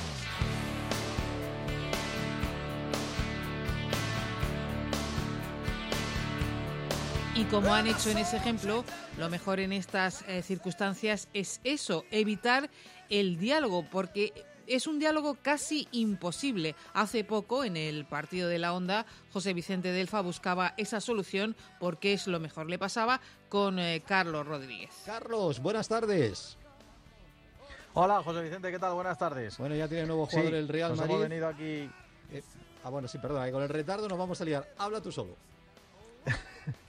Y 7.34 7.44
como 7.44 7.72
han 7.72 7.86
hecho 7.86 8.10
en 8.10 8.18
ese 8.18 8.36
ejemplo, 8.36 8.84
lo 9.18 9.30
mejor 9.30 9.58
en 9.60 9.72
estas 9.72 10.22
eh, 10.28 10.42
circunstancias 10.42 11.28
es 11.32 11.60
eso, 11.64 12.04
evitar 12.10 12.68
el 13.08 13.38
diálogo, 13.38 13.84
porque 13.90 14.32
Es 14.68 14.86
un 14.86 15.00
diálogo 15.00 15.36
casi 15.42 15.88
imposible. 15.90 16.76
Hace 16.94 17.24
poco, 17.24 17.64
en 17.64 17.76
el 17.76 18.04
partido 18.04 18.48
de 18.48 18.60
la 18.60 18.72
Onda, 18.72 19.04
José 19.32 19.54
Vicente 19.54 19.90
Delfa 19.90 20.20
buscaba 20.20 20.72
esa 20.76 21.00
solución 21.00 21.56
porque 21.80 22.12
es 22.12 22.28
lo 22.28 22.38
mejor. 22.38 22.70
Le 22.70 22.78
pasaba 22.78 23.20
con 23.48 23.80
eh, 23.80 24.02
Carlos 24.06 24.46
Rodríguez. 24.46 24.90
Carlos, 25.04 25.58
buenas 25.60 25.88
tardes. 25.88 26.56
Hola, 27.94 28.22
José 28.22 28.40
Vicente, 28.42 28.70
¿qué 28.70 28.78
tal? 28.78 28.94
Buenas 28.94 29.18
tardes. 29.18 29.58
Bueno, 29.58 29.74
ya 29.74 29.88
tiene 29.88 30.06
nuevo 30.06 30.26
jugador 30.26 30.52
Sí, 30.52 30.56
el 30.56 30.68
Real 30.68 30.90
nos 30.90 30.98
Madrid. 31.00 31.14
hemos 31.14 31.28
venido 31.28 31.48
aquí... 31.48 31.90
Eh, 32.30 32.42
ah, 32.84 32.88
bueno, 32.90 33.08
sí, 33.08 33.18
perdona, 33.18 33.50
con 33.50 33.64
el 33.64 33.68
retardo 33.68 34.08
nos 34.08 34.16
vamos 34.16 34.40
a 34.40 34.44
liar. 34.44 34.72
Habla 34.78 35.00
tú 35.02 35.10
solo. 35.10 35.34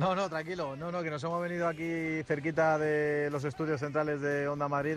No, 0.00 0.14
no, 0.14 0.30
tranquilo. 0.30 0.76
No, 0.76 0.90
no, 0.90 1.02
que 1.02 1.10
nos 1.10 1.22
hemos 1.24 1.42
venido 1.42 1.68
aquí 1.68 2.22
cerquita 2.26 2.78
de 2.78 3.28
los 3.30 3.44
estudios 3.44 3.80
centrales 3.80 4.22
de 4.22 4.48
Onda 4.48 4.66
Madrid. 4.66 4.96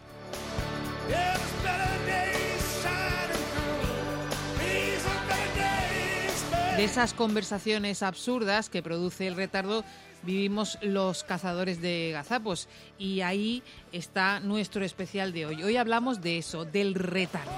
De 6.78 6.84
esas 6.86 7.14
conversaciones 7.14 8.02
absurdas 8.02 8.70
que 8.70 8.82
produce 8.82 9.28
el 9.28 9.36
retardo 9.36 9.84
vivimos 10.24 10.78
los 10.82 11.26
cazadores 11.26 11.82
de 11.82 12.12
gazapos 12.14 12.70
y 12.98 13.20
ahí 13.20 13.62
está 13.92 14.40
nuestro 14.40 14.86
especial 14.86 15.34
de 15.34 15.48
hoy. 15.48 15.64
Hoy 15.64 15.76
hablamos 15.76 16.22
de 16.22 16.38
eso, 16.38 16.64
del 16.64 16.96
retardo. 16.96 17.52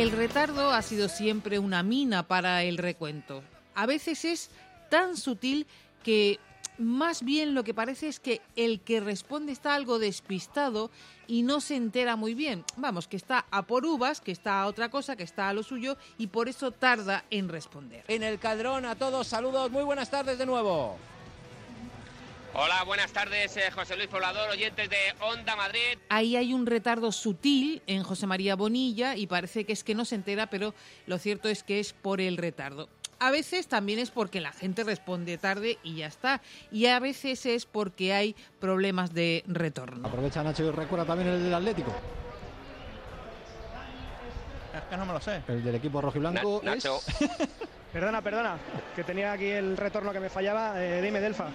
El 0.00 0.12
retardo 0.12 0.70
ha 0.70 0.80
sido 0.80 1.10
siempre 1.10 1.58
una 1.58 1.82
mina 1.82 2.22
para 2.22 2.62
el 2.62 2.78
recuento. 2.78 3.42
A 3.74 3.84
veces 3.84 4.24
es 4.24 4.50
tan 4.88 5.14
sutil 5.14 5.66
que 6.02 6.40
más 6.78 7.22
bien 7.22 7.54
lo 7.54 7.64
que 7.64 7.74
parece 7.74 8.08
es 8.08 8.18
que 8.18 8.40
el 8.56 8.80
que 8.80 9.00
responde 9.00 9.52
está 9.52 9.74
algo 9.74 9.98
despistado 9.98 10.90
y 11.26 11.42
no 11.42 11.60
se 11.60 11.76
entera 11.76 12.16
muy 12.16 12.32
bien. 12.32 12.64
Vamos, 12.78 13.08
que 13.08 13.18
está 13.18 13.44
a 13.50 13.66
por 13.66 13.84
uvas, 13.84 14.22
que 14.22 14.32
está 14.32 14.62
a 14.62 14.68
otra 14.68 14.88
cosa, 14.88 15.16
que 15.16 15.22
está 15.22 15.50
a 15.50 15.52
lo 15.52 15.62
suyo 15.62 15.98
y 16.16 16.28
por 16.28 16.48
eso 16.48 16.70
tarda 16.70 17.26
en 17.28 17.50
responder. 17.50 18.02
En 18.08 18.22
el 18.22 18.38
Cadrón 18.38 18.86
a 18.86 18.94
todos, 18.94 19.26
saludos, 19.26 19.70
muy 19.70 19.82
buenas 19.82 20.10
tardes 20.10 20.38
de 20.38 20.46
nuevo. 20.46 20.96
Hola, 22.52 22.82
buenas 22.84 23.12
tardes, 23.12 23.56
eh, 23.56 23.70
José 23.70 23.96
Luis 23.96 24.08
Poblador, 24.08 24.50
oyentes 24.50 24.90
de 24.90 24.96
Onda 25.20 25.54
Madrid. 25.54 25.98
Ahí 26.08 26.34
hay 26.36 26.52
un 26.52 26.66
retardo 26.66 27.12
sutil 27.12 27.80
en 27.86 28.02
José 28.02 28.26
María 28.26 28.56
Bonilla 28.56 29.14
y 29.16 29.26
parece 29.28 29.64
que 29.64 29.72
es 29.72 29.84
que 29.84 29.94
no 29.94 30.04
se 30.04 30.16
entera, 30.16 30.48
pero 30.48 30.74
lo 31.06 31.18
cierto 31.18 31.48
es 31.48 31.62
que 31.62 31.78
es 31.78 31.92
por 31.92 32.20
el 32.20 32.36
retardo. 32.36 32.88
A 33.20 33.30
veces 33.30 33.68
también 33.68 33.98
es 33.98 34.10
porque 34.10 34.40
la 34.40 34.50
gente 34.52 34.82
responde 34.82 35.38
tarde 35.38 35.78
y 35.84 35.96
ya 35.96 36.06
está. 36.06 36.40
Y 36.72 36.86
a 36.86 36.98
veces 36.98 37.44
es 37.46 37.66
porque 37.66 38.14
hay 38.14 38.34
problemas 38.58 39.12
de 39.14 39.44
retorno. 39.46 40.08
Aprovecha 40.08 40.42
Nacho 40.42 40.64
y 40.64 40.70
recuerda 40.70 41.04
también 41.04 41.28
el 41.28 41.44
del 41.44 41.54
Atlético. 41.54 41.94
Es 44.74 44.82
que 44.88 44.96
no 44.96 45.04
me 45.06 45.12
lo 45.12 45.20
sé. 45.20 45.42
El 45.48 45.62
del 45.62 45.74
equipo 45.74 46.00
rojiblanco 46.00 46.60
Na- 46.64 46.74
es... 46.74 46.84
Nacho. 46.84 47.00
Perdona, 47.92 48.22
perdona, 48.22 48.56
que 48.94 49.02
tenía 49.02 49.32
aquí 49.32 49.46
el 49.46 49.76
retorno 49.76 50.12
que 50.12 50.20
me 50.20 50.30
fallaba. 50.30 50.74
Eh, 50.82 51.02
dime, 51.02 51.18
Delfa. 51.20 51.48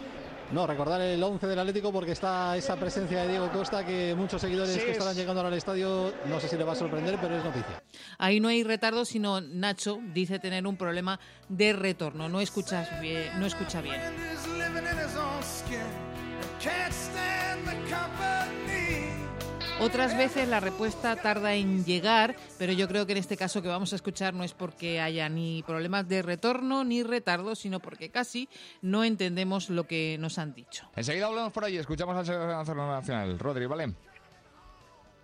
No, 0.52 0.68
recordar 0.68 1.02
el 1.02 1.22
11 1.22 1.48
del 1.48 1.60
Atlético 1.60 1.92
porque 1.92 2.12
está 2.12 2.56
esa 2.56 2.76
presencia 2.76 3.24
de 3.24 3.30
Diego 3.30 3.50
Costa 3.52 3.84
que 3.86 4.14
muchos 4.16 4.40
seguidores 4.40 4.74
Sí, 4.74 4.80
que 4.80 4.86
es- 4.92 4.98
estarán 4.98 5.16
llegando 5.16 5.42
ahora 5.42 5.50
al 5.50 5.58
estadio, 5.58 6.14
no 6.28 6.40
sé 6.40 6.48
si 6.48 6.56
le 6.56 6.64
va 6.64 6.74
a 6.74 6.76
sorprender, 6.76 7.18
pero 7.20 7.36
es 7.38 7.44
noticia. 7.44 7.82
Ahí 8.20 8.40
no 8.40 8.48
hay 8.48 8.64
retardo, 8.64 9.06
sino 9.06 9.42
Nacho 9.42 10.00
dice 10.14 10.38
tener 10.40 10.66
un 10.68 10.78
problema 10.78 11.20
de 11.50 11.74
retorno. 11.74 12.30
No 12.30 12.40
escuchas 12.42 13.02
bien, 13.02 13.40
no 13.40 13.48
escucha 13.48 13.82
bien. 13.82 14.00
Otras 19.82 20.18
veces 20.18 20.48
la 20.48 20.62
respuesta 20.62 21.18
tarda 21.18 21.54
en 21.54 21.84
llegar, 21.84 22.36
pero 22.58 22.72
yo 22.72 22.88
creo 22.88 23.06
que 23.06 23.12
en 23.12 23.18
este 23.18 23.36
caso 23.36 23.62
que 23.62 23.68
vamos 23.68 23.92
a 23.92 23.98
escuchar 23.98 24.34
no 24.34 24.46
es 24.46 24.54
porque 24.54 25.02
haya 25.02 25.28
ni 25.28 25.64
problemas 25.64 26.08
de 26.08 26.22
retorno 26.22 26.86
ni 26.86 27.04
retardo, 27.04 27.56
sino 27.56 27.82
porque 27.82 28.10
casi 28.10 28.48
no 28.82 29.04
entendemos 29.04 29.70
lo 29.70 29.86
que 29.86 30.16
nos 30.18 30.40
han 30.40 30.54
dicho. 30.56 30.90
Enseguida 30.96 31.28
hablamos 31.28 31.52
por 31.52 31.66
ahí, 31.66 31.76
escuchamos 31.76 32.16
al 32.16 32.26
seleccionador 32.26 32.78
nacional, 32.78 33.38
Rodri, 33.38 33.66
¿vale? 33.66 33.94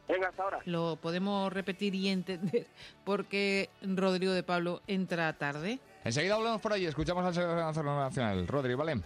Venga, 0.09 0.27
hasta 0.27 0.43
ahora. 0.43 0.59
Lo 0.65 0.97
podemos 0.97 1.51
repetir 1.53 1.95
y 1.95 2.09
entender 2.09 2.67
porque 3.05 3.69
Rodrigo 3.81 4.33
de 4.33 4.43
Pablo 4.43 4.81
entra 4.85 5.31
tarde. 5.37 5.79
Enseguida 6.03 6.35
hablamos 6.35 6.59
por 6.59 6.73
ahí, 6.73 6.85
escuchamos 6.85 7.23
al 7.23 7.33
seleccionador 7.33 8.03
nacional, 8.03 8.45
Rodri, 8.47 8.75
¿vale? 8.75 9.01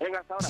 Venga, 0.00 0.18
hasta 0.18 0.34
ahora. 0.34 0.48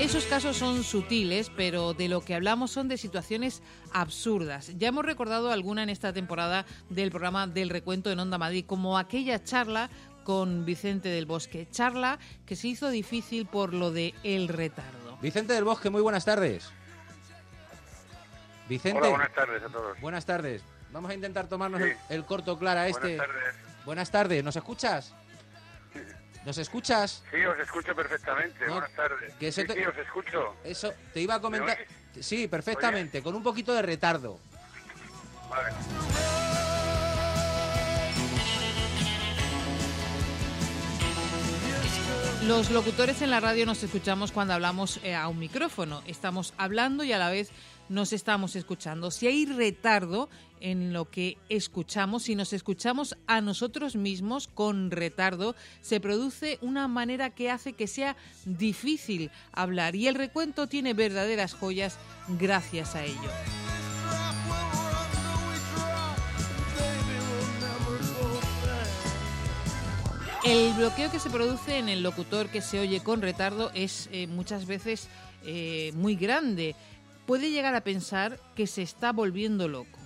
Esos 0.00 0.24
casos 0.24 0.56
son 0.56 0.82
sutiles, 0.82 1.50
pero 1.54 1.92
de 1.92 2.08
lo 2.08 2.22
que 2.22 2.34
hablamos 2.34 2.70
son 2.70 2.88
de 2.88 2.96
situaciones 2.96 3.62
absurdas. 3.92 4.72
Ya 4.78 4.88
hemos 4.88 5.04
recordado 5.04 5.52
alguna 5.52 5.82
en 5.82 5.90
esta 5.90 6.12
temporada 6.14 6.64
del 6.88 7.10
programa 7.10 7.46
del 7.46 7.68
recuento 7.68 8.10
en 8.10 8.18
Onda 8.18 8.38
Madrid, 8.38 8.64
como 8.66 8.96
aquella 8.98 9.44
charla 9.44 9.90
con 10.24 10.64
Vicente 10.64 11.10
del 11.10 11.26
Bosque. 11.26 11.68
Charla 11.70 12.18
que 12.46 12.56
se 12.56 12.68
hizo 12.68 12.88
difícil 12.88 13.46
por 13.46 13.74
lo 13.74 13.90
de 13.92 14.14
el 14.22 14.48
retardo. 14.48 15.18
Vicente 15.20 15.52
del 15.52 15.64
Bosque, 15.64 15.90
muy 15.90 16.00
buenas 16.00 16.24
tardes. 16.24 16.70
Vicente. 18.70 18.98
Hola, 19.00 19.10
buenas 19.10 19.34
tardes 19.34 19.62
a 19.62 19.68
todos. 19.68 20.00
Buenas 20.00 20.24
tardes. 20.24 20.62
Vamos 20.92 21.10
a 21.10 21.14
intentar 21.14 21.46
tomarnos 21.46 21.82
Sí. 21.82 21.88
el, 22.08 22.16
el 22.16 22.24
corto 22.24 22.58
clara 22.58 22.88
este. 22.88 23.16
Buenas 23.16 23.26
tardes. 23.26 23.54
Buenas 23.84 24.10
tardes. 24.10 24.44
¿Nos 24.44 24.56
escuchas? 24.56 25.14
¿Nos 26.44 26.56
escuchas? 26.58 27.22
Sí, 27.30 27.44
os 27.44 27.58
escucho 27.58 27.94
perfectamente. 27.94 28.66
No, 28.66 28.72
Buenas 28.74 28.92
tardes. 28.96 29.34
que 29.34 29.48
eso 29.48 29.60
sí, 29.60 29.66
te- 29.66 29.74
sí, 29.74 29.84
os 29.84 29.96
escucho. 29.98 30.56
Eso, 30.64 30.92
te 31.12 31.20
iba 31.20 31.34
a 31.34 31.40
comentar. 31.40 31.78
¿Me 32.14 32.22
Sí, 32.22 32.48
perfectamente, 32.48 33.22
con 33.22 33.34
un 33.34 33.42
poquito 33.42 33.72
de 33.74 33.82
retardo. 33.82 34.40
Vale. 35.48 35.70
Los 42.46 42.70
locutores 42.70 43.20
en 43.22 43.30
la 43.30 43.38
radio 43.40 43.66
nos 43.66 43.82
escuchamos 43.82 44.32
cuando 44.32 44.54
hablamos 44.54 44.98
eh, 45.04 45.14
a 45.14 45.28
un 45.28 45.38
micrófono. 45.38 46.02
Estamos 46.06 46.54
hablando 46.56 47.04
y 47.04 47.12
a 47.12 47.18
la 47.18 47.30
vez 47.30 47.50
nos 47.88 48.12
estamos 48.12 48.56
escuchando. 48.56 49.10
Si 49.10 49.26
hay 49.26 49.44
retardo 49.46 50.28
en 50.60 50.92
lo 50.92 51.10
que 51.10 51.38
escuchamos, 51.48 52.24
si 52.24 52.34
nos 52.34 52.52
escuchamos 52.52 53.16
a 53.26 53.40
nosotros 53.40 53.96
mismos 53.96 54.48
con 54.48 54.90
retardo, 54.90 55.54
se 55.80 56.00
produce 56.00 56.58
una 56.62 56.88
manera 56.88 57.30
que 57.30 57.50
hace 57.50 57.72
que 57.72 57.86
sea 57.86 58.16
difícil 58.44 59.30
hablar. 59.52 59.96
Y 59.96 60.06
el 60.08 60.14
recuento 60.14 60.66
tiene 60.66 60.94
verdaderas 60.94 61.54
joyas 61.54 61.98
gracias 62.28 62.94
a 62.94 63.04
ello. 63.04 63.30
El 70.42 70.72
bloqueo 70.72 71.10
que 71.10 71.20
se 71.20 71.28
produce 71.28 71.76
en 71.76 71.90
el 71.90 72.02
locutor 72.02 72.48
que 72.48 72.62
se 72.62 72.80
oye 72.80 73.00
con 73.00 73.20
retardo 73.20 73.70
es 73.74 74.08
eh, 74.10 74.26
muchas 74.26 74.66
veces 74.66 75.08
eh, 75.44 75.92
muy 75.94 76.16
grande. 76.16 76.74
Puede 77.26 77.50
llegar 77.50 77.74
a 77.74 77.82
pensar 77.82 78.40
que 78.56 78.66
se 78.66 78.80
está 78.80 79.12
volviendo 79.12 79.68
loco. 79.68 79.99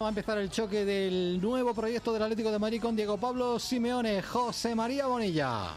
Va 0.00 0.06
a 0.06 0.10
empezar 0.10 0.38
el 0.38 0.48
choque 0.48 0.84
del 0.84 1.40
nuevo 1.40 1.74
proyecto 1.74 2.12
del 2.12 2.22
Atlético 2.22 2.52
de 2.52 2.60
Madrid 2.60 2.80
con 2.80 2.94
Diego 2.94 3.16
Pablo 3.16 3.58
Simeone, 3.58 4.22
José 4.22 4.72
María 4.72 5.08
Bonilla. 5.08 5.72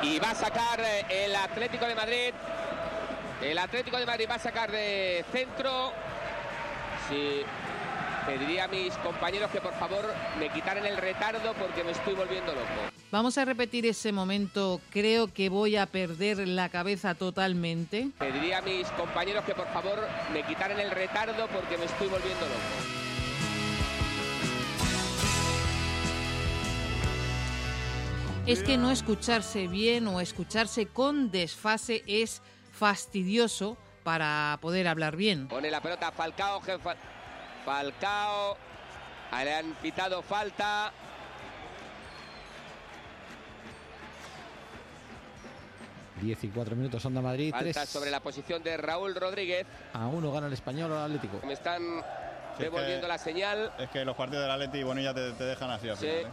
Y 0.00 0.18
va 0.18 0.30
a 0.30 0.34
sacar 0.34 0.80
eh, 0.80 1.26
el 1.26 1.36
Atlético 1.36 1.84
de 1.84 1.94
Madrid. 1.94 2.32
El 3.42 3.58
Atlético 3.58 3.98
de 3.98 4.06
Madrid 4.06 4.24
va 4.26 4.36
a 4.36 4.38
sacar 4.38 4.72
de 4.72 5.22
centro. 5.32 5.92
Sí, 7.10 7.42
pediría 8.24 8.64
a 8.64 8.68
mis 8.68 8.94
compañeros 8.96 9.50
que 9.50 9.60
por 9.60 9.74
favor 9.74 10.14
me 10.38 10.48
quitaran 10.48 10.86
el 10.86 10.96
retardo 10.96 11.52
porque 11.52 11.84
me 11.84 11.90
estoy 11.90 12.14
volviendo 12.14 12.54
loco. 12.54 13.01
Vamos 13.12 13.36
a 13.36 13.44
repetir 13.44 13.84
ese 13.84 14.10
momento. 14.10 14.80
Creo 14.88 15.30
que 15.30 15.50
voy 15.50 15.76
a 15.76 15.84
perder 15.84 16.48
la 16.48 16.70
cabeza 16.70 17.14
totalmente. 17.14 18.08
Pediría 18.18 18.56
a 18.58 18.62
mis 18.62 18.88
compañeros 18.92 19.44
que 19.44 19.54
por 19.54 19.66
favor 19.66 19.98
me 20.32 20.42
quitaran 20.44 20.80
el 20.80 20.90
retardo 20.90 21.46
porque 21.48 21.76
me 21.76 21.84
estoy 21.84 22.08
volviendo 22.08 22.40
loco. 22.40 23.02
Es 28.46 28.62
que 28.62 28.78
no 28.78 28.90
escucharse 28.90 29.68
bien 29.68 30.06
o 30.06 30.22
escucharse 30.22 30.86
con 30.86 31.30
desfase 31.30 32.02
es 32.06 32.40
fastidioso 32.72 33.76
para 34.04 34.58
poder 34.62 34.88
hablar 34.88 35.16
bien. 35.16 35.48
Pone 35.48 35.70
la 35.70 35.82
pelota 35.82 36.12
Falcao, 36.12 36.62
Falcao. 37.66 38.56
Ah, 39.30 39.44
Le 39.44 39.54
han 39.54 39.74
pitado 39.74 40.22
falta. 40.22 40.92
10 46.22 46.44
y 46.44 46.48
4 46.48 46.76
minutos, 46.76 47.04
Onda 47.04 47.20
Madrid. 47.20 47.50
Falta 47.50 47.72
3 47.72 47.88
sobre 47.88 48.10
la 48.10 48.20
posición 48.20 48.62
de 48.62 48.76
Raúl 48.76 49.14
Rodríguez. 49.14 49.66
a 49.92 50.06
1 50.06 50.32
gana 50.32 50.46
el 50.46 50.52
español 50.52 50.92
al 50.92 51.04
Atlético. 51.06 51.40
Me 51.44 51.52
están 51.52 51.82
Sí, 51.82 52.64
es 52.64 52.70
devolviendo 52.70 53.02
que- 53.02 53.08
la 53.08 53.18
señal. 53.18 53.72
Es 53.78 53.90
que 53.90 54.04
los 54.04 54.16
partidos 54.16 54.42
del 54.44 54.50
Atleti 54.52 54.78
y 54.78 54.82
Bonilla 54.84 55.12
te, 55.12 55.32
te 55.32 55.44
dejan 55.44 55.70
así 55.70 55.88
al 55.88 55.96
Sí. 55.96 56.06
final, 56.06 56.20
¿eh? 56.24 56.26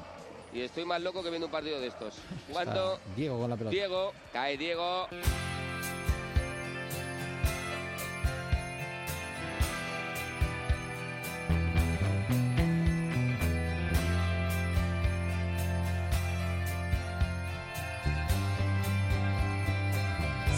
Y 0.51 0.61
estoy 0.61 0.83
más 0.85 1.01
loco 1.01 1.21
que 1.23 1.29
viendo 1.29 1.45
un 1.47 1.51
partido 1.51 1.79
de 1.79 1.87
estos. 1.87 2.15
Jugando. 2.47 2.99
Diego 3.15 3.39
con 3.39 3.49
la 3.49 3.55
pelota. 3.57 3.71
Diego. 3.73 4.13
Cae 4.33 4.57
Diego. 4.57 5.07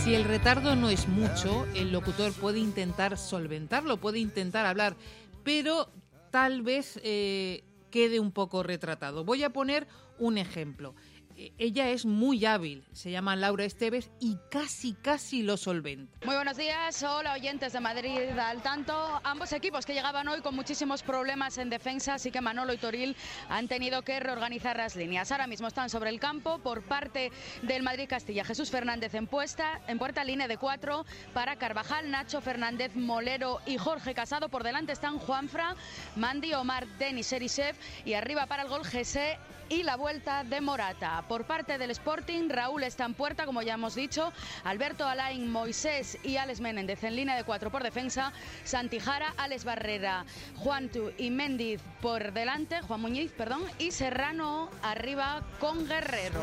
Si 0.04 0.16
el 0.16 0.24
retardo 0.24 0.76
no 0.76 0.90
es 0.90 1.08
mucho, 1.08 1.68
el 1.76 1.92
locutor 1.92 2.34
puede 2.34 2.58
intentar 2.58 3.20
solventarlo, 3.20 3.98
puede 3.98 4.18
intentar 4.18 4.66
hablar, 4.66 4.96
pero 5.44 5.92
tal 6.32 6.64
vez 6.64 7.00
eh, 7.04 7.64
quede 7.92 8.20
un 8.20 8.32
poco 8.32 8.64
retratado. 8.64 9.24
Voy 9.24 9.44
a 9.44 9.52
poner 9.52 9.88
un 10.18 10.40
ejemplo. 10.40 10.96
Eh, 11.42 11.54
Ella 11.58 11.90
es 11.90 12.06
muy 12.06 12.46
hábil, 12.46 12.86
se 12.94 13.10
llama 13.10 13.36
Laura 13.36 13.66
Esteves 13.66 14.12
y 14.20 14.38
casi, 14.52 14.94
casi 14.94 15.42
lo 15.42 15.58
solventa. 15.58 16.16
Muy 16.24 16.36
buenos 16.36 16.56
días, 16.56 17.02
hola 17.02 17.34
oyentes 17.34 17.74
de 17.74 17.80
Madrid 17.80 18.38
al 18.38 18.62
tanto. 18.62 18.94
Ambos 19.24 19.52
equipos 19.52 19.88
que 19.88 19.96
llegaban 19.96 20.28
hoy 20.28 20.42
con 20.42 20.54
muchísimos 20.56 21.02
problemas 21.02 21.58
en 21.58 21.72
defensa, 21.72 22.14
así 22.14 22.30
que 22.30 22.42
Manolo 22.42 22.74
y 22.74 22.78
Toril 22.78 23.16
han 23.50 23.68
tenido 23.68 24.04
que 24.04 24.20
reorganizar 24.20 24.78
las 24.78 24.96
líneas. 24.96 25.32
Ahora 25.32 25.48
mismo 25.48 25.68
están 25.68 25.90
sobre 25.90 26.12
el 26.12 26.20
campo 26.20 26.60
por 26.60 26.84
parte 26.84 27.32
del 27.64 27.82
Madrid 27.82 28.06
Castilla. 28.08 28.44
Jesús 28.44 28.70
Fernández 28.70 29.16
en 29.16 29.26
puesta, 29.26 29.82
en 29.88 29.98
puerta 29.98 30.24
línea 30.24 30.48
de 30.48 30.58
cuatro 30.58 31.06
para 31.34 31.56
Carvajal, 31.56 32.12
Nacho 32.12 32.42
Fernández, 32.42 32.96
Molero 32.96 33.62
y 33.66 33.78
Jorge 33.78 34.14
Casado. 34.14 34.50
Por 34.50 34.64
delante 34.64 34.92
están 34.92 35.18
Juanfra, 35.18 35.76
Mandy, 36.16 36.54
Omar, 36.54 36.86
Denis 37.00 37.34
Erisev 37.34 37.76
y 38.06 38.14
arriba 38.14 38.46
para 38.46 38.62
el 38.62 38.70
gol 38.70 38.86
Gese 38.86 39.40
y 39.70 39.84
la 39.84 39.96
vuelta 39.96 40.44
de 40.44 40.60
Morata. 40.60 41.24
Por 41.32 41.46
parte 41.46 41.78
del 41.78 41.92
Sporting, 41.92 42.50
Raúl 42.50 42.84
está 42.84 43.06
en 43.06 43.14
puerta, 43.14 43.46
como 43.46 43.62
ya 43.62 43.76
hemos 43.76 43.96
dicho, 43.96 44.34
Alberto 44.66 45.08
Alain, 45.08 45.50
Moisés 45.50 46.18
y 46.24 46.36
Alex 46.36 46.60
Menéndez 46.60 47.06
en 47.06 47.16
línea 47.16 47.38
de 47.38 47.46
cuatro 47.46 47.72
por 47.72 47.84
defensa, 47.84 48.34
Santijara, 48.66 49.34
Alex 49.38 49.64
Barrera, 49.64 50.26
Juantu 50.58 51.14
y 51.18 51.30
Méndiz 51.30 51.80
por 52.02 52.34
delante, 52.34 52.82
Juan 52.82 53.00
Muñiz, 53.00 53.32
perdón, 53.32 53.62
y 53.80 53.92
Serrano 53.92 54.70
arriba 54.82 55.42
con 55.62 55.88
Guerrero. 55.88 56.42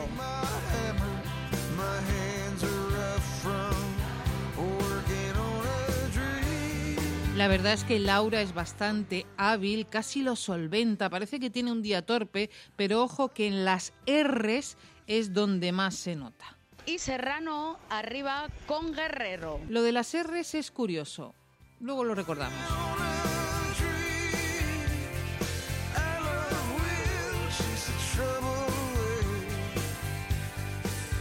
La 7.39 7.47
verdad 7.47 7.72
es 7.72 7.84
que 7.84 8.01
Laura 8.01 8.43
es 8.43 8.53
bastante 8.53 9.24
hábil, 9.36 9.86
casi 9.86 10.22
lo 10.22 10.34
solventa, 10.34 11.09
parece 11.09 11.39
que 11.39 11.51
tiene 11.51 11.70
un 11.70 11.82
día 11.82 12.05
torpe, 12.05 12.51
pero 12.74 13.01
ojo 13.01 13.28
que 13.28 13.47
en 13.47 13.64
las 13.64 13.93
R's 14.09 14.76
es 15.07 15.32
donde 15.32 15.70
más 15.70 15.95
se 15.95 16.16
nota. 16.16 16.59
Y 16.84 16.99
Serrano 16.99 17.78
arriba 17.91 18.49
con 18.66 18.93
Guerrero. 18.93 19.61
Lo 19.68 19.82
de 19.82 19.93
las 19.93 20.16
R's 20.20 20.57
es 20.57 20.72
curioso, 20.72 21.32
luego 21.78 22.03
lo 22.03 22.16
recordamos. 22.16 22.59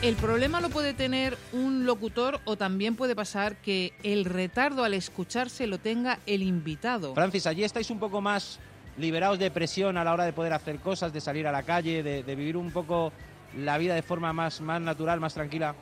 El 0.03 0.15
problema 0.15 0.61
lo 0.61 0.69
puede 0.69 0.93
tener 0.93 1.37
un 1.53 1.85
locutor 1.85 2.39
o 2.45 2.55
también 2.55 2.95
puede 2.95 3.15
pasar 3.15 3.55
que 3.57 3.93
el 4.03 4.25
retardo 4.25 4.83
al 4.83 4.93
escucharse 4.93 5.65
lo 5.65 5.79
tenga 5.79 6.19
el 6.27 6.43
invitado. 6.43 7.15
Francis, 7.15 7.47
allí 7.47 7.63
estáis 7.63 7.89
un 7.89 7.99
poco 7.99 8.21
más 8.21 8.59
liberados 8.97 9.39
de 9.39 9.49
presión 9.49 9.97
a 9.97 10.03
la 10.03 10.13
hora 10.13 10.25
de 10.25 10.33
poder 10.33 10.53
hacer 10.53 10.77
cosas, 10.79 11.11
de 11.13 11.19
salir 11.19 11.47
a 11.47 11.51
la 11.51 11.63
calle, 11.63 12.03
de, 12.03 12.21
de 12.21 12.35
vivir 12.35 12.57
un 12.57 12.71
poco 12.71 13.11
la 13.57 13.77
vida 13.79 13.95
de 13.95 14.03
forma 14.03 14.31
más, 14.33 14.61
más 14.61 14.79
natural, 14.81 15.19
más 15.19 15.33
tranquila. 15.33 15.73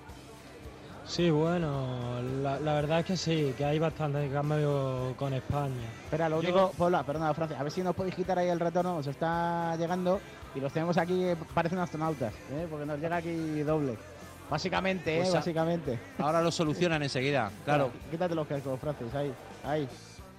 Sí, 1.05 1.29
bueno, 1.29 2.19
la, 2.41 2.59
la 2.59 2.73
verdad 2.73 3.01
es 3.01 3.05
que 3.05 3.17
sí, 3.17 3.53
que 3.57 3.65
hay 3.65 3.79
bastante 3.79 4.27
cambio 4.29 5.13
con 5.17 5.33
España. 5.33 5.75
Espera, 6.05 6.29
lo 6.29 6.41
Yo- 6.41 6.49
único, 6.49 6.71
Paula, 6.77 7.03
perdona, 7.03 7.33
Francia, 7.33 7.59
a 7.59 7.63
ver 7.63 7.71
si 7.71 7.81
nos 7.83 7.93
podéis 7.93 8.15
quitar 8.15 8.39
ahí 8.39 8.47
el 8.47 8.59
retorno, 8.59 8.95
os 8.97 9.05
está 9.07 9.75
llegando 9.77 10.19
y 10.55 10.59
los 10.59 10.71
tenemos 10.73 10.97
aquí, 10.97 11.23
eh, 11.23 11.35
parecen 11.53 11.77
astronautas, 11.79 12.33
¿eh? 12.51 12.67
porque 12.69 12.85
nos 12.85 12.99
llega 12.99 13.17
aquí 13.17 13.61
doble. 13.63 13.97
Básicamente, 14.49 15.15
¿eh? 15.17 15.21
Pues 15.21 15.33
a- 15.33 15.37
Básicamente. 15.37 15.99
Ahora 16.19 16.41
lo 16.41 16.51
solucionan 16.51 17.01
enseguida, 17.03 17.51
claro. 17.65 17.91
Quítate 18.11 18.35
los 18.35 18.47
cascos, 18.47 18.79
Francis, 18.79 19.13
ahí, 19.13 19.33
ahí. 19.63 19.87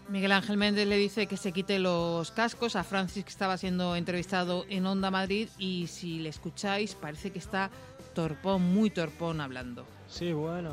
Miguel 0.08 0.30
Ángel 0.30 0.56
Méndez 0.56 0.86
le 0.86 0.96
dice 0.96 1.26
que 1.26 1.36
se 1.36 1.50
quite 1.50 1.80
los 1.80 2.30
cascos 2.30 2.76
a 2.76 2.84
Francis 2.84 3.24
que 3.24 3.30
estaba 3.30 3.56
siendo 3.58 3.96
entrevistado 3.96 4.64
en 4.68 4.86
Onda 4.86 5.10
Madrid 5.10 5.48
y 5.58 5.88
si 5.88 6.20
le 6.20 6.28
escucháis 6.28 6.94
parece 6.94 7.32
que 7.32 7.40
está 7.40 7.70
torpón, 8.14 8.62
muy 8.62 8.90
torpón 8.90 9.40
hablando. 9.40 9.84
Sí, 10.08 10.32
bueno, 10.32 10.70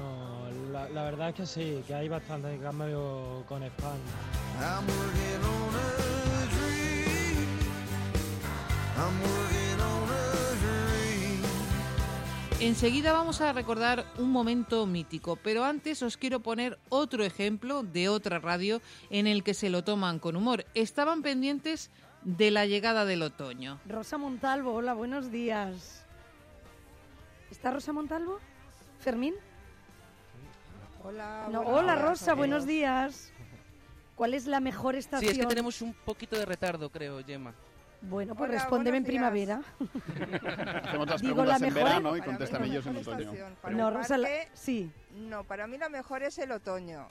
la, 0.71 0.87
la 0.89 1.03
verdad 1.05 1.29
es 1.29 1.35
que 1.35 1.45
sí, 1.47 1.83
que 1.87 1.95
hay 1.95 2.07
bastante 2.07 2.55
cambio 2.59 3.43
con 3.49 3.63
España. 3.63 3.97
Enseguida 12.59 13.11
vamos 13.11 13.41
a 13.41 13.51
recordar 13.51 14.05
un 14.17 14.31
momento 14.31 14.85
mítico, 14.85 15.35
pero 15.35 15.65
antes 15.65 16.01
os 16.01 16.15
quiero 16.15 16.39
poner 16.39 16.79
otro 16.87 17.25
ejemplo 17.25 17.83
de 17.83 18.07
otra 18.07 18.39
radio 18.39 18.81
en 19.09 19.27
el 19.27 19.43
que 19.43 19.53
se 19.53 19.69
lo 19.69 19.83
toman 19.83 20.19
con 20.19 20.37
humor. 20.37 20.65
Estaban 20.73 21.23
pendientes 21.23 21.91
de 22.21 22.51
la 22.51 22.65
llegada 22.65 23.03
del 23.03 23.21
otoño. 23.23 23.79
Rosa 23.85 24.17
Montalvo, 24.17 24.73
hola, 24.73 24.93
buenos 24.93 25.29
días. 25.29 26.05
¿Está 27.51 27.71
Rosa 27.71 27.91
Montalvo? 27.91 28.39
¿Fermín? 28.99 29.33
Hola, 31.03 31.49
No, 31.51 31.61
hola 31.63 31.95
días, 31.95 32.01
Rosa, 32.05 32.33
buenos 32.33 32.65
días. 32.65 33.33
¿Cuál 34.15 34.35
es 34.35 34.45
la 34.45 34.61
mejor 34.61 34.93
Sí, 34.93 34.99
estación? 34.99 35.31
es 35.33 35.37
que 35.37 35.45
tenemos 35.47 35.81
un 35.81 35.93
poquito 35.93 36.37
de 36.37 36.45
retardo, 36.45 36.89
creo, 36.89 37.21
Gemma. 37.25 37.53
Bueno, 38.05 38.35
pues 38.35 38.49
Hola, 38.49 38.59
respóndeme 38.59 38.97
en 38.97 39.03
primavera. 39.05 39.61
Hacemos 40.83 41.03
otras 41.03 41.21
Digo, 41.21 41.35
preguntas 41.35 41.47
la 41.61 41.67
en 41.67 41.73
mejor- 41.73 41.83
verano 41.89 42.17
y 42.17 42.21
la 42.51 42.65
ellos 42.65 42.85
en 42.85 42.97
otoño. 42.97 43.31
No, 43.71 43.91
Rosa, 43.91 44.17
la- 44.17 44.27
parque, 44.27 44.49
sí. 44.53 44.91
No, 45.15 45.43
para 45.45 45.67
mí 45.67 45.77
lo 45.77 45.89
mejor 45.89 46.23
es 46.23 46.37
el 46.37 46.51
otoño. 46.51 47.07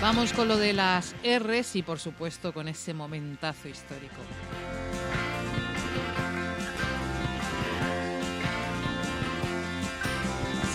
Vamos 0.00 0.32
con 0.32 0.48
lo 0.48 0.56
de 0.56 0.72
las 0.72 1.14
R's 1.24 1.76
y 1.76 1.82
por 1.82 1.98
supuesto 1.98 2.54
con 2.54 2.68
ese 2.68 2.94
momentazo 2.94 3.68
histórico. 3.68 4.16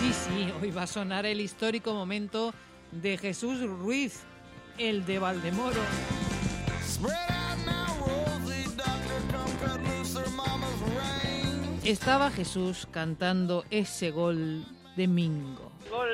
Sí, 0.06 0.12
sí, 0.12 0.54
hoy 0.62 0.70
va 0.70 0.84
a 0.84 0.86
sonar 0.86 1.26
el 1.26 1.40
histórico 1.40 1.92
momento 1.92 2.54
de 2.92 3.18
Jesús 3.18 3.60
Ruiz, 3.60 4.22
el 4.78 5.04
de 5.04 5.18
Valdemoro. 5.18 5.80
Estaba 11.82 12.30
Jesús 12.30 12.86
cantando 12.92 13.64
ese 13.70 14.12
gol 14.12 14.64
de 14.96 15.08
Mingo. 15.08 15.72
Gol 15.90 16.08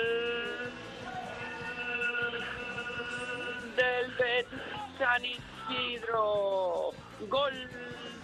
del 3.76 4.46
San 4.98 5.22
Isidro. 5.22 6.92
Gol 7.28 7.68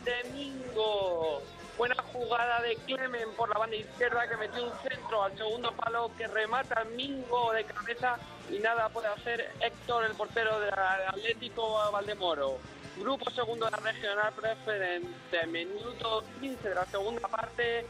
de 0.06 0.30
Mingo. 0.32 1.42
Buena 1.78 1.94
jugada 2.12 2.60
de 2.62 2.74
Clemen 2.74 3.28
por 3.36 3.48
la 3.50 3.60
banda 3.60 3.76
izquierda 3.76 4.28
que 4.28 4.36
metió 4.36 4.64
un 4.64 4.72
centro 4.82 5.22
al 5.22 5.38
segundo 5.38 5.70
palo 5.70 6.10
que 6.18 6.26
remata 6.26 6.82
Mingo 6.96 7.52
de 7.52 7.62
cabeza 7.62 8.18
y 8.50 8.58
nada 8.58 8.88
puede 8.88 9.06
hacer 9.06 9.52
Héctor, 9.60 10.04
el 10.06 10.14
portero 10.16 10.58
del 10.58 10.74
Atlético 10.74 11.88
Valdemoro. 11.92 12.58
Grupo 12.96 13.30
segundo 13.30 13.66
de 13.66 13.70
la 13.70 13.76
regional 13.76 14.32
preferente, 14.32 15.46
minuto 15.46 16.24
15 16.40 16.68
de 16.68 16.74
la 16.74 16.84
segunda 16.86 17.28
parte, 17.28 17.86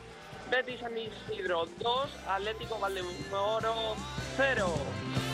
Betis 0.51 0.81
San 0.81 0.99
Isidro 0.99 1.65
2, 1.79 2.11
Atlético 2.29 2.79
Valdemoro 2.79 3.97
0. 4.37 5.28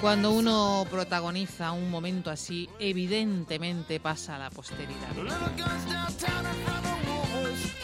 Cuando 0.00 0.30
uno 0.30 0.86
protagoniza 0.88 1.72
un 1.72 1.90
momento 1.90 2.30
así, 2.30 2.70
evidentemente 2.78 3.98
pasa 3.98 4.36
a 4.36 4.38
la 4.38 4.48
posteridad. 4.48 5.08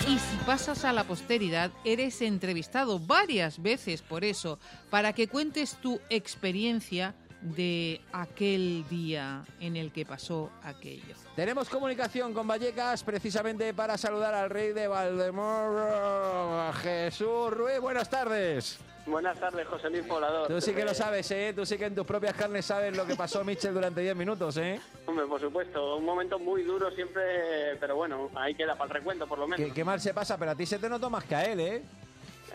Y 0.06 0.18
si 0.18 0.36
pasas 0.46 0.84
a 0.84 0.92
la 0.92 1.02
posteridad, 1.02 1.72
eres 1.84 2.22
entrevistado 2.22 3.00
varias 3.00 3.60
veces 3.60 4.00
por 4.00 4.22
eso, 4.22 4.60
para 4.90 5.12
que 5.12 5.26
cuentes 5.26 5.74
tu 5.82 6.00
experiencia 6.08 7.16
de 7.42 8.00
aquel 8.12 8.84
día 8.88 9.44
en 9.58 9.74
el 9.74 9.90
que 9.90 10.06
pasó 10.06 10.52
aquello. 10.62 11.16
Tenemos 11.34 11.68
comunicación 11.68 12.32
con 12.32 12.46
Vallecas 12.46 13.02
precisamente 13.02 13.74
para 13.74 13.98
saludar 13.98 14.34
al 14.34 14.50
rey 14.50 14.72
de 14.72 14.86
Valdemoro, 14.86 16.72
Jesús 16.74 17.50
Ruiz. 17.50 17.80
Buenas 17.80 18.08
tardes. 18.08 18.78
Buenas 19.06 19.38
tardes, 19.38 19.66
José 19.68 19.90
Luis 19.90 20.04
Poblador. 20.04 20.48
Tú 20.48 20.60
sí 20.60 20.72
que 20.72 20.84
lo 20.84 20.94
sabes, 20.94 21.30
¿eh? 21.30 21.52
Tú 21.54 21.66
sí 21.66 21.76
que 21.76 21.86
en 21.86 21.94
tus 21.94 22.06
propias 22.06 22.34
carnes 22.34 22.64
sabes 22.64 22.96
lo 22.96 23.06
que 23.06 23.14
pasó 23.14 23.44
Michel 23.44 23.74
durante 23.74 24.00
10 24.00 24.16
minutos, 24.16 24.56
¿eh? 24.56 24.80
Hombre, 25.06 25.26
por 25.26 25.40
supuesto, 25.40 25.96
un 25.96 26.04
momento 26.04 26.38
muy 26.38 26.62
duro 26.62 26.90
siempre, 26.90 27.76
pero 27.78 27.96
bueno, 27.96 28.30
ahí 28.34 28.54
queda 28.54 28.74
para 28.76 28.88
el 28.88 28.94
recuento 28.94 29.26
por 29.26 29.38
lo 29.38 29.46
menos. 29.46 29.66
Qué, 29.66 29.72
qué 29.74 29.84
mal 29.84 30.00
se 30.00 30.14
pasa, 30.14 30.38
pero 30.38 30.52
a 30.52 30.54
ti 30.54 30.64
se 30.64 30.78
te 30.78 30.88
notó 30.88 31.10
más 31.10 31.24
que 31.24 31.34
a 31.34 31.44
él, 31.44 31.60
¿eh? 31.60 31.82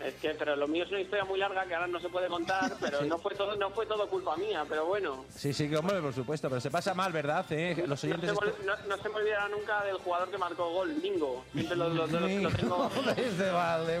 Es 0.04 0.14
que, 0.14 0.30
pero 0.30 0.56
lo 0.56 0.66
mío 0.66 0.84
es 0.84 0.90
una 0.90 1.00
historia 1.00 1.24
muy 1.24 1.38
larga 1.38 1.64
que 1.66 1.74
ahora 1.74 1.86
no 1.86 2.00
se 2.00 2.08
puede 2.08 2.28
contar, 2.28 2.72
pero 2.80 3.00
Sí. 3.00 3.08
no 3.08 3.18
fue 3.18 3.34
todo, 3.34 3.54
no 3.56 3.70
fue 3.70 3.86
todo 3.86 4.08
culpa 4.08 4.36
mía, 4.36 4.64
pero 4.68 4.86
bueno. 4.86 5.24
Sí, 5.34 5.52
sí, 5.52 5.68
que 5.68 5.76
hombre, 5.76 6.00
por 6.00 6.14
supuesto, 6.14 6.48
pero 6.48 6.60
se 6.60 6.70
pasa 6.70 6.94
mal, 6.94 7.12
¿verdad? 7.12 7.44
¿Eh? 7.50 7.74
Los 7.78 7.88
No 7.88 7.96
se, 7.96 8.06
oyentes... 8.08 8.32
no- 8.32 8.76
no 8.88 9.02
se 9.02 9.08
me 9.08 9.14
olvidará 9.16 9.48
nunca 9.48 9.84
del 9.84 9.96
jugador 9.98 10.30
que 10.30 10.38
marcó 10.38 10.70
gol, 10.72 10.94
Mingo. 11.02 11.44
Siempre 11.52 11.76
lo, 11.76 11.88
lo- 11.90 12.06
lo- 12.06 12.20
lo 12.20 12.50
tengo. 12.50 12.88
de. 13.06 14.00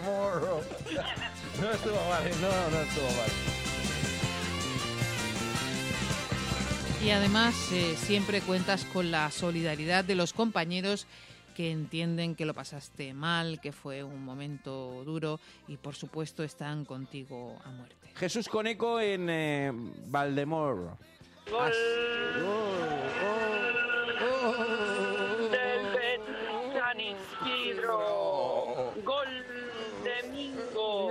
No 1.60 1.70
estuvo 1.70 1.94
mal, 2.08 2.24
no, 2.40 2.70
no 2.70 2.80
estuvo 2.80 3.06
mal. 3.06 3.30
Y 7.04 7.10
además 7.10 7.54
eh, 7.72 7.96
siempre 7.96 8.40
cuentas 8.42 8.84
con 8.92 9.10
la 9.10 9.30
solidaridad 9.30 10.04
de 10.04 10.14
los 10.14 10.32
compañeros 10.32 11.06
que 11.60 11.70
entienden 11.70 12.36
que 12.36 12.46
lo 12.46 12.54
pasaste 12.54 13.12
mal, 13.12 13.60
que 13.60 13.70
fue 13.70 14.02
un 14.02 14.24
momento 14.24 15.04
duro 15.04 15.38
y 15.68 15.76
por 15.76 15.94
supuesto 15.94 16.42
están 16.42 16.86
contigo 16.86 17.58
a 17.62 17.70
muerte. 17.70 18.08
Jesús 18.14 18.48
Coneco 18.48 18.98
en 18.98 19.28
eh, 19.28 19.70
Valdemoro. 20.06 20.96
Gol 21.50 21.72
Betis 25.50 26.78
San 26.78 26.98
Isidro. 26.98 28.94
Gol 29.04 29.28
de 30.02 30.28
Mingo. 30.30 31.10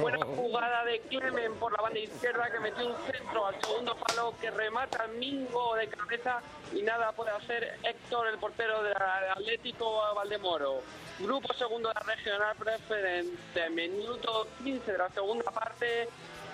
Buena 0.00 0.24
jugada 0.24 0.84
de 0.86 0.98
Clemen 1.10 1.52
por 1.60 1.73
banda 1.84 1.98
izquierda 2.00 2.50
que 2.50 2.60
metió 2.60 2.86
un 2.86 2.96
centro 3.12 3.46
al 3.46 3.60
segundo 3.60 3.94
palo 3.94 4.34
que 4.40 4.50
remata 4.50 5.06
Mingo 5.18 5.74
de 5.74 5.86
cabeza 5.88 6.40
y 6.72 6.80
nada 6.80 7.12
puede 7.12 7.30
hacer 7.30 7.78
Héctor, 7.82 8.28
el 8.28 8.38
portero 8.38 8.82
del 8.82 8.96
Atlético 8.96 10.14
Valdemoro. 10.14 10.80
Grupo 11.18 11.52
segundo 11.52 11.90
de 11.90 11.94
la 11.94 12.00
regional 12.00 12.56
preferente. 12.56 13.70
Minuto 13.70 14.48
15 14.62 14.92
de 14.92 14.98
la 14.98 15.10
segunda 15.10 15.50
parte. 15.50 16.08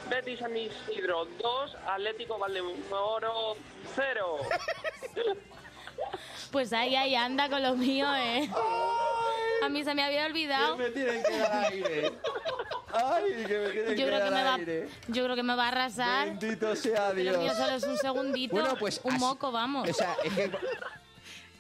Betis 0.08 0.40
San 0.40 0.56
Isidro 0.56 1.26
2, 1.40 1.76
Atlético 1.86 2.36
Valdemoro 2.38 3.56
0. 3.94 4.38
Pues 6.50 6.72
ahí, 6.72 6.96
ahí 6.96 7.14
anda 7.14 7.48
con 7.48 7.62
lo 7.62 7.76
mío, 7.76 8.06
¿eh? 8.16 8.50
A 9.62 9.68
mí 9.68 9.84
se 9.84 9.94
me 9.94 10.02
había 10.02 10.24
olvidado. 10.24 10.76
me 10.76 10.90
tienen 10.90 11.22
que 11.22 11.38
dar 11.38 11.66
aire. 11.66 12.12
Ay, 12.92 13.44
que 13.46 13.84
me 13.88 13.96
Yo 13.96 14.06
creo 14.06 14.24
que 14.24 14.30
me 14.30 14.42
va, 14.44 14.54
aire. 14.54 14.88
yo 15.08 15.24
creo 15.24 15.36
que 15.36 15.42
me 15.42 15.54
va 15.54 15.64
a 15.64 15.68
arrasar. 15.68 16.28
Bendito 16.38 16.74
sea 16.76 17.12
Dios. 17.12 17.38
mío 17.38 17.52
solo 17.54 17.70
es 17.76 17.84
un 17.84 17.96
segundito. 17.98 18.54
Bueno, 18.54 18.74
pues 18.78 19.00
un 19.04 19.12
así- 19.14 19.20
moco, 19.20 19.52
vamos. 19.52 19.88
O 19.88 19.92
sea, 19.92 20.16
es 20.24 20.32
que 20.32 20.50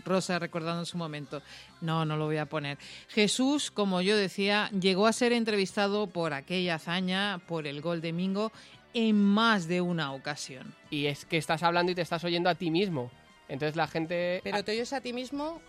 Rosa 0.04 0.38
recordando 0.38 0.84
su 0.84 0.96
momento. 0.96 1.42
No, 1.80 2.04
no 2.04 2.16
lo 2.16 2.24
voy 2.26 2.38
a 2.38 2.46
poner. 2.46 2.78
Jesús, 3.08 3.70
como 3.70 4.00
yo 4.00 4.16
decía, 4.16 4.70
llegó 4.70 5.06
a 5.06 5.12
ser 5.12 5.32
entrevistado 5.32 6.06
por 6.08 6.32
aquella 6.32 6.76
hazaña, 6.76 7.38
por 7.46 7.66
el 7.66 7.80
gol 7.82 8.00
de 8.00 8.12
Mingo, 8.12 8.50
en 8.94 9.22
más 9.22 9.68
de 9.68 9.80
una 9.82 10.12
ocasión. 10.12 10.74
Y 10.90 11.06
es 11.06 11.24
que 11.26 11.36
estás 11.36 11.62
hablando 11.62 11.92
y 11.92 11.94
te 11.94 12.02
estás 12.02 12.24
oyendo 12.24 12.48
a 12.48 12.54
ti 12.54 12.70
mismo. 12.70 13.10
Entonces 13.48 13.76
la 13.76 13.86
gente... 13.88 14.40
Pero 14.42 14.64
te 14.64 14.72
oyes 14.72 14.92
a 14.92 15.00
ti 15.00 15.12
mismo, 15.12 15.60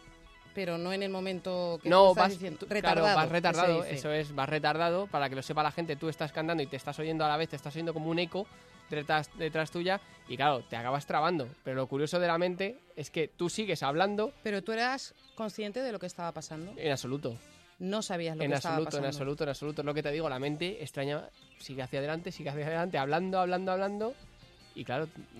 pero 0.54 0.78
no 0.78 0.92
en 0.94 1.04
el 1.04 1.10
momento 1.10 1.80
que 1.82 1.90
tú 1.90 1.96
estás 2.10 2.16
vas, 2.16 2.32
diciendo. 2.32 2.60
tú- 2.60 2.66
Retardado. 2.70 3.06
claro, 3.06 3.20
vas 3.20 3.30
retardado, 3.30 3.84
eso 3.86 4.12
es, 4.12 4.34
vas 4.36 4.50
retardado, 4.50 5.08
para 5.08 5.30
que 5.30 5.36
lo 5.36 5.42
sepa 5.42 5.64
la 5.64 5.72
gente, 5.72 5.96
tú 5.96 6.10
estás 6.10 6.32
cantando 6.32 6.62
y 6.64 6.68
te 6.68 6.76
estás 6.78 6.98
oyendo 7.00 7.26
a 7.26 7.28
la 7.28 7.38
vez, 7.38 7.50
te 7.50 7.56
estás 7.56 7.76
oyendo 7.76 7.94
como 7.94 8.10
un 8.10 8.20
eco 8.20 8.46
detrás, 8.90 9.30
detrás 9.38 9.72
tuya 9.72 10.02
y 10.28 10.36
claro, 10.36 10.64
te 10.70 10.76
acabas 10.76 11.06
trabando. 11.06 11.48
Pero 11.64 11.78
lo 11.78 11.88
curioso 11.88 12.20
de 12.20 12.28
la 12.28 12.38
mente 12.38 12.78
es 12.96 13.10
que 13.10 13.28
tú 13.30 13.50
sigues 13.50 13.84
hablando 13.84 14.34
Pero 14.44 14.62
tú 14.62 14.72
eras 14.74 15.14
consciente 15.36 15.82
de 15.82 15.92
lo 15.92 16.00
que 16.00 16.08
estaba 16.08 16.32
pasando. 16.32 16.74
en 16.78 16.92
absoluto. 16.92 17.36
No 17.80 18.02
sabías 18.04 18.38
lo 18.38 18.44
en 18.44 18.52
que 18.52 18.58
estaba 18.58 18.76
absoluto, 18.76 18.98
en 18.98 19.02
pasando. 19.04 19.08
absoluto, 19.18 19.44
en 19.46 19.50
absoluto. 19.50 19.82
Es 19.82 19.86
lo 19.86 19.94
que 19.96 20.04
te 20.04 20.12
digo, 20.12 20.30
la 20.30 20.38
mente 20.38 20.84
extraña, 20.84 21.24
sigue 21.58 21.82
hacia 21.82 21.98
adelante, 22.00 22.32
sigue 22.32 22.50
hacia 22.50 22.68
adelante, 22.68 22.98
hablando, 23.00 23.40
hablando, 23.40 23.72
hablando. 23.72 24.14
Y 24.76 24.84
claro. 24.86 25.08
Y 25.36 25.40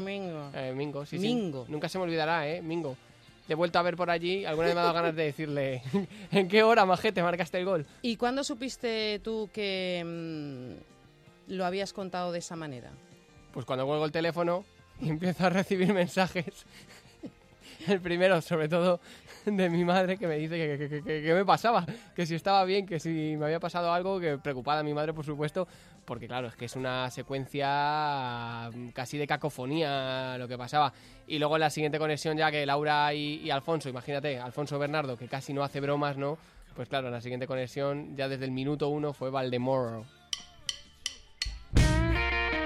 Mingo. 0.00 0.50
Eh, 0.54 0.72
Mingo, 0.74 1.04
sí, 1.06 1.18
sí. 1.18 1.26
Mingo. 1.26 1.66
Nunca 1.68 1.88
se 1.88 1.98
me 1.98 2.04
olvidará, 2.04 2.48
¿eh? 2.48 2.62
Mingo. 2.62 2.96
Te 3.46 3.52
he 3.52 3.56
vuelto 3.56 3.78
a 3.78 3.82
ver 3.82 3.96
por 3.96 4.10
allí. 4.10 4.44
Alguna 4.44 4.66
vez 4.68 4.74
me 4.74 4.80
ha 4.80 4.84
dado 4.84 4.94
ganas 4.94 5.14
de 5.16 5.24
decirle: 5.24 5.82
¿En 6.32 6.48
qué 6.48 6.62
hora, 6.62 6.86
majete, 6.86 7.22
marcaste 7.22 7.58
el 7.58 7.64
gol? 7.66 7.86
¿Y 8.02 8.16
cuándo 8.16 8.42
supiste 8.44 9.20
tú 9.22 9.50
que 9.52 10.02
mm, 11.48 11.52
lo 11.52 11.64
habías 11.66 11.92
contado 11.92 12.32
de 12.32 12.38
esa 12.38 12.56
manera? 12.56 12.90
Pues 13.52 13.66
cuando 13.66 13.86
cuelgo 13.86 14.04
el 14.06 14.12
teléfono 14.12 14.64
y 15.00 15.10
empiezo 15.10 15.46
a 15.46 15.50
recibir 15.50 15.92
mensajes. 15.92 16.64
El 17.86 18.00
primero, 18.00 18.40
sobre 18.40 18.68
todo, 18.68 18.98
de 19.44 19.68
mi 19.68 19.84
madre 19.84 20.16
que 20.16 20.26
me 20.26 20.36
dice 20.38 20.56
que- 20.56 20.88
que- 20.88 21.02
que- 21.02 21.22
que 21.22 21.34
me 21.34 21.44
pasaba, 21.44 21.84
que 22.16 22.24
si 22.24 22.34
estaba 22.34 22.64
bien, 22.64 22.86
que 22.86 22.98
si 22.98 23.36
me 23.36 23.44
había 23.46 23.60
pasado 23.60 23.92
algo, 23.92 24.18
que 24.20 24.38
preocupada 24.38 24.82
mi 24.82 24.94
madre, 24.94 25.12
por 25.12 25.24
supuesto, 25.24 25.68
porque 26.04 26.26
claro, 26.26 26.48
es 26.48 26.56
que 26.56 26.66
es 26.66 26.76
una 26.76 27.10
secuencia 27.10 28.70
mm, 28.72 28.88
casi 28.90 29.18
de 29.18 29.26
cacofonía 29.26 30.36
lo 30.38 30.48
que 30.48 30.58
pasaba. 30.58 30.92
Y 31.26 31.38
luego 31.38 31.56
en 31.56 31.60
la 31.60 31.70
siguiente 31.70 31.98
conexión 31.98 32.36
ya 32.36 32.50
que 32.50 32.64
Laura 32.66 33.12
y, 33.14 33.50
Alfonso, 33.50 33.88
imagínate, 33.88 34.38
Alfonso 34.38 34.78
Bernardo, 34.78 35.16
que 35.16 35.28
casi 35.28 35.52
no 35.52 35.62
hace 35.62 35.80
bromas, 35.80 36.16
¿no? 36.16 36.38
Pues 36.74 36.88
claro, 36.88 37.06
en 37.06 37.12
la 37.12 37.20
siguiente 37.20 37.46
conexión, 37.46 38.16
ya 38.16 38.28
desde 38.28 38.44
el 38.44 38.50
minuto 38.50 38.88
uno, 38.88 39.12
fue 39.12 39.30
Valdemoro. 39.30 40.04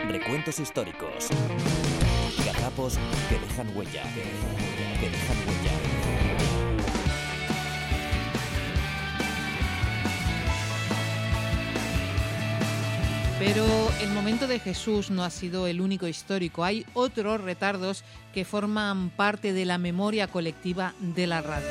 Recuentos 0.08 0.58
históricos. 0.58 1.28
Gazapos. 2.44 2.98
Que 3.28 3.38
dejan 3.38 3.76
huella. 3.76 4.02
Pero 13.38 13.64
el 14.02 14.10
momento 14.10 14.46
de 14.48 14.58
Jesús 14.58 15.10
no 15.10 15.22
ha 15.22 15.30
sido 15.30 15.68
el 15.68 15.80
único 15.80 16.08
histórico. 16.08 16.64
Hay 16.64 16.84
otros 16.92 17.40
retardos 17.40 18.02
que 18.34 18.44
forman 18.44 19.10
parte 19.10 19.52
de 19.52 19.64
la 19.64 19.78
memoria 19.78 20.26
colectiva 20.26 20.92
de 20.98 21.28
la 21.28 21.40
radio. 21.40 21.68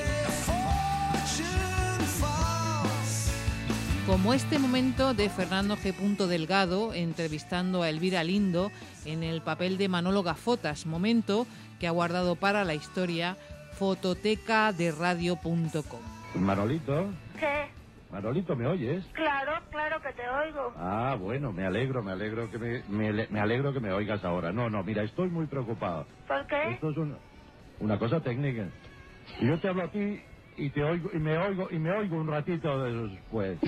Como 4.05 4.33
este 4.33 4.59
momento 4.59 5.13
de 5.13 5.29
Fernando 5.29 5.75
G. 5.75 5.93
Delgado 6.27 6.93
entrevistando 6.93 7.83
a 7.83 7.89
Elvira 7.89 8.23
Lindo 8.23 8.71
en 9.03 9.21
el 9.21 9.41
papel 9.41 9.77
de 9.77 9.89
Manolo 9.89 10.23
Gafotas, 10.23 10.85
momento 10.85 11.45
que 11.81 11.87
ha 11.87 11.91
guardado 11.91 12.37
para 12.37 12.63
la 12.63 12.75
historia 12.75 13.35
fototecaderadio.com. 13.73 15.99
Manolito, 16.35 17.07
¿Qué? 17.37 17.67
Manolito, 18.09 18.55
¿me 18.55 18.67
oyes? 18.67 19.05
Claro, 19.13 19.53
claro 19.71 20.01
que 20.01 20.13
te 20.13 20.29
oigo. 20.29 20.73
Ah, 20.77 21.17
bueno, 21.19 21.53
me 21.53 21.65
alegro, 21.65 22.03
me 22.03 22.11
alegro 22.13 22.49
que 22.51 22.59
me, 22.59 22.83
me- 22.87 23.27
me 23.29 23.39
alegro 23.41 23.73
que 23.73 23.79
me 23.81 23.91
oigas 23.93 24.23
ahora. 24.25 24.53
No, 24.53 24.69
no, 24.69 24.83
mira, 24.83 25.03
estoy 25.03 25.29
muy 25.29 25.47
preocupado. 25.47 26.07
¿Por 26.27 26.47
qué? 26.47 26.63
Esto 26.71 26.91
es 26.91 26.97
un- 26.97 27.21
una 27.79 27.99
cosa 27.99 28.21
técnica. 28.21 28.73
Yo 29.39 29.59
te 29.61 29.69
hablo 29.69 29.83
a 29.83 29.91
ti 29.91 30.25
y 30.57 30.71
te 30.71 30.83
oigo 30.83 31.11
y 31.13 31.19
me 31.19 31.37
oigo 31.37 31.69
y 31.71 31.79
me 31.79 31.91
oigo 31.91 32.17
un 32.17 32.27
ratito 32.29 32.83
después. 32.83 33.61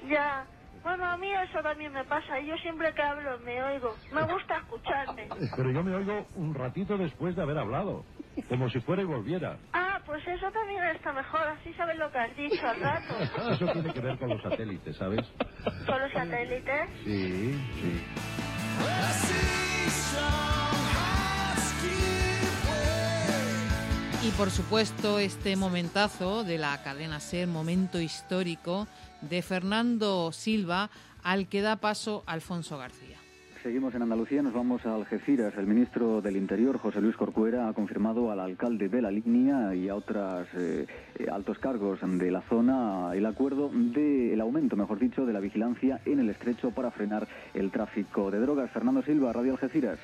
Ya. 0.00 0.50
Bueno, 0.82 1.06
a 1.06 1.16
mí 1.18 1.32
eso 1.32 1.62
también 1.62 1.92
me 1.92 2.04
pasa. 2.06 2.40
Yo 2.40 2.56
siempre 2.58 2.94
que 2.94 3.02
hablo 3.02 3.38
me 3.40 3.62
oigo. 3.62 4.00
Me 4.10 4.24
gusta 4.24 4.58
escucharme. 4.58 5.36
Pero 5.56 5.72
yo 5.72 5.84
me 5.84 5.94
oigo 5.96 6.28
un 6.34 6.54
ratito 6.54 6.98
después 6.98 7.36
de 7.36 7.42
haber 7.42 7.58
hablado, 7.58 8.06
como 8.48 8.68
si 8.70 8.80
fuera 8.80 9.02
y 9.02 9.04
volviera. 9.04 9.56
Ah, 9.72 10.00
pues 10.06 10.26
eso 10.26 10.50
también 10.50 10.82
está 10.94 11.12
mejor. 11.12 11.40
Así 11.40 11.72
sabes 11.74 11.96
lo 11.96 12.10
que 12.10 12.18
has 12.18 12.36
dicho 12.36 12.66
al 12.66 12.80
rato. 12.80 13.14
Eso 13.52 13.66
tiene 13.72 13.92
que 13.92 14.00
ver 14.00 14.18
con 14.18 14.28
los 14.30 14.42
satélites, 14.42 14.96
¿sabes? 14.96 15.26
Con 15.86 16.00
los 16.00 16.12
satélites. 16.12 16.88
Sí, 17.04 17.52
sí. 17.80 18.04
Y 24.22 24.30
por 24.32 24.50
supuesto 24.50 25.18
este 25.18 25.56
momentazo 25.56 26.44
de 26.44 26.58
la 26.58 26.82
cadena 26.82 27.20
SER, 27.20 27.48
momento 27.48 27.98
histórico 28.00 28.86
de 29.22 29.40
Fernando 29.40 30.30
Silva, 30.32 30.90
al 31.22 31.48
que 31.48 31.62
da 31.62 31.76
paso 31.76 32.22
Alfonso 32.26 32.76
García. 32.76 33.09
Seguimos 33.62 33.94
en 33.94 34.00
Andalucía, 34.00 34.40
nos 34.40 34.54
vamos 34.54 34.86
a 34.86 34.94
Algeciras. 34.94 35.52
El 35.58 35.66
ministro 35.66 36.22
del 36.22 36.38
Interior, 36.38 36.78
José 36.78 37.02
Luis 37.02 37.14
Corcuera, 37.14 37.68
ha 37.68 37.74
confirmado 37.74 38.30
al 38.30 38.40
alcalde 38.40 38.88
de 38.88 39.02
la 39.02 39.10
línea 39.10 39.74
y 39.74 39.90
a 39.90 39.96
otros 39.96 40.48
altos 41.30 41.58
cargos 41.58 42.00
de 42.02 42.30
la 42.30 42.40
zona 42.42 43.10
el 43.12 43.26
acuerdo 43.26 43.70
del 43.70 44.40
aumento, 44.40 44.76
mejor 44.76 44.98
dicho, 44.98 45.26
de 45.26 45.34
la 45.34 45.40
vigilancia 45.40 46.00
en 46.06 46.20
el 46.20 46.30
estrecho 46.30 46.70
para 46.70 46.90
frenar 46.90 47.28
el 47.52 47.70
tráfico 47.70 48.30
de 48.30 48.40
drogas. 48.40 48.70
Fernando 48.70 49.02
Silva, 49.02 49.30
Radio 49.34 49.52
Algeciras. 49.52 49.98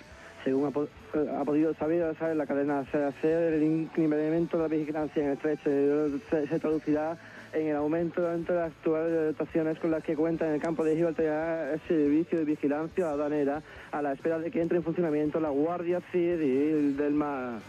Según 0.45 0.67
ha, 0.67 1.19
eh, 1.19 1.31
ha 1.41 1.45
podido 1.45 1.73
saber, 1.75 2.15
la 2.37 2.47
cadena 2.47 2.81
hacer 2.81 3.55
el 3.55 3.63
incremento 3.63 4.59
de 4.59 4.63
la 4.65 4.69
vigilancia 4.69 5.23
en 5.23 5.31
el 5.31 5.37
estrecho 5.37 6.19
se, 6.29 6.47
se 6.47 6.61
traducirá 6.61 7.17
en 7.53 7.69
el 7.69 7.77
aumento 7.77 8.21
de 8.23 8.55
las 8.55 8.73
actuales 8.73 9.37
dotaciones 9.37 9.79
con 9.79 9.91
las 9.91 10.03
que 10.03 10.17
cuenta 10.17 10.47
en 10.47 10.55
el 10.55 10.61
campo 10.61 10.85
de 10.85 10.97
Gibraltar 10.97 11.75
el 11.75 11.81
servicio 11.89 12.39
de 12.39 12.45
vigilancia 12.45 13.11
aduanera 13.11 13.63
a 13.93 14.03
la 14.03 14.13
espera 14.13 14.39
de 14.39 14.51
que 14.51 14.61
entre 14.61 14.79
en 14.79 14.85
funcionamiento 14.85 15.41
la 15.41 15.51
Guardia 15.51 16.01
Civil 16.13 16.97
del 16.97 17.15
Mar. 17.15 17.61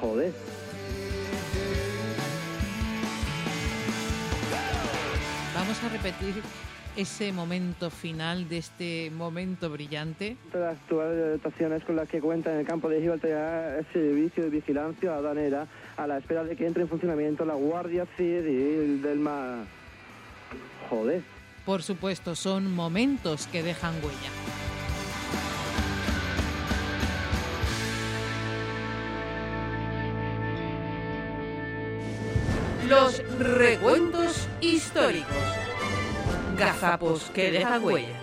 Joder. 0.00 0.32
Vamos 5.54 5.84
a 5.84 5.88
repetir 5.90 6.42
ese 6.96 7.32
momento 7.32 7.88
final 7.90 8.48
de 8.48 8.58
este 8.58 9.10
momento 9.10 9.70
brillante. 9.70 10.36
las 10.52 10.76
actuales 10.76 11.40
dotaciones 11.40 11.84
con 11.84 11.96
las 11.96 12.08
que 12.08 12.20
cuenta 12.20 12.52
en 12.52 12.60
el 12.60 12.66
campo 12.66 12.88
de 12.88 13.00
Gibraltar 13.00 13.78
el 13.78 13.86
servicio 13.92 14.44
de 14.44 14.50
vigilancia 14.50 15.14
aduanera 15.14 15.66
a 15.96 16.06
la 16.06 16.18
espera 16.18 16.44
de 16.44 16.56
que 16.56 16.66
entre 16.66 16.82
en 16.82 16.88
funcionamiento 16.88 17.44
la 17.44 17.54
Guardia 17.54 18.06
Civil 18.16 19.02
del 19.02 19.18
Mar. 19.18 19.64
Joder. 20.88 21.22
Por 21.64 21.82
supuesto, 21.82 22.34
son 22.34 22.74
momentos 22.74 23.46
que 23.46 23.62
dejan 23.62 23.94
huella. 24.02 24.30
Los 32.88 33.22
recuentos 33.38 34.48
históricos. 34.60 35.36
Gazapos 36.58 37.30
que 37.30 37.50
dejan 37.50 37.84
huella. 37.84 38.20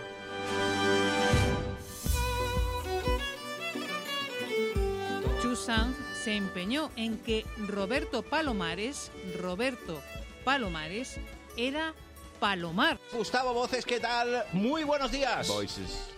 Chusang 5.42 6.09
se 6.30 6.36
empeñó 6.36 6.92
en 6.96 7.18
que 7.18 7.44
Roberto 7.68 8.22
Palomares, 8.22 9.12
Roberto 9.42 10.00
Palomares, 10.44 11.18
era 11.58 11.96
Palomar. 12.40 13.00
Gustavo 13.12 13.52
Voces, 13.52 13.84
¿qué 13.84 14.00
tal? 14.00 14.44
Muy 14.54 14.84
buenos 14.84 15.12
días. 15.12 15.48
Voices. 15.48 16.12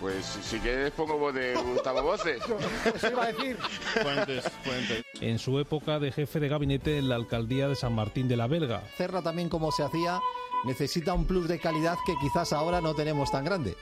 Pues 0.00 0.26
si 0.26 0.58
quieres 0.58 0.92
pongo 0.92 1.16
voz 1.16 1.32
de 1.32 1.54
Gustavo 1.54 2.02
Voces. 2.02 2.42
Eso 2.94 3.08
iba 3.08 3.24
a 3.24 3.32
decir. 3.32 3.56
Fuentes, 4.02 4.44
fuentes. 4.62 5.02
En 5.22 5.38
su 5.38 5.58
época 5.58 5.98
de 5.98 6.12
jefe 6.12 6.40
de 6.40 6.48
gabinete 6.48 6.98
en 6.98 7.08
la 7.08 7.14
alcaldía 7.14 7.68
de 7.68 7.74
San 7.74 7.94
Martín 7.94 8.28
de 8.28 8.36
la 8.36 8.48
Belga. 8.48 8.82
Cerra 8.98 9.22
también 9.22 9.48
como 9.48 9.72
se 9.72 9.82
hacía, 9.82 10.20
necesita 10.66 11.14
un 11.14 11.24
plus 11.24 11.48
de 11.48 11.58
calidad 11.58 11.96
que 12.04 12.12
quizás 12.20 12.52
ahora 12.52 12.82
no 12.82 12.94
tenemos 12.94 13.30
tan 13.32 13.46
grande. 13.46 13.78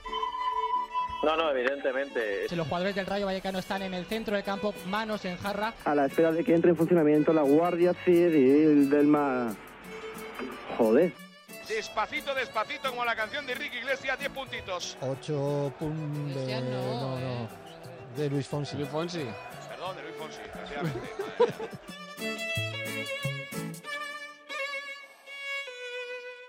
No, 1.27 1.37
no, 1.37 1.51
evidentemente. 1.51 2.49
Si 2.49 2.55
los 2.55 2.68
jugadores 2.68 2.95
del 2.95 3.05
Rayo 3.05 3.27
Vallecano 3.27 3.59
están 3.59 3.83
en 3.83 3.95
el 3.95 4.05
centro 4.07 4.37
del 4.37 4.45
campo, 4.45 4.72
manos 4.87 5.24
en 5.24 5.37
jarra. 5.37 5.74
A 5.85 5.93
la 5.93 6.07
espera 6.07 6.31
de 6.31 6.45
que 6.45 6.55
entre 6.55 6.70
en 6.70 6.77
funcionamiento 6.77 7.33
la 7.33 7.43
Guardia 7.43 7.95
Civil 8.05 8.89
del 8.89 9.09
Mar. 9.09 9.51
Joder. 10.79 11.12
Despacito, 11.68 12.33
despacito, 12.33 12.91
como 12.91 13.05
la 13.05 13.16
canción 13.16 13.45
de 13.45 13.57
Ricky 13.57 13.79
Iglesias, 13.79 14.16
10 14.20 14.31
puntitos. 14.31 14.97
8 15.01 15.72
puntos 15.77 16.47
de, 16.47 16.61
no, 16.61 17.18
no, 17.18 17.49
de 18.16 18.31
Luis 18.31 18.47
Fonsi. 18.47 18.77
Luis 18.77 18.89
Fonsi. 18.89 19.27
Perdón, 19.68 19.97
de 19.97 20.03
Luis 20.05 20.14
Fonsi, 20.16 20.39
desgraciadamente. 20.45 21.09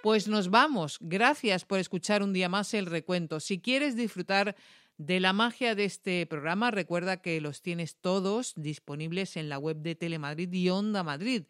Pues 0.07 0.29
nos 0.29 0.49
vamos. 0.49 0.99
Gracias 1.01 1.65
por 1.65 1.79
escuchar 1.79 2.23
un 2.23 2.31
día 2.31 2.47
más 2.47 2.73
el 2.73 2.85
recuento. 2.85 3.41
Si 3.41 3.59
quieres 3.59 3.97
disfrutar 3.97 4.55
de 4.97 5.19
la 5.19 5.33
magia 5.33 5.75
de 5.75 5.83
este 5.83 6.25
programa, 6.25 6.71
recuerda 6.71 7.21
que 7.21 7.41
los 7.41 7.61
tienes 7.61 7.97
todos 7.97 8.53
disponibles 8.55 9.35
en 9.35 9.49
la 9.49 9.59
web 9.59 9.81
de 9.81 9.95
Telemadrid 9.95 10.53
y 10.53 10.69
Onda 10.69 11.03
Madrid. 11.03 11.43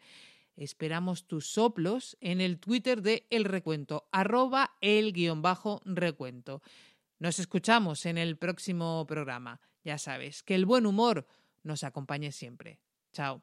Esperamos 0.56 1.28
tus 1.28 1.46
soplos 1.46 2.16
en 2.20 2.40
el 2.40 2.58
Twitter 2.58 3.00
de 3.00 3.28
El 3.30 3.44
Recuento, 3.44 4.08
arroba 4.10 4.72
el 4.80 5.12
guion 5.12 5.40
bajo 5.40 5.80
recuento. 5.84 6.60
Nos 7.20 7.38
escuchamos 7.38 8.06
en 8.06 8.18
el 8.18 8.38
próximo 8.38 9.06
programa. 9.06 9.60
Ya 9.84 9.98
sabes, 9.98 10.42
que 10.42 10.56
el 10.56 10.66
buen 10.66 10.84
humor 10.84 11.28
nos 11.62 11.84
acompañe 11.84 12.32
siempre. 12.32 12.80
Chao. 13.12 13.40